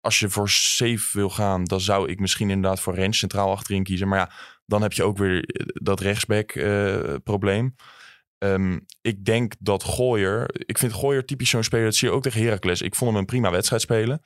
Als 0.00 0.18
je 0.18 0.28
voor 0.28 0.48
safe 0.48 1.08
wil 1.12 1.30
gaan, 1.30 1.64
dan 1.64 1.80
zou 1.80 2.08
ik 2.10 2.20
misschien 2.20 2.50
inderdaad 2.50 2.80
voor 2.80 2.94
Rens 2.94 3.18
centraal 3.18 3.50
achterin 3.50 3.82
kiezen. 3.82 4.08
Maar 4.08 4.18
ja, 4.18 4.30
dan 4.66 4.82
heb 4.82 4.92
je 4.92 5.02
ook 5.02 5.18
weer 5.18 5.44
eh, 5.44 5.66
dat 5.72 6.00
rechtsback 6.00 6.50
eh, 6.50 7.14
probleem. 7.24 7.74
Ehm, 8.38 8.78
ik 9.00 9.24
denk 9.24 9.52
dat 9.58 9.84
Gooier... 9.84 10.50
Ik 10.52 10.78
vind 10.78 10.92
Gooier 10.92 11.24
typisch 11.24 11.50
zo'n 11.50 11.62
speler. 11.64 11.84
Dat 11.84 11.94
zie 11.94 12.08
je 12.08 12.14
ook 12.14 12.22
tegen 12.22 12.42
Heracles. 12.42 12.82
Ik 12.82 12.94
vond 12.94 13.10
hem 13.10 13.20
een 13.20 13.26
prima 13.26 13.50
wedstrijd 13.50 13.82
spelen. 13.82 14.22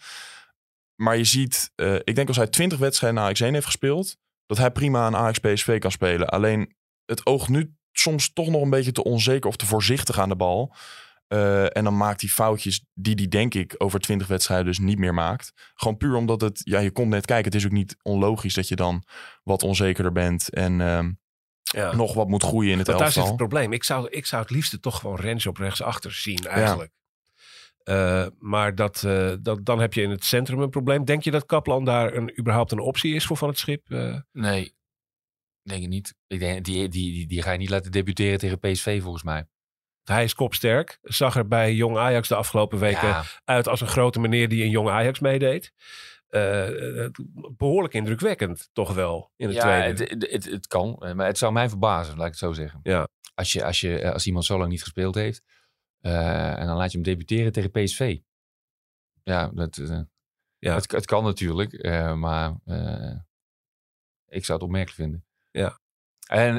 Maar 0.96 1.16
je 1.16 1.24
ziet... 1.24 1.70
eh, 1.74 1.94
ik 1.94 2.14
denk 2.14 2.28
als 2.28 2.36
hij 2.36 2.46
20 2.46 2.78
wedstrijden 2.78 3.18
naar 3.18 3.28
Ajax 3.28 3.40
1 3.40 3.52
heeft 3.52 3.66
gespeeld... 3.66 4.16
dat 4.46 4.58
hij 4.58 4.70
prima 4.70 5.06
een 5.06 5.16
Ajax 5.16 5.38
PSV 5.38 5.78
kan 5.78 5.90
spelen. 5.90 6.28
Alleen 6.28 6.74
het 7.04 7.26
oogt 7.26 7.48
nu 7.48 7.74
soms 7.92 8.32
toch 8.32 8.48
nog 8.48 8.62
een 8.62 8.70
beetje 8.70 8.92
te 8.92 9.04
onzeker... 9.04 9.48
of 9.48 9.56
te 9.56 9.66
voorzichtig 9.66 10.18
aan 10.18 10.28
de 10.28 10.36
bal. 10.36 10.74
Eh, 11.28 11.76
en 11.76 11.84
dan 11.84 11.96
maakt 11.96 12.20
hij 12.20 12.30
foutjes 12.30 12.84
die 12.94 13.14
hij 13.14 13.28
denk 13.28 13.54
ik 13.54 13.74
over 13.78 14.00
20 14.00 14.26
wedstrijden 14.26 14.66
dus 14.66 14.78
niet 14.78 14.98
meer 14.98 15.14
maakt. 15.14 15.52
Gewoon 15.74 15.96
puur 15.96 16.14
omdat 16.14 16.40
het, 16.40 16.60
ja, 16.64 16.78
je 16.78 16.90
komt 16.90 17.08
net 17.08 17.26
kijken. 17.26 17.44
Het 17.44 17.54
is 17.54 17.66
ook 17.66 17.72
niet 17.72 17.96
onlogisch 18.02 18.54
dat 18.54 18.68
je 18.68 18.76
dan 18.76 19.04
wat 19.42 19.62
onzekerder 19.62 20.12
bent 20.12 20.50
en 20.50 20.80
ehm, 20.80 21.12
ja. 21.62 21.94
nog 21.94 22.14
wat 22.14 22.28
moet 22.28 22.42
groeien 22.42 22.72
in 22.72 22.78
het 22.78 22.86
Want 22.86 22.98
daar 22.98 23.12
zit 23.12 23.22
het 23.22 23.30
elftal. 23.30 23.48
probleem. 23.48 23.72
Ik 23.72 23.84
zou, 23.84 24.08
ik 24.08 24.26
zou 24.26 24.42
het 24.42 24.50
liefste 24.50 24.80
toch 24.80 24.98
gewoon 24.98 25.16
Rens 25.16 25.46
op 25.46 25.56
rechtsachter 25.56 26.12
zien 26.12 26.46
eigenlijk. 26.46 26.92
Uh, 27.84 28.26
maar 28.38 28.74
dat, 28.74 29.02
uh, 29.06 29.32
dat, 29.40 29.64
dan 29.64 29.80
heb 29.80 29.94
je 29.94 30.02
in 30.02 30.10
het 30.10 30.24
centrum 30.24 30.60
een 30.60 30.70
probleem. 30.70 31.04
Denk 31.04 31.22
je 31.22 31.30
dat 31.30 31.46
Kaplan 31.46 31.84
daar 31.84 32.14
een, 32.14 32.38
überhaupt 32.38 32.72
een 32.72 32.78
optie 32.78 33.14
is 33.14 33.26
voor 33.26 33.36
Van 33.36 33.48
het 33.48 33.58
Schip? 33.58 33.90
Uh... 33.90 34.16
Nee, 34.32 34.74
denk 35.62 35.82
ik 35.82 35.88
niet. 35.88 36.14
Ik 36.26 36.38
denk, 36.38 36.64
die, 36.64 36.88
die, 36.88 37.12
die, 37.12 37.26
die 37.26 37.42
ga 37.42 37.52
je 37.52 37.58
niet 37.58 37.70
laten 37.70 37.92
debuteren 37.92 38.38
tegen 38.38 38.58
PSV 38.58 39.02
volgens 39.02 39.22
mij. 39.22 39.46
Hij 40.04 40.24
is 40.24 40.34
kopsterk. 40.34 40.98
Zag 41.02 41.36
er 41.36 41.48
bij 41.48 41.74
Jong 41.74 41.96
Ajax 41.96 42.28
de 42.28 42.34
afgelopen 42.34 42.78
weken 42.78 43.08
ja. 43.08 43.24
uit 43.44 43.68
als 43.68 43.80
een 43.80 43.86
grote 43.86 44.20
meneer 44.20 44.48
die 44.48 44.64
in 44.64 44.70
Jong 44.70 44.88
Ajax 44.88 45.20
meedeed. 45.20 45.72
behoorlijk 47.56 47.94
indrukwekkend, 47.94 48.68
toch 48.72 48.94
wel, 48.94 49.32
in 49.36 49.46
het 49.46 49.56
ja, 49.56 49.62
tweede. 49.62 50.04
Het, 50.04 50.30
het, 50.30 50.44
het, 50.44 50.66
kan, 50.66 50.96
maar 51.14 51.26
het 51.26 51.38
zou 51.38 51.52
mij 51.52 51.68
verbazen, 51.68 52.16
laat 52.16 52.26
ik 52.26 52.30
het 52.30 52.40
zo 52.40 52.52
zeggen. 52.52 52.80
Ja. 52.82 53.08
Als, 53.34 53.52
je, 53.52 53.64
als, 53.64 53.80
je, 53.80 54.12
als 54.12 54.26
iemand 54.26 54.44
zo 54.44 54.58
lang 54.58 54.70
niet 54.70 54.82
gespeeld 54.82 55.14
heeft, 55.14 55.42
uh, 56.06 56.58
en 56.58 56.66
dan 56.66 56.76
laat 56.76 56.90
je 56.90 56.98
hem 56.98 57.06
debuteren 57.06 57.52
tegen 57.52 57.70
PSV. 57.70 58.18
Ja, 59.22 59.50
dat, 59.54 59.76
uh, 59.76 60.00
ja. 60.58 60.74
Het, 60.74 60.92
het, 60.92 61.06
kan 61.06 61.24
natuurlijk, 61.24 61.72
uh, 61.72 62.14
maar 62.14 62.54
ik 64.26 64.44
zou 64.44 64.58
het 64.58 64.62
opmerkelijk 64.62 65.00
vinden. 65.00 65.24
Ja. 65.50 65.78
En 66.26 66.56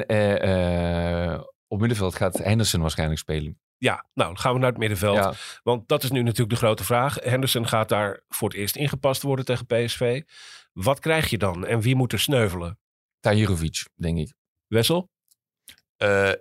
op 1.66 1.78
middenveld 1.78 2.14
gaat 2.14 2.38
Henderson 2.38 2.80
waarschijnlijk 2.80 3.20
spelen. 3.20 3.60
Ja, 3.78 4.06
nou 4.14 4.28
dan 4.28 4.38
gaan 4.38 4.52
we 4.52 4.58
naar 4.58 4.68
het 4.70 4.78
middenveld. 4.78 5.16
Ja. 5.16 5.32
Want 5.62 5.88
dat 5.88 6.02
is 6.02 6.10
nu 6.10 6.22
natuurlijk 6.22 6.50
de 6.50 6.56
grote 6.56 6.84
vraag. 6.84 7.14
Henderson 7.14 7.68
gaat 7.68 7.88
daar 7.88 8.22
voor 8.28 8.48
het 8.48 8.58
eerst 8.58 8.76
ingepast 8.76 9.22
worden 9.22 9.44
tegen 9.44 9.66
PSV. 9.66 10.22
Wat 10.72 10.98
krijg 10.98 11.30
je 11.30 11.38
dan 11.38 11.66
en 11.66 11.80
wie 11.80 11.94
moet 11.94 12.12
er 12.12 12.20
sneuvelen? 12.20 12.78
Tajirovic, 13.20 13.88
denk 13.94 14.18
ik. 14.18 14.34
Wessel? 14.66 15.10
Uh, 16.02 16.32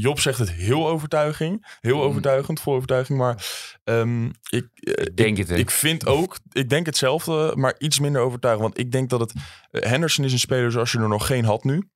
Job 0.00 0.20
zegt 0.20 0.38
het 0.38 0.50
heel 0.50 0.88
overtuiging. 0.88 1.76
Heel 1.80 1.96
mm. 1.96 2.02
overtuigend, 2.02 2.60
vol 2.60 2.74
overtuiging. 2.74 3.18
Maar 3.18 3.46
um, 3.84 4.30
ik, 4.50 4.68
uh, 4.74 4.94
denk 5.14 5.38
ik, 5.38 5.48
het, 5.48 5.58
ik 5.58 5.70
vind 5.70 6.06
ook, 6.06 6.38
ik 6.52 6.68
denk 6.68 6.86
hetzelfde, 6.86 7.52
maar 7.56 7.74
iets 7.78 7.98
minder 7.98 8.22
overtuigend. 8.22 8.64
Want 8.64 8.78
ik 8.78 8.92
denk 8.92 9.10
dat 9.10 9.20
het. 9.20 9.32
Uh, 9.34 9.82
Henderson 9.82 10.24
is 10.24 10.32
een 10.32 10.38
speler 10.38 10.72
zoals 10.72 10.92
je 10.92 10.98
er 10.98 11.08
nog 11.08 11.26
geen 11.26 11.44
had 11.44 11.64
nu. 11.64 11.88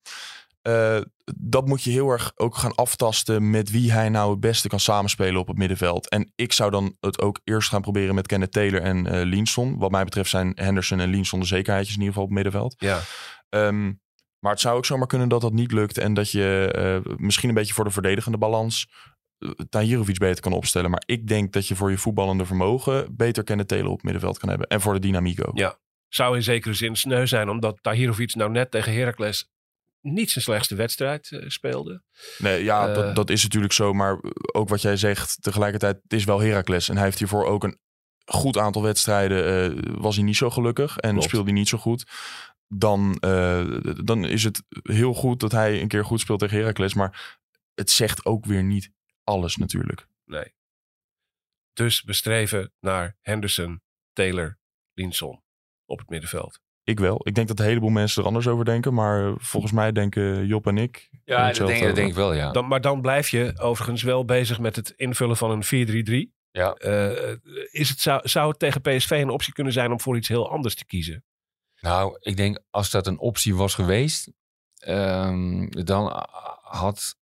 dat 1.35 1.67
moet 1.67 1.83
je 1.83 1.91
heel 1.91 2.09
erg 2.09 2.31
ook 2.35 2.55
gaan 2.55 2.75
aftasten 2.75 3.49
met 3.49 3.71
wie 3.71 3.91
hij 3.91 4.09
nou 4.09 4.31
het 4.31 4.39
beste 4.39 4.67
kan 4.67 4.79
samenspelen 4.79 5.41
op 5.41 5.47
het 5.47 5.57
middenveld. 5.57 6.09
En 6.09 6.31
ik 6.35 6.53
zou 6.53 6.71
dan 6.71 6.95
het 6.99 7.21
ook 7.21 7.39
eerst 7.43 7.69
gaan 7.69 7.81
proberen 7.81 8.15
met 8.15 8.27
Kenneth 8.27 8.51
Taylor 8.51 8.81
en 8.81 8.97
uh, 8.97 9.23
Linson. 9.23 9.77
Wat 9.77 9.91
mij 9.91 10.03
betreft 10.03 10.29
zijn 10.29 10.51
Henderson 10.55 10.99
en 10.99 11.09
Linson 11.09 11.39
de 11.39 11.45
zekerheidjes 11.45 11.95
in 11.95 12.01
ieder 12.01 12.13
geval 12.13 12.29
op 12.29 12.35
het 12.35 12.43
middenveld. 12.43 12.75
Ja. 12.77 13.01
Um, 13.49 13.99
maar 14.39 14.51
het 14.51 14.61
zou 14.61 14.77
ook 14.77 14.85
zomaar 14.85 15.07
kunnen 15.07 15.29
dat 15.29 15.41
dat 15.41 15.53
niet 15.53 15.71
lukt. 15.71 15.97
En 15.97 16.13
dat 16.13 16.31
je 16.31 16.73
uh, 17.05 17.15
misschien 17.17 17.49
een 17.49 17.55
beetje 17.55 17.73
voor 17.73 17.83
de 17.83 17.91
verdedigende 17.91 18.37
balans 18.37 18.87
uh, 19.39 19.51
Tahirovic 19.69 20.17
beter 20.17 20.41
kan 20.41 20.53
opstellen. 20.53 20.89
Maar 20.89 21.03
ik 21.05 21.27
denk 21.27 21.53
dat 21.53 21.67
je 21.67 21.75
voor 21.75 21.91
je 21.91 21.97
voetballende 21.97 22.45
vermogen 22.45 23.15
beter 23.15 23.43
Kenneth 23.43 23.67
Telen 23.67 23.87
op 23.87 23.95
het 23.95 24.03
middenveld 24.03 24.37
kan 24.37 24.49
hebben. 24.49 24.67
En 24.67 24.81
voor 24.81 24.93
de 24.93 24.99
dynamiek 24.99 25.47
ook. 25.47 25.57
Ja, 25.57 25.77
zou 26.07 26.35
in 26.35 26.43
zekere 26.43 26.73
zin 26.73 26.95
sneu 26.95 27.25
zijn. 27.25 27.49
Omdat 27.49 27.77
Tahirovic 27.81 28.35
nou 28.35 28.51
net 28.51 28.71
tegen 28.71 28.93
Heracles 28.93 29.49
niet 30.01 30.31
zijn 30.31 30.43
slechtste 30.43 30.75
wedstrijd 30.75 31.31
uh, 31.31 31.43
speelde. 31.47 32.01
Nee, 32.37 32.63
ja, 32.63 32.93
dat, 32.93 33.15
dat 33.15 33.29
is 33.29 33.43
natuurlijk 33.43 33.73
zo. 33.73 33.93
Maar 33.93 34.19
ook 34.51 34.69
wat 34.69 34.81
jij 34.81 34.97
zegt, 34.97 35.37
tegelijkertijd, 35.41 35.99
het 36.03 36.13
is 36.13 36.23
wel 36.23 36.39
Heracles. 36.39 36.89
En 36.89 36.95
hij 36.95 37.05
heeft 37.05 37.19
hiervoor 37.19 37.45
ook 37.45 37.63
een 37.63 37.79
goed 38.25 38.57
aantal 38.57 38.81
wedstrijden. 38.81 40.01
was 40.01 40.15
hij 40.15 40.25
niet 40.25 40.35
zo 40.35 40.49
gelukkig 40.49 40.97
en 40.97 41.09
Klopt. 41.11 41.25
speelde 41.25 41.45
hij 41.45 41.59
niet 41.59 41.67
zo 41.67 41.77
goed 41.77 42.05
dan, 42.67 43.17
uh, 43.25 43.79
dan 44.03 44.25
is 44.25 44.43
het 44.43 44.63
heel 44.83 45.13
goed 45.13 45.39
dat 45.39 45.51
hij 45.51 45.81
een 45.81 45.87
keer 45.87 46.05
goed 46.05 46.19
speelt 46.19 46.39
tegen 46.39 46.57
Heracles. 46.57 46.93
Maar 46.93 47.39
het 47.73 47.91
zegt 47.91 48.25
ook 48.25 48.45
weer 48.45 48.63
niet 48.63 48.91
alles 49.23 49.55
natuurlijk. 49.55 50.07
Nee. 50.25 50.55
Dus 51.73 52.03
we 52.03 52.13
streven 52.13 52.73
naar 52.79 53.17
Henderson, 53.21 53.81
Taylor, 54.13 54.57
Linson 54.93 55.43
op 55.85 55.99
het 55.99 56.09
middenveld. 56.09 56.59
Ik 56.83 56.99
wel. 56.99 57.21
Ik 57.23 57.35
denk 57.35 57.47
dat 57.47 57.59
een 57.59 57.65
heleboel 57.65 57.89
mensen 57.89 58.21
er 58.21 58.27
anders 58.27 58.47
over 58.47 58.65
denken. 58.65 58.93
Maar 58.93 59.33
volgens 59.37 59.71
mij 59.71 59.91
denken 59.91 60.45
Job 60.45 60.67
en 60.67 60.77
ik. 60.77 61.09
Ja, 61.23 61.51
dat 61.51 61.67
denk, 61.67 61.83
dat 61.83 61.95
denk, 61.95 62.09
ik 62.09 62.15
wel, 62.15 62.33
ja. 62.33 62.51
Dan, 62.51 62.67
maar 62.67 62.81
dan 62.81 63.01
blijf 63.01 63.29
je 63.29 63.53
overigens 63.59 64.03
wel 64.03 64.25
bezig 64.25 64.59
met 64.59 64.75
het 64.75 64.89
invullen 64.89 65.37
van 65.37 65.63
een 65.71 66.27
4-3-3. 66.29 66.35
Ja. 66.51 66.75
Uh, 66.79 67.35
is 67.71 67.89
het, 67.89 67.99
zou, 67.99 68.27
zou 68.27 68.49
het 68.49 68.59
tegen 68.59 68.81
PSV 68.81 69.09
een 69.09 69.29
optie 69.29 69.53
kunnen 69.53 69.73
zijn 69.73 69.91
om 69.91 69.99
voor 69.99 70.17
iets 70.17 70.27
heel 70.27 70.51
anders 70.51 70.75
te 70.75 70.85
kiezen? 70.85 71.23
Nou, 71.79 72.17
ik 72.19 72.37
denk 72.37 72.59
als 72.69 72.91
dat 72.91 73.07
een 73.07 73.19
optie 73.19 73.55
was 73.55 73.75
geweest, 73.75 74.31
um, 74.87 75.69
dan 75.69 76.25
had 76.61 77.15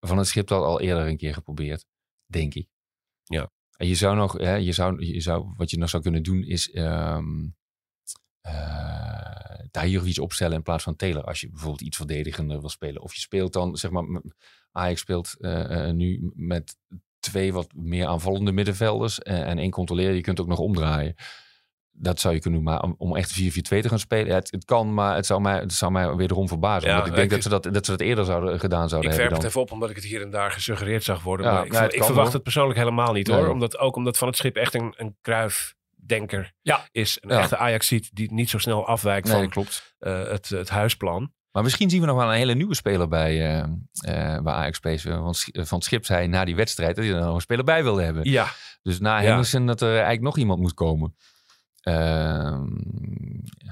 Van 0.00 0.18
het 0.18 0.26
Schip 0.26 0.46
dat 0.46 0.62
al 0.62 0.80
eerder 0.80 1.06
een 1.06 1.16
keer 1.16 1.34
geprobeerd, 1.34 1.84
denk 2.26 2.54
ik. 2.54 2.68
Ja. 3.24 3.50
En 3.76 3.86
je 3.86 3.94
zou 3.94 4.16
nog, 4.16 4.32
hè, 4.32 4.54
je 4.54 4.72
zou, 4.72 5.04
je 5.04 5.20
zou, 5.20 5.54
wat 5.56 5.70
je 5.70 5.78
nog 5.78 5.88
zou 5.88 6.02
kunnen 6.02 6.22
doen 6.22 6.42
is 6.42 6.74
um, 6.74 7.56
uh, 8.46 9.32
Tahirovic 9.70 10.18
opstellen 10.18 10.56
in 10.56 10.62
plaats 10.62 10.84
van 10.84 10.96
Taylor. 10.96 11.24
Als 11.24 11.40
je 11.40 11.48
bijvoorbeeld 11.48 11.80
iets 11.80 11.96
verdedigender 11.96 12.60
wil 12.60 12.68
spelen. 12.68 13.02
Of 13.02 13.14
je 13.14 13.20
speelt 13.20 13.52
dan, 13.52 13.76
zeg 13.76 13.90
maar, 13.90 14.22
Ajax 14.72 15.00
speelt 15.00 15.34
uh, 15.38 15.70
uh, 15.70 15.90
nu 15.90 16.30
met 16.34 16.76
twee 17.18 17.52
wat 17.52 17.74
meer 17.74 18.06
aanvallende 18.06 18.52
middenvelders 18.52 19.18
en 19.18 19.58
één 19.58 19.70
controleren. 19.70 20.14
Je 20.14 20.20
kunt 20.20 20.40
ook 20.40 20.46
nog 20.46 20.58
omdraaien 20.58 21.14
dat 22.02 22.20
zou 22.20 22.34
je 22.34 22.40
kunnen 22.40 22.62
doen. 22.62 22.72
Maar 22.72 22.82
om, 22.82 22.94
om 22.98 23.16
echt 23.16 23.40
4-4-2 23.40 23.44
te 23.62 23.88
gaan 23.88 23.98
spelen, 23.98 24.26
ja, 24.26 24.34
het, 24.34 24.50
het, 24.50 24.64
kan, 24.64 24.94
maar 24.94 25.14
het 25.14 25.26
zou 25.26 25.40
mij, 25.40 25.58
het 25.58 25.72
zou 25.72 25.92
mij 25.92 26.14
wederom 26.14 26.48
verbazen. 26.48 26.90
Ja, 26.90 27.04
ik 27.04 27.14
denk 27.14 27.18
ik, 27.18 27.30
dat, 27.30 27.42
ze 27.42 27.48
dat, 27.48 27.62
dat 27.62 27.84
ze 27.84 27.90
dat 27.90 28.00
eerder 28.00 28.24
zouden, 28.24 28.60
gedaan 28.60 28.88
zouden 28.88 29.10
ik 29.10 29.16
hebben. 29.16 29.36
Ik 29.36 29.42
verp 29.42 29.42
het 29.42 29.48
even 29.48 29.60
op, 29.60 29.72
omdat 29.72 29.90
ik 29.90 29.96
het 29.96 30.04
hier 30.04 30.22
en 30.22 30.30
daar 30.30 30.50
gesuggereerd 30.50 31.04
zag 31.04 31.22
worden. 31.22 31.46
Ja, 31.46 31.52
maar 31.52 31.64
ik, 31.64 31.72
nou, 31.72 31.84
ik 31.84 32.04
verwacht 32.04 32.26
hoor. 32.26 32.34
het 32.34 32.42
persoonlijk 32.42 32.78
helemaal 32.78 33.12
niet, 33.12 33.28
hoor. 33.28 33.48
Omdat, 33.48 33.78
ook 33.78 33.96
omdat 33.96 34.18
Van 34.18 34.28
het 34.28 34.36
Schip 34.36 34.56
echt 34.56 34.74
een, 34.74 34.94
een 34.96 35.16
kruifdenker 35.20 36.52
ja. 36.62 36.88
is. 36.92 37.18
Een 37.20 37.30
echte 37.30 37.56
Ajax 37.56 37.86
ziet 37.86 38.10
die 38.12 38.32
niet 38.32 38.50
zo 38.50 38.58
snel 38.58 38.86
afwijkt 38.86 39.28
nee, 39.28 39.36
van 39.36 39.48
klopt. 39.48 39.94
Uh, 40.00 40.28
het, 40.28 40.48
het 40.48 40.68
huisplan. 40.68 41.32
Maar 41.52 41.62
misschien 41.62 41.90
zien 41.90 42.00
we 42.00 42.06
nog 42.06 42.16
wel 42.16 42.28
een 42.28 42.36
hele 42.36 42.54
nieuwe 42.54 42.74
speler 42.74 43.08
bij, 43.08 43.56
uh, 43.56 43.64
uh, 44.08 44.42
bij 44.42 44.52
Ajax 44.52 44.78
PSV. 44.78 45.04
Want 45.04 45.44
Van 45.52 45.78
het 45.78 45.84
Schip 45.84 46.04
zei 46.04 46.26
na 46.26 46.44
die 46.44 46.56
wedstrijd 46.56 46.96
dat 46.96 47.04
hij 47.04 47.14
er 47.14 47.20
nog 47.20 47.34
een 47.34 47.40
speler 47.40 47.64
bij 47.64 47.82
wilde 47.82 48.02
hebben. 48.02 48.30
Ja. 48.30 48.46
Dus 48.82 49.00
na 49.00 49.20
Henderson 49.20 49.66
dat 49.66 49.80
er 49.80 49.90
eigenlijk 49.90 50.22
nog 50.22 50.38
iemand 50.38 50.60
moet 50.60 50.74
komen. 50.74 51.14
Uh, 51.82 52.60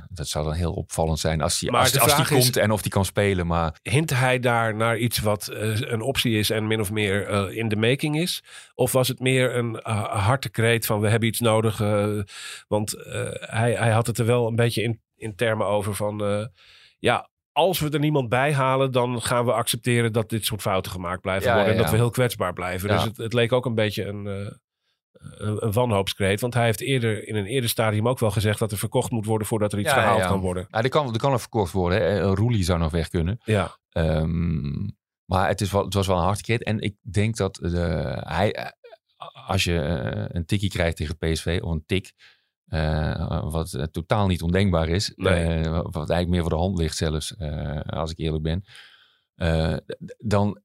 dat 0.08 0.28
zou 0.28 0.44
dan 0.44 0.54
heel 0.54 0.72
opvallend 0.72 1.18
zijn 1.18 1.40
als 1.40 1.60
hij 1.60 1.70
als, 1.70 2.00
als 2.00 2.16
die 2.16 2.26
komt 2.26 2.56
en 2.56 2.70
of 2.70 2.82
die 2.82 2.90
kan 2.90 3.04
spelen. 3.04 3.46
Maar... 3.46 3.78
Hint 3.82 4.10
hij 4.10 4.38
daar 4.38 4.74
naar 4.74 4.98
iets 4.98 5.18
wat 5.18 5.50
uh, 5.52 5.80
een 5.80 6.00
optie 6.00 6.38
is 6.38 6.50
en 6.50 6.66
min 6.66 6.80
of 6.80 6.90
meer 6.90 7.30
uh, 7.30 7.56
in 7.56 7.68
de 7.68 7.76
making 7.76 8.20
is? 8.20 8.42
Of 8.74 8.92
was 8.92 9.08
het 9.08 9.20
meer 9.20 9.56
een 9.56 9.74
uh, 9.74 10.04
harte 10.04 10.48
kreet 10.48 10.86
van 10.86 11.00
we 11.00 11.08
hebben 11.08 11.28
iets 11.28 11.40
nodig? 11.40 11.78
want 12.68 12.94
hij, 13.40 13.72
hij 13.72 13.90
had 13.90 14.06
het 14.06 14.18
er 14.18 14.26
wel 14.26 14.46
een 14.46 14.56
beetje 14.56 14.82
in, 14.82 15.00
in 15.16 15.34
termen 15.34 15.66
over 15.66 15.94
van 15.94 16.48
ja, 16.98 17.28
als 17.52 17.80
we 17.80 17.90
er 17.90 17.98
niemand 17.98 18.28
bij 18.28 18.52
halen, 18.52 18.92
dan 18.92 19.22
gaan 19.22 19.44
we 19.44 19.52
accepteren 19.52 20.12
dat 20.12 20.28
dit 20.28 20.44
soort 20.44 20.60
fouten 20.60 20.92
gemaakt 20.92 21.20
blijven 21.20 21.48
ja, 21.48 21.54
worden. 21.54 21.72
Ja, 21.72 21.76
en 21.78 21.82
dat 21.82 21.92
we 21.92 21.98
heel 21.98 22.10
kwetsbaar 22.10 22.52
blijven. 22.52 22.88
Dus 22.88 23.04
het, 23.04 23.16
het, 23.16 23.32
leek 23.32 23.52
ook 23.52 23.66
een 23.66 23.74
beetje 23.74 24.04
een 24.04 24.26
een, 24.26 24.60
een 25.38 25.72
wanhoopskreet. 25.72 26.40
Want 26.40 26.54
hij 26.54 26.64
heeft 26.64 26.80
eerder 26.80 27.28
in 27.28 27.36
een 27.36 27.46
eerder 27.46 27.70
stadium 27.70 28.08
ook 28.08 28.18
wel 28.18 28.30
gezegd 28.30 28.58
dat 28.58 28.72
er 28.72 28.78
verkocht 28.78 29.10
moet 29.10 29.26
worden 29.26 29.46
voordat 29.46 29.72
er 29.72 29.78
iets 29.78 29.90
ja, 29.90 30.00
gehaald 30.00 30.20
ja. 30.20 30.26
kan 30.26 30.40
worden. 30.40 30.66
Ja, 30.70 30.82
er 30.82 30.88
kan, 30.88 31.12
er 31.12 31.18
kan 31.18 31.32
er 31.32 31.40
verkocht 31.40 31.72
worden. 31.72 32.02
Hè. 32.02 32.20
Roelie 32.20 32.64
zou 32.64 32.78
nog 32.78 32.90
weg 32.90 33.08
kunnen. 33.08 33.40
Ja. 33.44 33.76
Um, 33.92 34.98
maar 35.24 35.48
het, 35.48 35.60
is 35.60 35.70
wel, 35.70 35.84
het 35.84 35.94
was 35.94 36.06
wel 36.06 36.16
een 36.16 36.22
hartkreet. 36.22 36.64
En 36.64 36.80
ik 36.80 36.96
denk 37.00 37.36
dat 37.36 37.54
de, 37.54 38.16
hij, 38.26 38.72
als 39.46 39.64
je 39.64 39.72
uh, 39.72 40.24
een 40.28 40.46
tikkie 40.46 40.70
krijgt 40.70 40.96
tegen 40.96 41.18
PSV, 41.18 41.60
of 41.62 41.70
een 41.70 41.84
tik, 41.86 42.12
uh, 42.68 43.50
wat 43.50 43.72
uh, 43.72 43.82
totaal 43.82 44.26
niet 44.26 44.42
ondenkbaar 44.42 44.88
is. 44.88 45.12
Nee. 45.16 45.68
wat 45.68 45.94
eigenlijk 45.94 46.28
meer 46.28 46.40
voor 46.40 46.50
de 46.50 46.56
hand 46.56 46.78
ligt 46.78 46.96
zelfs, 46.96 47.38
als 47.86 48.10
ik 48.10 48.18
eerlijk 48.18 48.42
ben. 48.42 48.64
dan, 50.18 50.60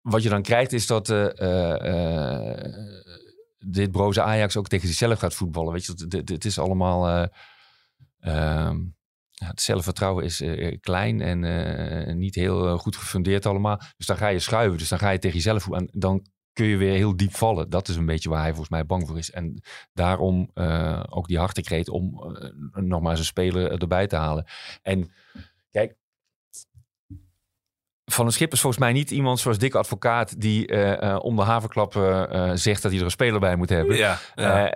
wat 0.00 0.22
je 0.22 0.28
dan 0.28 0.42
krijgt 0.42 0.72
is 0.72 0.86
dat 0.86 1.08
dit 3.66 3.90
broze 3.90 4.22
Ajax 4.22 4.56
ook 4.56 4.68
tegen 4.68 4.88
zichzelf 4.88 5.18
gaat 5.18 5.34
voetballen. 5.34 5.72
Weet 5.72 5.84
je, 5.84 6.22
het 6.24 6.44
is 6.44 6.58
allemaal. 6.58 7.08
Uh, 7.08 7.26
uh, 8.20 8.74
het 9.34 9.60
zelfvertrouwen 9.60 10.24
is 10.24 10.40
uh, 10.40 10.76
klein 10.80 11.20
en 11.20 12.18
niet 12.18 12.34
heel 12.34 12.78
goed 12.78 12.96
gefundeerd 12.96 13.46
allemaal. 13.46 13.80
Dus 13.96 14.06
dan 14.06 14.16
ga 14.16 14.28
je 14.28 14.38
schuiven. 14.38 14.78
Dus 14.78 14.88
dan 14.88 14.98
ga 14.98 15.10
je 15.10 15.18
tegen 15.18 15.36
jezelf 15.36 15.70
En 15.70 15.88
dan 15.92 16.26
kun 16.52 16.66
je 16.66 16.76
weer 16.76 16.94
heel 16.94 17.16
diep 17.16 17.34
vallen. 17.34 17.70
Dat 17.70 17.88
is 17.88 17.96
een 17.96 18.06
beetje 18.06 18.28
waar 18.28 18.40
hij 18.40 18.48
volgens 18.48 18.70
mij 18.70 18.86
bang 18.86 19.06
voor 19.06 19.18
is. 19.18 19.30
En 19.30 19.62
daarom 19.92 20.50
ook 21.08 21.26
die 21.26 21.38
hartekreet 21.38 21.88
om 21.88 22.36
nog 22.72 23.00
maar 23.00 23.10
eens 23.10 23.20
een 23.20 23.24
speler 23.24 23.80
erbij 23.80 24.06
te 24.06 24.16
halen. 24.16 24.46
En 24.82 25.12
kijk, 25.70 25.96
Van 28.12 28.26
een 28.26 28.32
Schip 28.32 28.52
is 28.52 28.60
volgens 28.60 28.82
mij 28.82 28.92
niet 28.92 29.10
iemand 29.10 29.40
zoals 29.40 29.58
Dick 29.58 29.74
Advocaat... 29.74 30.40
die 30.40 30.66
eh, 30.66 31.18
om 31.24 31.36
de 31.36 31.42
havenklappen 31.42 32.30
eh, 32.30 32.50
zegt 32.54 32.82
dat 32.82 32.90
hij 32.90 33.00
er 33.00 33.06
een 33.06 33.10
speler 33.10 33.40
bij 33.40 33.56
moet 33.56 33.68
hebben. 33.68 33.96
Ja, 33.96 34.18
ja. 34.34 34.72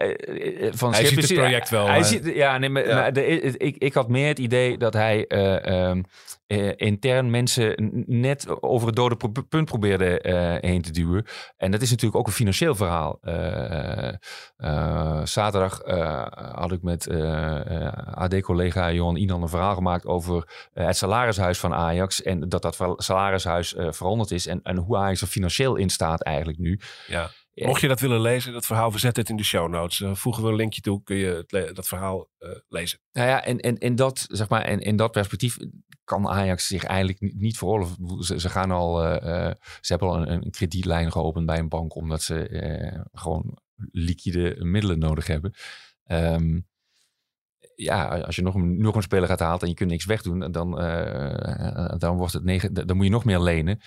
Van 0.73 0.93
Hij 0.93 1.05
Schip 1.05 1.09
ziet 1.09 1.19
is- 1.23 1.29
het 1.29 1.39
project 1.39 1.69
wel, 1.71 1.87
Hij 1.87 2.03
ziet, 2.03 2.31
ja, 2.35 2.59
nee, 2.59 2.69
maar, 2.69 2.87
Ja. 2.89 2.95
maar 2.95 3.13
de- 3.13 3.27
ik, 3.57 3.77
ik 3.77 3.95
had 3.95 4.09
meer 4.09 4.29
het 4.29 4.39
idee 4.39 4.79
dat 4.79 4.93
hij 4.93 5.27
eh, 5.27 5.91
eh, 6.47 6.73
intern 6.77 7.31
mensen 7.31 7.93
net 8.07 8.63
over 8.63 8.87
het 8.87 8.97
dode 8.97 9.17
punt 9.49 9.65
probeerde 9.65 10.21
eh, 10.21 10.71
heen 10.71 10.83
te 10.83 10.91
duwen. 10.91 11.25
En 11.57 11.71
dat 11.71 11.83
is 11.83 11.91
natuurlijk 11.91 12.17
ook 12.17 12.27
een 12.27 12.33
financieel 12.33 12.75
verhaal. 12.75 13.19
Eh, 13.21 14.15
zaterdag 15.25 15.81
had 16.55 16.73
ik 16.73 16.83
met 16.83 17.09
AD-collega 18.15 18.93
Johan 18.93 19.17
Inan 19.17 19.43
een 19.43 19.49
verhaal 19.49 19.75
gemaakt 19.75 20.07
over 20.07 20.69
het 20.73 20.97
salarishuis 20.97 21.59
van 21.59 21.75
Ajax. 21.75 22.23
En 22.23 22.49
dat 22.49 22.63
dat 22.63 22.95
salarishuis 22.97 23.75
veranderd 23.77 24.31
is. 24.31 24.47
En, 24.47 24.61
en 24.63 24.77
hoe 24.77 24.97
Ajax 24.97 25.21
er 25.21 25.27
financieel 25.27 25.77
in 25.77 25.91
staat 25.91 26.23
eigenlijk 26.23 26.59
nu. 26.59 26.81
ja. 27.07 27.31
Mocht 27.55 27.81
je 27.81 27.89
dat 27.89 28.01
willen 28.01 28.21
lezen, 28.21 28.53
dat 28.53 28.67
verhaal, 28.67 28.93
we 28.93 28.99
zetten 28.99 29.23
het 29.23 29.31
in 29.31 29.37
de 29.37 29.45
show 29.45 29.71
notes. 29.71 29.99
Dan 29.99 30.17
voegen 30.17 30.43
we 30.43 30.49
een 30.49 30.55
linkje 30.55 30.81
toe, 30.81 31.03
kun 31.03 31.17
je 31.17 31.45
het 31.47 31.77
dat 31.77 31.89
verhaal 31.89 32.29
eh, 32.39 32.49
lezen. 32.69 32.99
Nou 33.13 33.29
ja, 33.29 33.45
en, 33.45 33.61
en, 33.61 33.79
en 33.79 33.97
dat, 33.97 34.27
zeg 34.29 34.49
maar, 34.49 34.63
en 34.63 34.81
in 34.81 34.97
dat 34.97 35.13
perspectief 35.13 35.57
kan 36.05 36.29
Ajax 36.29 36.67
zich 36.67 36.85
eigenlijk 36.85 37.35
niet, 37.35 37.59
veroorloven. 37.59 38.23
Ze, 38.25 38.41
ze 38.41 38.49
gaan 38.49 38.71
al, 38.71 39.05
eh, 39.05 39.47
eh, 39.47 39.55
ze 39.81 39.93
hebben 39.93 40.09
al 40.09 40.17
een, 40.17 40.29
een 40.29 40.51
kredietlijn 40.51 41.13
geopend 41.13 41.47
bij 41.47 41.59
een 41.59 41.69
bank, 41.69 41.95
omdat 41.95 42.23
ze 42.23 43.07
gewoon 43.13 43.59
liquide 43.91 44.57
middelen 44.65 44.99
nodig 44.99 45.27
hebben. 45.27 45.55
Ehm, 46.05 46.61
ja, 47.75 48.19
als 48.19 48.37
je 48.37 48.43
nog 48.43 48.55
een, 48.55 48.81
nog 48.81 48.95
een 48.95 49.03
speler 49.03 49.29
gaat 49.29 49.41
halen 49.41 49.61
en 49.61 49.69
je 49.69 49.75
kunt 49.75 49.91
niks 49.91 50.05
wegdoen, 50.05 50.53
dan, 50.53 50.71
dan, 51.99 52.17
wordt 52.17 52.33
het 52.33 52.45
negen, 52.45 52.75
dan 52.75 52.97
moet 52.97 53.05
je 53.05 53.13
nog 53.13 53.25
meer 53.25 53.41
lenen. 53.41 53.81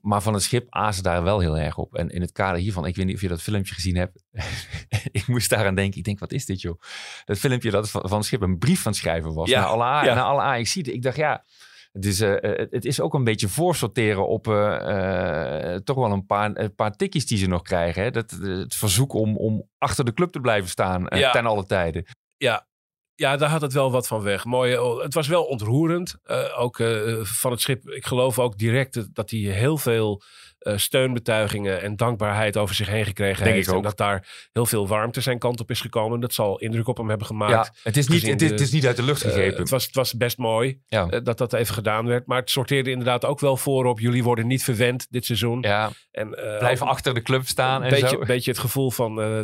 Maar 0.00 0.22
van 0.22 0.34
het 0.34 0.42
schip 0.42 0.66
azen 0.68 1.02
daar 1.02 1.22
wel 1.22 1.40
heel 1.40 1.58
erg 1.58 1.78
op. 1.78 1.94
En 1.94 2.08
in 2.08 2.20
het 2.20 2.32
kader 2.32 2.60
hiervan, 2.60 2.86
ik 2.86 2.96
weet 2.96 3.06
niet 3.06 3.14
of 3.14 3.20
je 3.20 3.28
dat 3.28 3.42
filmpje 3.42 3.74
gezien 3.74 3.96
hebt. 3.96 4.24
ik 5.12 5.26
moest 5.26 5.50
daaraan 5.50 5.74
denken. 5.74 5.98
Ik 5.98 6.04
denk, 6.04 6.18
wat 6.18 6.32
is 6.32 6.46
dit 6.46 6.60
joh? 6.60 6.80
Dat 7.24 7.38
filmpje 7.38 7.70
dat 7.70 7.90
van, 7.90 8.08
van 8.08 8.18
het 8.18 8.26
schip 8.26 8.40
een 8.40 8.58
brief 8.58 8.82
van 8.82 8.92
het 8.92 9.00
schrijven 9.00 9.34
was. 9.34 9.48
Ja, 9.48 9.60
naar 9.60 9.68
alle, 9.68 10.06
ja. 10.06 10.14
naar 10.14 10.24
alle. 10.24 10.60
Ik 10.82 11.02
dacht, 11.02 11.16
ja, 11.16 11.44
het 11.92 12.04
is, 12.04 12.20
eh, 12.20 12.60
eh, 12.60 12.66
het 12.70 12.84
is 12.84 13.00
ook 13.00 13.14
een 13.14 13.24
beetje 13.24 13.48
voorsorteren 13.48 14.28
op 14.28 14.48
eh, 14.48 15.74
eh, 15.74 15.80
toch 15.80 15.96
wel 15.96 16.12
een 16.12 16.26
paar, 16.26 16.50
een 16.54 16.74
paar 16.74 16.96
tikjes 16.96 17.26
die 17.26 17.38
ze 17.38 17.46
nog 17.46 17.62
krijgen. 17.62 18.02
Hè? 18.02 18.10
Dat, 18.10 18.30
het 18.30 18.74
verzoek 18.74 19.12
om, 19.12 19.36
om 19.36 19.68
achter 19.78 20.04
de 20.04 20.14
club 20.14 20.32
te 20.32 20.40
blijven 20.40 20.70
staan 20.70 21.06
Ja. 21.08 21.30
ten 21.30 21.46
alle 21.46 21.66
tijden. 21.66 22.04
Ja. 22.36 22.66
Ja, 23.14 23.36
daar 23.36 23.48
had 23.50 23.60
het 23.60 23.72
wel 23.72 23.90
wat 23.90 24.06
van 24.06 24.22
weg. 24.22 24.44
Mooi, 24.44 24.78
oh, 24.78 25.02
het 25.02 25.14
was 25.14 25.26
wel 25.28 25.44
ontroerend. 25.44 26.14
Eh, 26.24 26.60
ook 26.60 26.78
eh, 26.80 27.18
van 27.22 27.50
het 27.50 27.60
schip. 27.60 27.88
Ik 27.88 28.06
geloof 28.06 28.38
ook 28.38 28.58
direct 28.58 29.14
dat 29.14 29.30
hij 29.30 29.40
heel 29.40 29.78
veel 29.78 30.22
eh, 30.58 30.76
steunbetuigingen 30.76 31.80
en 31.82 31.96
dankbaarheid 31.96 32.56
over 32.56 32.74
zich 32.74 32.86
heen 32.88 33.04
gekregen 33.04 33.42
Denk 33.44 33.54
heeft. 33.56 33.66
ik 33.68 33.72
ook. 33.74 33.82
En 33.82 33.88
dat 33.88 33.96
daar 33.96 34.48
heel 34.52 34.66
veel 34.66 34.88
warmte 34.88 35.20
zijn 35.20 35.38
kant 35.38 35.60
op 35.60 35.70
is 35.70 35.80
gekomen. 35.80 36.20
Dat 36.20 36.32
zal 36.34 36.58
indruk 36.58 36.88
op 36.88 36.96
hem 36.96 37.08
hebben 37.08 37.26
gemaakt. 37.26 37.52
Ja, 37.66 37.74
het 37.82 37.96
is, 37.96 38.08
niet, 38.08 38.18
gezien 38.18 38.32
het, 38.32 38.42
is, 38.42 38.48
de- 38.48 38.54
het 38.54 38.62
is 38.64 38.72
niet 38.72 38.86
uit 38.86 38.96
de 38.96 39.02
lucht 39.02 39.22
Eh, 39.22 39.28
gegrepen. 39.30 39.60
het, 39.60 39.70
was, 39.70 39.84
het 39.86 39.94
was 39.94 40.14
best 40.16 40.38
mooi 40.38 40.80
ja. 40.86 41.08
eh, 41.08 41.20
dat 41.24 41.38
dat 41.38 41.52
even 41.52 41.74
gedaan 41.74 42.06
werd. 42.06 42.26
Maar 42.26 42.38
het 42.40 42.50
sorteerde 42.50 42.90
inderdaad 42.90 43.24
ook 43.24 43.40
wel 43.40 43.56
voor 43.56 43.84
op. 43.84 44.00
Jullie 44.00 44.22
worden 44.24 44.46
niet 44.46 44.64
verwend 44.64 45.06
dit 45.10 45.24
seizoen. 45.24 45.60
ja, 45.62 45.90
En, 46.10 46.34
eh, 46.34 46.58
blijven 46.58 46.86
achter 46.86 47.14
de 47.14 47.22
club 47.22 47.46
staan 47.46 47.76
een 47.82 47.88
en 47.88 48.00
beetje, 48.00 48.16
zo. 48.16 48.24
beetje 48.24 48.50
het 48.50 48.60
gevoel 48.60 48.90
van 48.90 49.20
eh, 49.22 49.40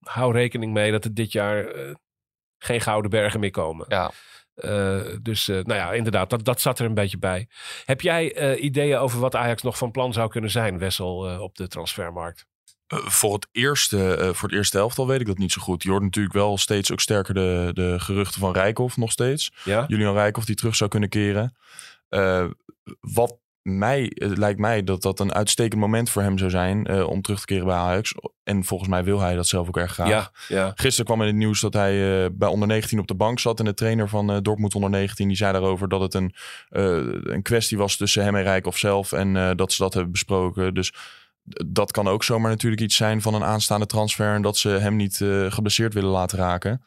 hou 0.00 0.32
rekening 0.32 0.72
mee 0.72 0.90
dat 0.90 1.04
er 1.04 1.14
dit 1.14 1.32
jaar 1.32 1.66
eh, 1.66 1.94
geen 2.66 2.80
gouden 2.80 3.10
bergen 3.10 3.40
meer 3.40 3.50
komen. 3.50 3.86
Ja. 3.88 4.10
Eh, 4.54 5.00
dus 5.22 5.48
eh, 5.48 5.56
nou 5.56 5.74
ja, 5.74 5.92
inderdaad, 5.92 6.30
dat, 6.30 6.44
dat 6.44 6.60
zat 6.60 6.78
er 6.78 6.86
een 6.86 6.94
beetje 6.94 7.18
bij. 7.18 7.48
Heb 7.84 8.00
jij 8.00 8.34
eh, 8.34 8.62
ideeën 8.64 8.98
over 8.98 9.20
wat 9.20 9.34
Ajax 9.34 9.62
nog 9.62 9.78
van 9.78 9.90
plan 9.90 10.12
zou 10.12 10.28
kunnen 10.28 10.50
zijn, 10.50 10.78
Wessel, 10.78 11.28
eh, 11.28 11.40
op 11.40 11.56
de 11.56 11.68
transfermarkt? 11.68 12.46
Eh, 12.86 12.98
voor, 12.98 13.34
het 13.34 13.48
eerste, 13.52 14.16
eh, 14.16 14.32
voor 14.32 14.48
het 14.48 14.58
eerste 14.58 14.78
elftal 14.78 15.06
weet 15.06 15.20
ik 15.20 15.26
dat 15.26 15.38
niet 15.38 15.52
zo 15.52 15.62
goed. 15.62 15.82
Je 15.82 15.90
hoort 15.90 16.02
natuurlijk 16.02 16.34
wel 16.34 16.58
steeds 16.58 16.92
ook 16.92 17.00
sterker 17.00 17.34
de, 17.34 17.70
de 17.72 17.94
geruchten 18.00 18.40
van 18.40 18.52
Rijkoff 18.52 18.96
nog 18.96 19.12
steeds. 19.12 19.52
Ja? 19.64 19.84
Julian 19.88 20.14
Rijkoff 20.14 20.46
die 20.46 20.56
terug 20.56 20.76
zou 20.76 20.90
kunnen 20.90 21.08
keren. 21.08 21.56
Eh, 22.08 22.44
wat 23.00 23.38
mij, 23.66 24.12
het 24.14 24.38
lijkt 24.38 24.58
mij 24.58 24.84
dat 24.84 25.02
dat 25.02 25.20
een 25.20 25.32
uitstekend 25.32 25.80
moment 25.80 26.10
voor 26.10 26.22
hem 26.22 26.38
zou 26.38 26.50
zijn 26.50 26.86
eh, 26.86 27.08
om 27.08 27.22
terug 27.22 27.40
te 27.40 27.46
keren 27.46 27.66
bij 27.66 27.74
Ajax. 27.76 28.14
En 28.44 28.64
volgens 28.64 28.90
mij 28.90 29.04
wil 29.04 29.20
hij 29.20 29.34
dat 29.34 29.46
zelf 29.46 29.68
ook 29.68 29.76
erg 29.76 29.92
graag. 29.92 30.08
Ja, 30.08 30.30
ja. 30.48 30.72
Gisteren 30.74 31.04
kwam 31.04 31.20
in 31.20 31.26
het 31.26 31.36
nieuws 31.36 31.60
dat 31.60 31.72
hij 31.72 32.24
eh, 32.24 32.30
bij 32.32 32.48
onder 32.48 32.68
19 32.68 32.98
op 32.98 33.06
de 33.06 33.14
bank 33.14 33.38
zat. 33.38 33.58
En 33.58 33.64
de 33.64 33.74
trainer 33.74 34.08
van 34.08 34.30
eh, 34.30 34.36
Dortmund 34.42 34.74
onder 34.74 34.90
19 34.90 35.28
die 35.28 35.36
zei 35.36 35.52
daarover 35.52 35.88
dat 35.88 36.00
het 36.00 36.14
een, 36.14 36.34
een 37.32 37.42
kwestie 37.42 37.78
was 37.78 37.96
tussen 37.96 38.24
hem 38.24 38.36
en 38.36 38.42
Rijkoff 38.42 38.78
zelf. 38.78 39.12
En 39.12 39.56
dat 39.56 39.72
ze 39.72 39.82
dat 39.82 39.94
hebben 39.94 40.12
besproken. 40.12 40.74
Dus 40.74 40.94
dat 41.66 41.92
kan 41.92 42.08
ook 42.08 42.24
zomaar 42.24 42.50
natuurlijk 42.50 42.82
iets 42.82 42.96
zijn 42.96 43.22
van 43.22 43.34
een 43.34 43.44
aanstaande 43.44 43.86
transfer. 43.86 44.34
En 44.34 44.42
dat 44.42 44.56
ze 44.56 44.68
hem 44.68 44.96
niet 44.96 45.16
geblesseerd 45.48 45.94
willen 45.94 46.10
laten 46.10 46.38
raken. 46.38 46.82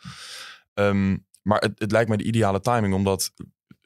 Ehm, 0.74 1.18
maar 1.42 1.60
het, 1.60 1.80
het 1.80 1.92
lijkt 1.92 2.08
mij 2.08 2.18
de 2.18 2.24
ideale 2.24 2.60
timing. 2.60 2.94
Omdat, 2.94 3.32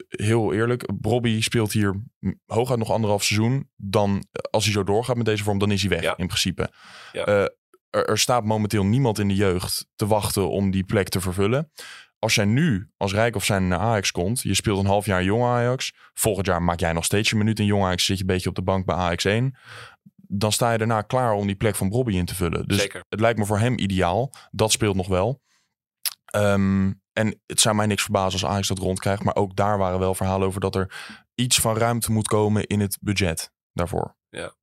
heel 0.08 0.54
eerlijk, 0.54 0.89
Bobby 1.01 1.41
speelt 1.41 1.72
hier 1.72 2.01
hooguit 2.45 2.80
nog 2.80 2.91
anderhalf 2.91 3.24
seizoen. 3.24 3.70
Dan, 3.76 4.10
eh, 4.32 4.41
als 4.51 4.64
hij 4.64 4.74
zo 4.74 4.84
doorgaat 4.84 5.16
met 5.16 5.26
deze 5.26 5.43
vorm, 5.43 5.58
dan 5.60 5.72
is 5.72 5.82
hij 5.82 5.89
weg 5.89 6.01
Ja. 6.01 6.18
in 6.18 6.28
principe. 6.28 6.70
Ja. 7.12 7.26
Eh, 7.26 7.41
er, 7.89 8.06
er 8.06 8.18
staat 8.20 8.43
momenteel 8.43 8.86
niemand 8.86 9.20
in 9.20 9.28
de 9.28 9.36
jeugd 9.36 9.88
te 9.95 10.08
wachten 10.08 10.49
om 10.49 10.72
die 10.72 10.84
plek 10.84 11.10
te 11.10 11.22
vervullen. 11.22 11.72
Als 12.20 12.36
jij 12.36 12.45
nu 12.45 12.89
als 12.97 13.14
Rijkoff 13.14 13.45
zijn 13.45 13.68
naar 13.68 13.80
Ajax 13.80 14.12
komt, 14.12 14.41
je 14.41 14.54
speelt 14.54 14.80
een 14.80 14.86
half 14.86 15.06
jaar 15.06 15.24
jong 15.24 15.43
Ajax. 15.43 15.93
Volgend 16.14 16.45
jaar 16.45 16.62
maak 16.64 16.80
jij 16.80 16.93
nog 16.93 17.06
steeds 17.06 17.30
je 17.30 17.36
minuut 17.36 17.60
in 17.60 17.66
jong 17.66 17.84
Ajax, 17.84 18.06
zit 18.06 18.16
je 18.18 18.22
een 18.24 18.30
beetje 18.30 18.49
op 18.49 18.56
de 18.56 18.62
bank 18.62 18.86
bij 18.86 18.95
Ajax 18.95 19.24
1. 19.26 19.56
Dan 20.16 20.51
sta 20.51 20.72
je 20.72 20.78
daarna 20.78 21.01
klaar 21.01 21.34
om 21.34 21.47
die 21.47 21.56
plek 21.56 21.76
van 21.76 21.89
Bobby 21.89 22.14
in 22.16 22.26
te 22.26 22.36
vullen. 22.36 22.68
Dus 22.68 22.78
Zeker. 22.82 23.04
het 23.10 23.20
lijkt 23.20 23.39
me 23.39 23.45
voor 23.45 23.60
hem 23.60 23.78
ideaal. 23.80 24.32
Dat 24.51 24.72
speelt 24.72 24.95
nog 24.95 25.08
wel. 25.08 25.41
Ehm, 26.26 26.91
en 27.14 27.41
het 27.45 27.59
zou 27.59 27.76
mij 27.76 27.86
niks 27.86 28.03
verbazen 28.03 28.41
als 28.41 28.49
Ajax 28.51 28.68
dat 28.68 28.78
rondkrijgt. 28.78 29.24
Maar 29.24 29.36
ook 29.36 29.55
daar 29.55 29.78
waren 29.78 29.99
wel 29.99 30.16
verhalen 30.16 30.47
over 30.47 30.61
dat 30.61 30.76
er 30.76 30.95
iets 31.36 31.59
van 31.59 31.78
ruimte 31.78 32.11
moet 32.11 32.28
komen 32.28 32.64
in 32.68 32.80
het 32.80 32.97
budget 33.01 33.51
daarvoor. 33.74 34.16
Ja. 34.30 34.55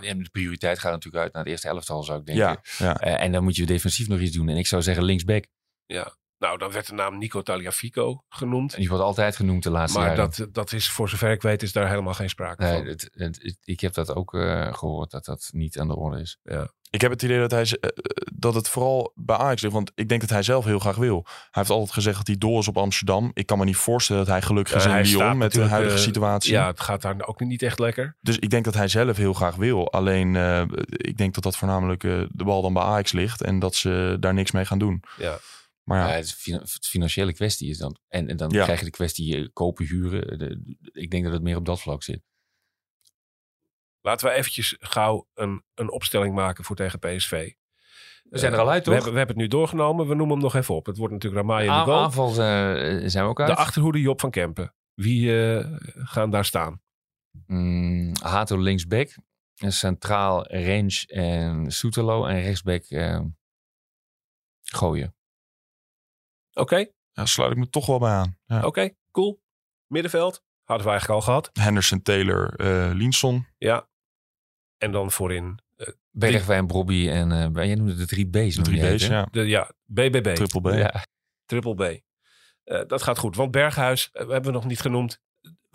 En 0.00 0.22
de 0.22 0.30
prioriteit 0.30 0.78
gaat 0.78 0.92
natuurlijk 0.92 1.22
uit 1.22 1.32
naar 1.32 1.42
het 1.42 1.50
eerste 1.52 1.68
elftal, 1.68 2.02
zou 2.02 2.20
ik 2.20 2.26
denken. 2.26 2.44
Ja, 2.44 2.60
ja. 2.78 2.96
Eh, 3.00 3.24
en 3.24 3.32
dan 3.32 3.42
moet 3.42 3.56
je 3.56 3.66
defensief 3.66 4.08
nog 4.08 4.18
iets 4.20 4.36
doen. 4.36 4.48
En 4.48 4.56
ik 4.56 4.66
zou 4.66 4.82
zeggen 4.82 5.04
linksback. 5.04 5.46
ja. 5.86 6.16
Nou, 6.44 6.58
dan 6.58 6.72
werd 6.72 6.86
de 6.86 6.94
naam 6.94 7.18
Nico 7.18 7.42
Taliafico 7.42 8.24
genoemd. 8.28 8.74
En 8.74 8.80
die 8.80 8.88
wordt 8.88 9.04
altijd 9.04 9.36
genoemd 9.36 9.62
de 9.62 9.70
laatste 9.70 9.98
Maar 9.98 10.08
jaren. 10.16 10.30
dat, 10.36 10.48
dat 10.54 10.72
is, 10.72 10.90
voor 10.90 11.08
zover 11.08 11.30
ik 11.30 11.42
weet, 11.42 11.62
is 11.62 11.72
daar 11.72 11.88
helemaal 11.88 12.14
geen 12.14 12.28
sprake 12.28 12.62
Nee, 12.62 12.76
van. 12.76 12.86
het, 12.86 13.08
het- 13.14 13.38
het- 13.42 13.58
ik 13.64 13.80
heb 13.80 13.94
dat 13.94 14.14
ook 14.14 14.34
eh, 14.34 14.74
gehoord, 14.74 15.10
dat 15.10 15.24
dat 15.24 15.48
niet 15.52 15.78
aan 15.78 15.88
de 15.88 15.96
orde 15.96 16.20
is. 16.20 16.38
Ik 16.90 17.00
heb 17.00 17.10
het 17.10 17.22
idee 17.22 17.38
dat, 17.38 17.50
hij, 17.50 17.64
z- 17.64 17.72
eh, 17.72 17.88
dat 18.34 18.54
het 18.54 18.68
vooral 18.68 19.12
bij 19.14 19.36
Ajax 19.36 19.62
ligt. 19.62 19.74
Want 19.74 19.92
ik 19.94 20.08
denk 20.08 20.20
dat 20.20 20.30
hij 20.30 20.42
zelf 20.42 20.64
heel 20.64 20.78
graag 20.78 20.96
wil. 20.96 21.22
Hij 21.26 21.34
heeft 21.50 21.70
altijd 21.70 21.92
gezegd 21.92 22.16
dat 22.16 22.26
hij 22.26 22.36
dol 22.38 22.58
is 22.58 22.68
op 22.68 22.76
Amsterdam. 22.78 23.30
Ik 23.34 23.46
kan 23.46 23.58
me 23.58 23.64
niet 23.64 23.76
voorstellen 23.76 24.24
dat 24.24 24.30
hij 24.32 24.42
gelukkig 24.42 24.74
is 24.74 24.84
Ja, 24.84 24.96
in 24.98 25.04
Lyon 25.06 25.38
met 25.38 25.52
de 25.52 25.62
huidige 25.62 25.96
eh, 25.96 26.02
situatie. 26.02 26.52
Ja, 26.52 26.66
het 26.66 26.80
gaat 26.80 27.02
daar 27.02 27.26
ook 27.26 27.40
niet 27.40 27.62
echt 27.62 27.78
lekker. 27.78 28.16
Dus 28.20 28.38
ik 28.38 28.50
denk 28.50 28.64
dat 28.64 28.74
hij 28.74 28.88
zelf 28.88 29.16
heel 29.16 29.32
graag 29.32 29.54
wil. 29.56 29.92
Alleen 29.92 30.36
eh, 30.36 30.62
ik 30.86 31.16
denk 31.16 31.34
dat 31.34 31.42
dat 31.42 31.56
voornamelijk 31.56 32.04
eh, 32.04 32.22
de 32.28 32.44
bal 32.44 32.62
dan 32.62 32.72
bij 32.72 32.82
Ajax 32.82 33.12
ligt. 33.12 33.42
En 33.42 33.58
dat 33.58 33.74
ze 33.74 34.16
daar 34.20 34.34
niks 34.34 34.50
mee 34.50 34.64
gaan 34.64 34.78
doen. 34.78 35.02
Ja. 35.16 35.38
Maar 35.84 35.98
ja, 35.98 36.08
Ja, 36.08 36.14
het, 36.14 36.24
is 36.24 36.32
fina- 36.32 36.58
het 36.58 36.86
financiële 36.86 37.32
kwestie 37.32 37.68
is 37.70 37.78
dan. 37.78 37.96
En, 38.08 38.28
en 38.28 38.36
dan 38.36 38.50
Ja. 38.50 38.62
krijg 38.64 38.78
je 38.78 38.84
de 38.84 38.90
kwestie 38.90 39.36
eh, 39.36 39.48
kopen, 39.52 39.84
huren. 39.86 40.38
De- 40.38 40.76
ik 40.92 41.10
denk 41.10 41.24
dat 41.24 41.32
het 41.32 41.42
meer 41.42 41.56
op 41.56 41.64
dat 41.64 41.80
vlak 41.80 42.02
zit. 42.02 42.22
Laten 44.00 44.26
we 44.28 44.32
eventjes 44.34 44.76
gauw 44.78 45.26
een, 45.34 45.64
een 45.74 45.90
opstelling 45.90 46.34
maken 46.34 46.64
voor 46.64 46.76
tegen 46.76 46.98
PSV. 46.98 47.52
We 48.24 48.38
zijn 48.38 48.52
er 48.52 48.58
al 48.58 48.70
uit, 48.70 48.78
We 48.78 48.84
toch? 48.84 48.94
hebben, 48.94 49.12
we 49.12 49.18
hebben 49.18 49.36
het 49.36 49.44
nu 49.44 49.50
doorgenomen. 49.58 50.06
We 50.08 50.14
noemen 50.14 50.34
hem 50.34 50.44
nog 50.44 50.54
even 50.54 50.74
op. 50.74 50.86
Het 50.86 50.96
wordt 50.96 51.12
natuurlijk 51.12 51.42
Ramai 51.42 51.66
in 51.66 51.72
de 51.72 51.78
goal. 51.78 51.98
aanval 52.02 52.28
eh, 52.28 52.34
zijn 53.08 53.24
we 53.24 53.30
ook 53.30 53.40
uit. 53.40 53.48
De 53.48 53.54
achterhoede 53.56 54.00
Job 54.00 54.20
van 54.20 54.30
Kempen. 54.30 54.74
Wie 54.94 55.52
eh, 55.54 55.66
gaan 55.94 56.30
daar 56.30 56.44
staan? 56.44 56.82
Mm, 57.46 58.12
Hato 58.22 58.56
linksback. 58.58 59.14
En 59.54 59.72
Centraal 59.72 60.46
Range 60.46 61.04
en 61.06 61.70
Soetelo. 61.72 62.26
En 62.26 62.40
rechtsback 62.42 62.82
eh, 62.84 63.20
gooien. 64.62 65.14
Oké, 66.54 66.86
daar 67.12 67.28
sluit 67.28 67.52
ik 67.52 67.58
me 67.58 67.68
toch 67.68 67.86
wel 67.86 67.98
bij 67.98 68.10
aan. 68.10 68.38
Ja. 68.44 68.66
oké, 68.66 68.90
cool. 69.10 69.42
Middenveld. 69.86 70.42
Hadden 70.64 70.86
we 70.86 70.92
eigenlijk 70.92 71.20
al 71.20 71.26
gehad. 71.26 71.50
Henderson, 71.52 72.02
Taylor, 72.02 72.54
eh 72.56 72.90
Linson. 72.94 73.46
Ja. 73.58 73.88
En 74.78 74.92
dan 74.92 75.10
voorin 75.10 75.58
eh, 75.76 75.88
Bergwijn, 76.10 76.66
Bobby 76.66 77.08
en 77.08 77.32
eh, 77.32 77.66
jij 77.66 77.74
noemde 77.74 77.94
de 77.94 78.06
drie 78.06 78.26
B's. 78.26 78.54
De 78.54 78.62
drie 78.62 78.94
B's, 78.94 79.06
ja. 79.06 79.28
de, 79.30 79.46
ja, 79.46 79.70
BBB. 79.84 80.34
Triple 80.34 80.60
B. 80.60 80.66
Ja. 80.66 81.04
Triple 81.44 81.74
B. 81.74 82.02
Eh, 82.64 82.80
dat 82.86 83.02
gaat 83.02 83.18
goed. 83.18 83.36
Want 83.36 83.50
Berghuis, 83.50 84.08
hebben 84.12 84.42
we 84.42 84.50
nog 84.50 84.64
niet 84.64 84.80
genoemd. 84.80 85.20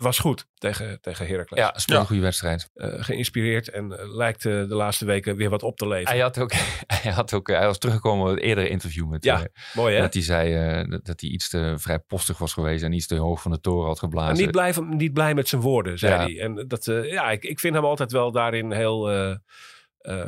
Was 0.02 0.18
goed 0.18 0.46
tegen, 0.54 1.00
tegen 1.00 1.26
Heracles. 1.26 1.58
Ja, 1.60 1.66
speelde 1.68 1.92
Ja. 1.92 2.00
een 2.00 2.06
goede 2.06 2.22
wedstrijd. 2.22 2.70
Eh, 2.74 2.88
geïnspireerd 3.04 3.68
en 3.70 3.98
eh, 3.98 4.14
lijkt 4.14 4.44
eh, 4.44 4.52
de 4.52 4.74
laatste 4.74 5.04
weken 5.04 5.36
weer 5.36 5.50
wat 5.50 5.62
op 5.62 5.76
te 5.76 5.88
leven. 5.88 6.10
Hij, 6.10 6.20
had 6.20 6.38
ook, 6.38 6.52
hij, 7.02 7.12
had 7.12 7.34
ook, 7.34 7.48
hij 7.48 7.66
was 7.66 7.78
teruggekomen 7.78 8.24
op 8.28 8.34
het 8.34 8.40
eerdere 8.44 8.68
interview 8.68 9.08
met... 9.08 9.24
Ja, 9.24 9.46
Mooi 9.74 9.94
hè? 9.94 10.00
dat 10.00 10.14
hij 10.14 10.22
zei 10.22 10.54
eh, 10.54 10.90
dat, 10.90 11.04
dat 11.04 11.20
hij 11.20 11.30
iets 11.30 11.48
te 11.48 11.74
vrijpostig 11.76 12.38
was 12.38 12.52
geweest 12.52 12.82
en 12.84 12.92
iets 12.92 13.06
te 13.06 13.14
hoog 13.16 13.42
van 13.42 13.50
de 13.50 13.60
toren 13.60 13.86
had 13.86 13.98
geblazen. 13.98 14.36
niet, 14.44 14.50
blij, 14.50 14.74
van- 14.74 14.96
niet 14.96 15.12
blij 15.12 15.34
met 15.34 15.48
zijn 15.48 15.60
woorden, 15.62 15.98
zei 15.98 16.12
Ja. 16.12 16.18
hij. 16.20 16.40
En 16.40 16.68
dat, 16.68 16.86
eh, 16.86 17.10
ja, 17.12 17.30
ik, 17.30 17.44
ik 17.44 17.60
vind 17.60 17.74
hem 17.74 17.84
altijd 17.84 18.12
wel 18.12 18.32
daarin 18.32 18.72
heel 18.72 19.10
eh, 19.10 19.36
eh, 19.98 20.26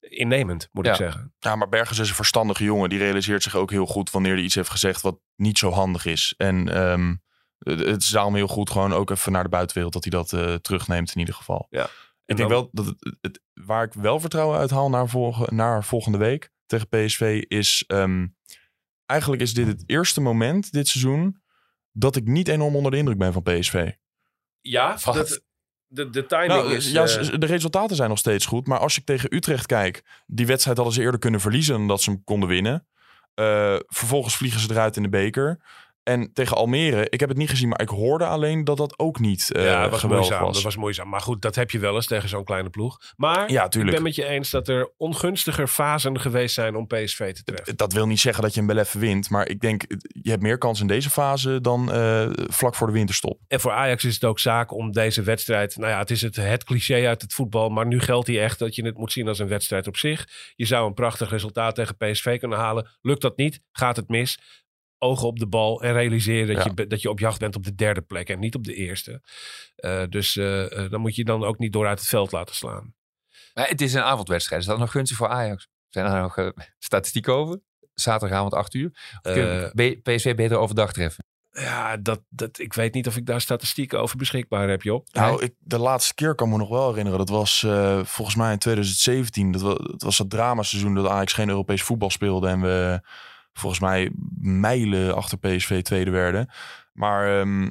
innemend, 0.00 0.68
moet 0.72 0.86
ik 0.86 0.94
zeggen. 0.94 1.34
Ja, 1.38 1.56
maar 1.56 1.68
Bergers 1.68 1.98
is 1.98 2.08
een 2.08 2.14
verstandige 2.14 2.64
jongen. 2.64 2.88
Die 2.88 2.98
realiseert 2.98 3.42
zich 3.42 3.54
ook 3.56 3.70
heel 3.70 3.86
goed 3.86 4.10
wanneer 4.10 4.34
hij 4.34 4.42
iets 4.42 4.54
heeft 4.54 4.70
gezegd 4.70 5.00
wat 5.00 5.18
niet 5.36 5.58
zo 5.58 5.70
handig 5.70 6.06
is. 6.06 6.34
En 6.36 6.68
ehm, 6.68 7.14
het 7.64 8.02
is 8.02 8.08
daarom 8.08 8.34
heel 8.34 8.46
goed 8.48 8.70
gewoon 8.70 8.92
ook 8.92 9.10
even 9.10 9.32
naar 9.32 9.42
de 9.42 9.48
buitenwereld 9.48 9.92
dat 9.92 10.02
hij 10.04 10.12
dat 10.12 10.32
eh, 10.32 10.54
terugneemt 10.54 11.12
in 11.14 11.18
ieder 11.18 11.34
geval. 11.34 11.66
Ja. 11.70 11.84
Ik 11.84 11.90
En 12.24 12.36
denk 12.36 12.48
wel 12.48 12.68
dat 12.72 12.86
het, 12.86 13.16
het- 13.20 13.40
waar 13.52 13.84
ik 13.84 13.92
wel 13.92 14.20
vertrouwen 14.20 14.58
uit 14.58 14.70
haal 14.70 14.90
naar, 14.90 15.08
naar 15.46 15.84
volgende 15.84 16.18
week 16.18 16.50
tegen 16.66 16.88
PSV 16.88 17.44
is... 17.48 17.84
ehm, 17.86 18.26
eigenlijk 19.06 19.42
is 19.42 19.54
dit 19.54 19.66
het 19.66 19.82
eerste 19.86 20.20
moment 20.20 20.72
dit 20.72 20.88
seizoen 20.88 21.40
dat 21.92 22.16
ik 22.16 22.24
niet 22.26 22.48
enorm 22.48 22.76
onder 22.76 22.90
de 22.90 22.96
indruk 22.96 23.18
ben 23.18 23.32
van 23.32 23.42
PSV. 23.42 23.90
Ja, 24.60 24.96
dat, 25.04 25.42
de, 25.86 26.10
de 26.10 26.26
timing 26.26 26.48
Nou, 26.52 26.74
is... 26.74 26.90
ja, 26.90 27.04
eh, 27.06 27.38
de 27.38 27.46
resultaten 27.46 27.96
zijn 27.96 28.08
nog 28.08 28.18
steeds 28.18 28.46
goed. 28.46 28.66
Maar 28.66 28.78
als 28.78 28.98
ik 28.98 29.04
tegen 29.04 29.34
Utrecht 29.34 29.66
kijk, 29.66 30.02
die 30.26 30.46
wedstrijd 30.46 30.76
hadden 30.76 30.94
ze 30.94 31.02
eerder 31.02 31.20
kunnen 31.20 31.40
verliezen 31.40 31.76
dan 31.76 31.88
dat 31.88 32.02
ze 32.02 32.10
hem 32.10 32.24
konden 32.24 32.48
winnen. 32.48 32.86
Eh, 33.34 33.76
vervolgens 33.86 34.36
vliegen 34.36 34.60
ze 34.60 34.70
eruit 34.70 34.96
in 34.96 35.02
de 35.02 35.08
beker. 35.08 35.60
En 36.02 36.32
tegen 36.32 36.56
Almere, 36.56 37.06
ik 37.08 37.20
heb 37.20 37.28
het 37.28 37.38
niet 37.38 37.50
gezien, 37.50 37.68
maar 37.68 37.80
ik 37.80 37.88
hoorde 37.88 38.26
alleen 38.26 38.64
dat 38.64 38.76
dat 38.76 38.98
ook 38.98 39.18
niet 39.18 39.52
eh 39.52 39.64
ja, 39.64 39.82
dat 39.82 39.90
was 39.90 40.00
geweldig 40.00 40.28
moeizaam. 40.28 40.46
was. 40.46 40.54
Dat 40.54 40.64
was 40.64 40.76
moeizaam. 40.76 41.08
Maar 41.08 41.20
goed, 41.20 41.42
dat 41.42 41.54
heb 41.54 41.70
je 41.70 41.78
wel 41.78 41.94
eens 41.94 42.06
tegen 42.06 42.28
zo'n 42.28 42.44
kleine 42.44 42.70
ploeg. 42.70 42.98
Maar 43.16 43.50
Ja, 43.50 43.64
ik 43.64 43.84
ben 43.84 44.02
met 44.02 44.14
je 44.14 44.24
eens 44.24 44.50
dat 44.50 44.68
er 44.68 44.92
ongunstiger 44.96 45.68
fasen 45.68 46.20
geweest 46.20 46.54
zijn 46.54 46.76
om 46.76 46.86
PSV 46.86 47.32
te 47.32 47.42
treffen. 47.42 47.76
Dat 47.76 47.92
wil 47.92 48.06
niet 48.06 48.20
zeggen 48.20 48.42
dat 48.42 48.54
je 48.54 48.58
hem 48.60 48.68
wel 48.68 48.78
even 48.78 49.00
wint. 49.00 49.30
Maar 49.30 49.48
ik 49.48 49.60
denk, 49.60 49.84
je 50.22 50.30
hebt 50.30 50.42
meer 50.42 50.58
kans 50.58 50.80
in 50.80 50.86
deze 50.86 51.10
fase 51.10 51.60
dan 51.60 51.92
eh, 51.92 52.30
vlak 52.32 52.74
voor 52.74 52.86
de 52.86 52.92
winterstop. 52.92 53.40
En 53.48 53.60
voor 53.60 53.72
Ajax 53.72 54.04
is 54.04 54.14
het 54.14 54.24
ook 54.24 54.38
zaak 54.38 54.72
om 54.72 54.92
deze 54.92 55.22
wedstrijd... 55.22 55.76
Nou 55.76 55.90
ja, 55.90 55.98
het 55.98 56.10
is 56.10 56.22
het, 56.22 56.36
het 56.36 56.64
cliché 56.64 57.06
uit 57.06 57.22
het 57.22 57.34
voetbal. 57.34 57.68
Maar 57.68 57.86
nu 57.86 58.00
geldt 58.00 58.26
die 58.26 58.40
echt 58.40 58.58
dat 58.58 58.74
je 58.74 58.84
het 58.84 58.96
moet 58.96 59.12
zien 59.12 59.28
als 59.28 59.38
een 59.38 59.48
wedstrijd 59.48 59.86
op 59.86 59.96
zich. 59.96 60.28
Je 60.54 60.64
zou 60.64 60.86
een 60.86 60.94
prachtig 60.94 61.30
resultaat 61.30 61.74
tegen 61.74 61.96
PSV 61.96 62.38
kunnen 62.38 62.58
halen. 62.58 62.88
Lukt 63.00 63.20
dat 63.22 63.36
niet, 63.36 63.60
gaat 63.72 63.96
het 63.96 64.08
mis. 64.08 64.38
Ogen 65.02 65.26
op 65.26 65.38
de 65.38 65.46
bal 65.46 65.82
en 65.82 65.92
realiseer 65.92 66.46
dat, 66.46 66.56
Ja. 66.64 66.72
je, 66.74 66.86
dat 66.86 67.02
je 67.02 67.10
op 67.10 67.18
jacht 67.18 67.38
bent 67.38 67.56
op 67.56 67.64
de 67.64 67.74
derde 67.74 68.00
plek 68.00 68.28
en 68.28 68.38
niet 68.38 68.54
op 68.54 68.64
de 68.64 68.74
eerste. 68.74 69.20
Eh, 69.76 70.02
dus 70.08 70.36
eh, 70.36 70.84
eh, 70.84 70.90
dan 70.90 71.00
moet 71.00 71.14
je 71.16 71.24
dan 71.24 71.44
ook 71.44 71.58
niet 71.58 71.72
door 71.72 71.86
uit 71.86 71.98
het 71.98 72.08
veld 72.08 72.32
laten 72.32 72.54
slaan. 72.54 72.94
Maar 73.54 73.68
het 73.68 73.80
is 73.80 73.94
een 73.94 74.02
avondwedstrijd. 74.02 74.62
Is 74.62 74.68
dat 74.68 74.78
nog 74.78 74.90
gunstig 74.90 75.16
voor 75.16 75.28
Ajax? 75.28 75.68
Zijn 75.88 76.06
er 76.06 76.20
nog 76.20 76.52
statistieken 76.78 77.32
over? 77.34 77.60
Zaterdagavond 77.94 78.54
8 78.54 78.74
uur? 78.74 78.90
Of 79.22 79.32
kun- 79.32 79.72
Eh, 79.74 79.96
PSV 80.02 80.34
beter 80.34 80.56
overdag 80.58 80.92
treffen? 80.92 81.24
Ja, 81.50 81.96
dat, 81.96 82.20
dat, 82.28 82.58
ik 82.58 82.72
weet 82.72 82.94
niet 82.94 83.06
of 83.06 83.16
ik 83.16 83.26
daar 83.26 83.40
statistieken 83.40 84.00
over 84.00 84.16
beschikbaar 84.16 84.68
heb, 84.68 84.82
Job. 84.82 85.08
Nou, 85.12 85.42
ik, 85.42 85.54
de 85.58 85.78
laatste 85.78 86.14
keer 86.14 86.34
kan 86.34 86.48
me 86.48 86.56
nog 86.56 86.68
wel 86.68 86.88
herinneren. 86.88 87.18
Dat 87.18 87.28
was 87.28 87.62
eh, 87.62 88.04
volgens 88.04 88.36
mij 88.36 88.52
in 88.52 88.58
2017. 88.58 89.52
Dat 89.52 89.60
was, 89.60 89.76
dat 89.78 90.02
was 90.02 90.16
dat 90.16 90.30
dramaseizoen 90.30 90.94
dat 90.94 91.06
Ajax 91.08 91.32
geen 91.32 91.48
Europees 91.48 91.82
voetbal 91.82 92.10
speelde. 92.10 92.48
En 92.48 92.60
we 92.60 93.00
volgens 93.52 93.80
mij 93.80 94.10
mijlen 94.40 95.14
achter 95.14 95.38
PSV 95.38 95.82
tweede 95.82 96.10
werden. 96.10 96.50
Maar 96.92 97.40
ehm, 97.40 97.70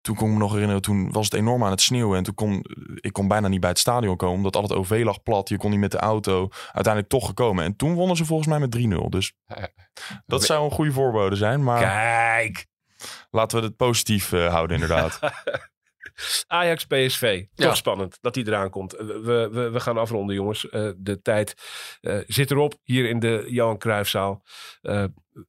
toen 0.00 0.16
kon 0.16 0.26
ik 0.26 0.32
me 0.32 0.38
nog 0.38 0.52
herinneren, 0.52 0.82
toen 0.82 1.12
was 1.12 1.24
het 1.24 1.34
enorm 1.34 1.64
aan 1.64 1.70
het 1.70 1.80
sneeuwen. 1.80 2.18
En 2.18 2.24
toen 2.24 2.34
kon 2.34 2.64
ik 2.94 3.12
kon 3.12 3.28
bijna 3.28 3.48
niet 3.48 3.60
bij 3.60 3.70
het 3.70 3.78
stadion 3.78 4.16
komen. 4.16 4.36
Omdat 4.36 4.56
al 4.56 4.62
het 4.62 4.72
OV 4.72 5.00
lag 5.04 5.22
plat. 5.22 5.48
Je 5.48 5.56
kon 5.56 5.70
niet 5.70 5.80
met 5.80 5.90
de 5.90 5.98
auto. 5.98 6.48
Uiteindelijk 6.72 7.08
toch 7.08 7.26
gekomen. 7.26 7.64
En 7.64 7.76
toen 7.76 7.94
wonnen 7.94 8.16
ze 8.16 8.24
volgens 8.24 8.48
mij 8.48 8.58
met 8.58 8.76
3-0. 8.76 9.08
Dus 9.08 9.32
dat 10.26 10.44
zou 10.44 10.64
een 10.64 10.70
goede 10.70 10.92
voorbode 10.92 11.36
zijn. 11.36 11.62
Maar 11.62 11.80
Kijk! 11.80 12.66
laten 13.30 13.60
we 13.60 13.66
het 13.66 13.76
positief 13.76 14.32
eh, 14.32 14.48
houden 14.48 14.80
inderdaad. 14.80 15.18
Ajax 16.46 16.84
PSV. 16.86 17.44
Ja. 17.54 17.66
Toch 17.66 17.76
spannend 17.76 18.18
dat 18.20 18.34
die 18.34 18.46
eraan 18.46 18.70
komt. 18.70 18.92
We, 18.96 19.48
we, 19.52 19.70
we 19.70 19.80
gaan 19.80 19.98
afronden, 19.98 20.34
jongens. 20.36 20.68
Eh, 20.68 20.90
de 20.96 21.20
tijd 21.22 21.54
eh, 22.00 22.18
zit 22.26 22.50
erop 22.50 22.74
hier 22.82 23.08
in 23.08 23.18
de 23.18 23.44
Johan 23.48 23.78
Cruijffzaal. 23.78 24.42
Eh, 24.80 25.04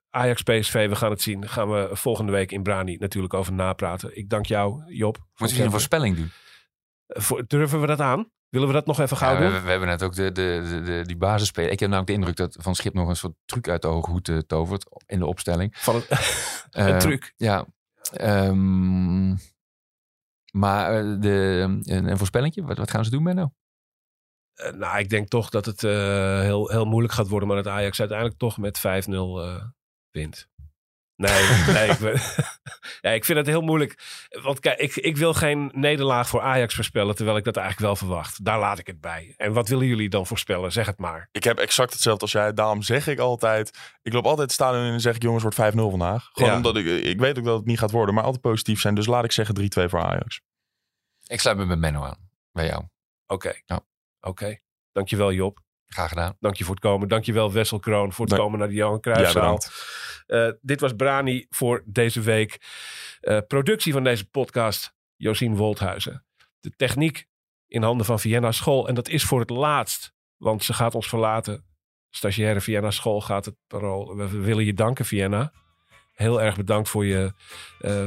Ajax 0.09 0.41
PSV, 0.41 0.89
we 0.89 0.95
gaan 0.95 1.09
het 1.11 1.22
zien. 1.22 1.47
Gaan 1.49 1.69
we 1.72 1.89
volgende 1.91 2.32
week 2.32 2.51
in 2.51 2.63
Brani 2.63 2.97
natuurlijk 2.97 3.34
over 3.34 3.53
napraten. 3.53 4.17
Ik 4.17 4.30
dank 4.30 4.45
jou, 4.45 4.93
Job. 4.93 5.17
Moeten 5.38 5.57
we 5.57 5.63
een 5.63 5.72
voorspelling 5.72 6.15
doen? 6.15 6.32
Eh, 7.05 7.22
voor- 7.22 7.43
durven 7.47 7.82
we 7.82 7.88
dat 7.88 7.99
aan? 7.99 8.32
Willen 8.49 8.67
we 8.67 8.74
dat 8.74 8.86
nog 8.86 8.99
even 8.99 9.17
gauw 9.17 9.30
Ja, 9.34 9.38
we, 9.38 9.41
doen? 9.43 9.51
hebben- 9.53 9.65
we 9.65 9.72
hebben 9.72 9.89
net 9.89 10.03
ook 10.03 10.15
de, 10.15 10.32
de, 10.32 10.67
de, 10.69 10.82
de- 10.82 11.05
die 11.05 11.17
basisspeler. 11.17 11.72
Ik 11.72 11.80
heb 11.80 11.89
namelijk 11.89 12.07
de 12.07 12.17
indruk 12.17 12.36
dat 12.36 12.57
Van 12.59 12.76
Schip 12.76 12.93
nog 12.93 13.07
een 13.07 13.15
soort 13.15 13.34
truc 13.45 13.67
uit 13.69 13.82
de 13.82 13.88
hoge 13.88 14.11
hoed 14.11 14.30
eh, 14.30 14.38
tovert 14.38 14.86
in 15.05 15.19
de 15.19 15.26
opstelling. 15.26 15.76
Van 15.78 15.95
een, 15.95 16.03
Eh, 16.72 16.88
een 16.88 16.99
truc. 16.99 17.34
Ja. 17.38 17.65
Ehm, 18.13 19.36
maar 20.52 20.95
eh, 20.95 21.22
de, 21.22 21.64
een, 21.86 22.10
een 22.10 22.66
wat, 22.66 22.78
wat 22.78 22.91
gaan 22.91 23.06
ze 23.06 23.12
doen, 23.12 23.24
Menno? 23.24 23.52
Eh, 24.62 24.74
nou, 24.74 24.99
ik 24.99 25.10
denk 25.10 25.28
toch 25.28 25.49
dat 25.49 25.66
het 25.66 25.84
eh, 25.84 26.39
heel, 26.39 26.70
heel 26.70 26.86
moeilijk 26.86 27.14
gaat 27.14 27.28
worden. 27.28 27.47
Maar 27.47 27.64
dat 27.64 27.74
Ajax 27.74 27.99
uiteindelijk 27.99 28.39
toch 28.39 28.58
met 28.58 28.80
5-0 28.80 28.82
eh, 29.12 29.64
wint. 30.12 30.49
Nee, 31.16 31.43
nee 31.76 31.89
ik, 31.89 31.99
ben- 31.99 32.22
ja, 33.01 33.09
ik 33.12 33.26
vind 33.26 33.38
het 33.38 33.47
heel 33.47 33.62
moeilijk. 33.62 33.97
Want 34.41 34.59
kijk, 34.59 34.80
ik, 34.80 34.95
ik 34.95 35.18
wil 35.18 35.34
geen 35.34 35.72
nederlaag 35.74 36.28
voor 36.28 36.41
Ajax 36.41 36.76
voorspellen. 36.76 37.16
Terwijl 37.16 37.38
ik 37.38 37.43
dat 37.43 37.57
eigenlijk 37.57 37.86
wel 37.88 37.95
verwacht. 37.95 38.45
Daar 38.45 38.59
laat 38.59 38.80
ik 38.80 38.88
het 38.88 39.01
bij. 39.01 39.34
En 39.38 39.53
wat 39.53 39.68
willen 39.68 39.88
jullie 39.88 40.09
dan 40.09 40.28
voorspellen? 40.28 40.72
Zeg 40.72 40.86
het 40.86 40.97
maar. 40.97 41.28
Ik 41.32 41.43
heb 41.43 41.57
exact 41.59 41.93
hetzelfde 41.93 42.22
als 42.22 42.32
jij. 42.32 42.53
Daarom 42.53 42.82
zeg 42.82 43.07
ik 43.07 43.20
altijd... 43.20 43.78
Ik 44.01 44.14
loop 44.14 44.26
altijd 44.26 44.59
in 44.59 44.66
en 44.68 44.99
zeg 44.99 45.16
ik... 45.16 45.22
jongens, 45.22 45.43
wordt 45.43 45.74
5-0 45.76 45.76
vandaag. 45.76 46.30
Gewoon 46.32 46.49
Ja. 46.49 46.55
omdat 46.55 46.78
ik... 46.78 46.86
Ik 46.86 47.20
weet 47.20 47.38
ook 47.38 47.45
dat 47.45 47.57
het 47.57 47.66
niet 47.66 47.80
gaat 47.80 47.91
worden. 47.91 48.16
Maar 48.16 48.24
altijd 48.24 48.41
positief 48.41 48.80
zijn. 48.82 48.95
Dus 48.95 49.05
laat 49.05 49.24
ik 49.24 49.32
zeggen 49.32 49.55
3-2 49.62 49.64
voor 49.89 50.01
Ajax. 50.01 50.41
Ik 51.26 51.39
sluit 51.39 51.57
me 51.57 51.66
met 51.66 51.80
Menno 51.80 52.03
aan. 52.03 52.30
Bij 52.51 52.66
jou. 52.66 52.84
Oké. 53.28 53.53
Ja. 53.66 53.80
Oké. 54.22 54.57
Dankjewel 54.91 55.32
Job. 55.34 55.59
Graag 55.93 56.09
gedaan. 56.09 56.35
Dank 56.39 56.55
je 56.55 56.63
voor 56.63 56.75
het 56.75 56.83
komen. 56.83 57.07
Dankjewel 57.07 57.51
Wessel 57.51 57.79
Kroon 57.79 58.11
voor 58.13 58.25
het 58.25 58.29
Dank- 58.33 58.41
komen 58.43 58.59
naar 58.59 58.67
de 58.67 58.73
Johan 58.73 58.93
Ja, 58.93 58.99
Cruijffzaal. 58.99 59.41
bedankt. 59.41 59.71
Eh, 60.27 60.49
dit 60.61 60.79
was 60.79 60.93
Brani 60.93 61.45
voor 61.49 61.83
deze 61.85 62.21
week. 62.21 62.61
Eh, 63.19 63.37
productie 63.47 63.93
van 63.93 64.03
deze 64.03 64.25
podcast, 64.29 64.93
Josien 65.15 65.55
Wolthuizen. 65.55 66.25
De 66.59 66.71
techniek 66.75 67.27
in 67.67 67.83
handen 67.83 68.05
van 68.05 68.19
Vienna 68.19 68.51
School. 68.51 68.87
En 68.87 68.95
dat 68.95 69.07
is 69.07 69.23
voor 69.23 69.39
het 69.39 69.49
laatst, 69.49 70.13
want 70.37 70.63
ze 70.63 70.73
gaat 70.73 70.95
ons 70.95 71.07
verlaten. 71.09 71.65
Stagiaire 72.09 72.61
Vienna 72.61 72.91
School 72.91 73.21
gaat 73.21 73.45
het 73.45 73.55
parool. 73.67 74.15
We 74.15 74.27
willen 74.39 74.65
je 74.65 74.73
danken, 74.73 75.05
Vienna. 75.05 75.51
Heel 76.13 76.41
erg 76.41 76.55
bedankt 76.55 76.89
voor 76.89 77.05
je, 77.05 77.33
eh, 77.79 78.05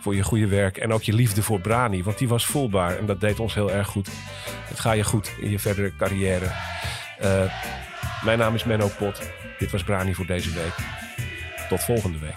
voor 0.00 0.14
je 0.14 0.22
goede 0.22 0.46
werk. 0.48 0.76
En 0.76 0.92
ook 0.92 1.02
je 1.02 1.12
liefde 1.12 1.42
voor 1.42 1.60
Brani, 1.60 2.02
want 2.02 2.18
die 2.18 2.28
was 2.28 2.46
voelbaar. 2.46 2.98
En 2.98 3.06
dat 3.06 3.20
deed 3.20 3.40
ons 3.40 3.54
heel 3.54 3.70
erg 3.70 3.86
goed. 3.88 4.08
Het 4.44 4.80
gaat 4.80 4.96
je 4.96 5.04
goed 5.04 5.34
in 5.40 5.50
je 5.50 5.58
verdere 5.58 5.96
carrière. 5.96 6.52
Eh, 7.18 7.52
mijn 8.24 8.38
naam 8.38 8.54
is 8.54 8.64
Menno 8.64 8.88
Pot. 8.98 9.20
Dit 9.58 9.70
was 9.70 9.82
Brani 9.82 10.14
voor 10.14 10.26
deze 10.26 10.50
week. 10.50 10.74
Tot 11.68 11.84
volgende 11.84 12.18
week. 12.18 12.36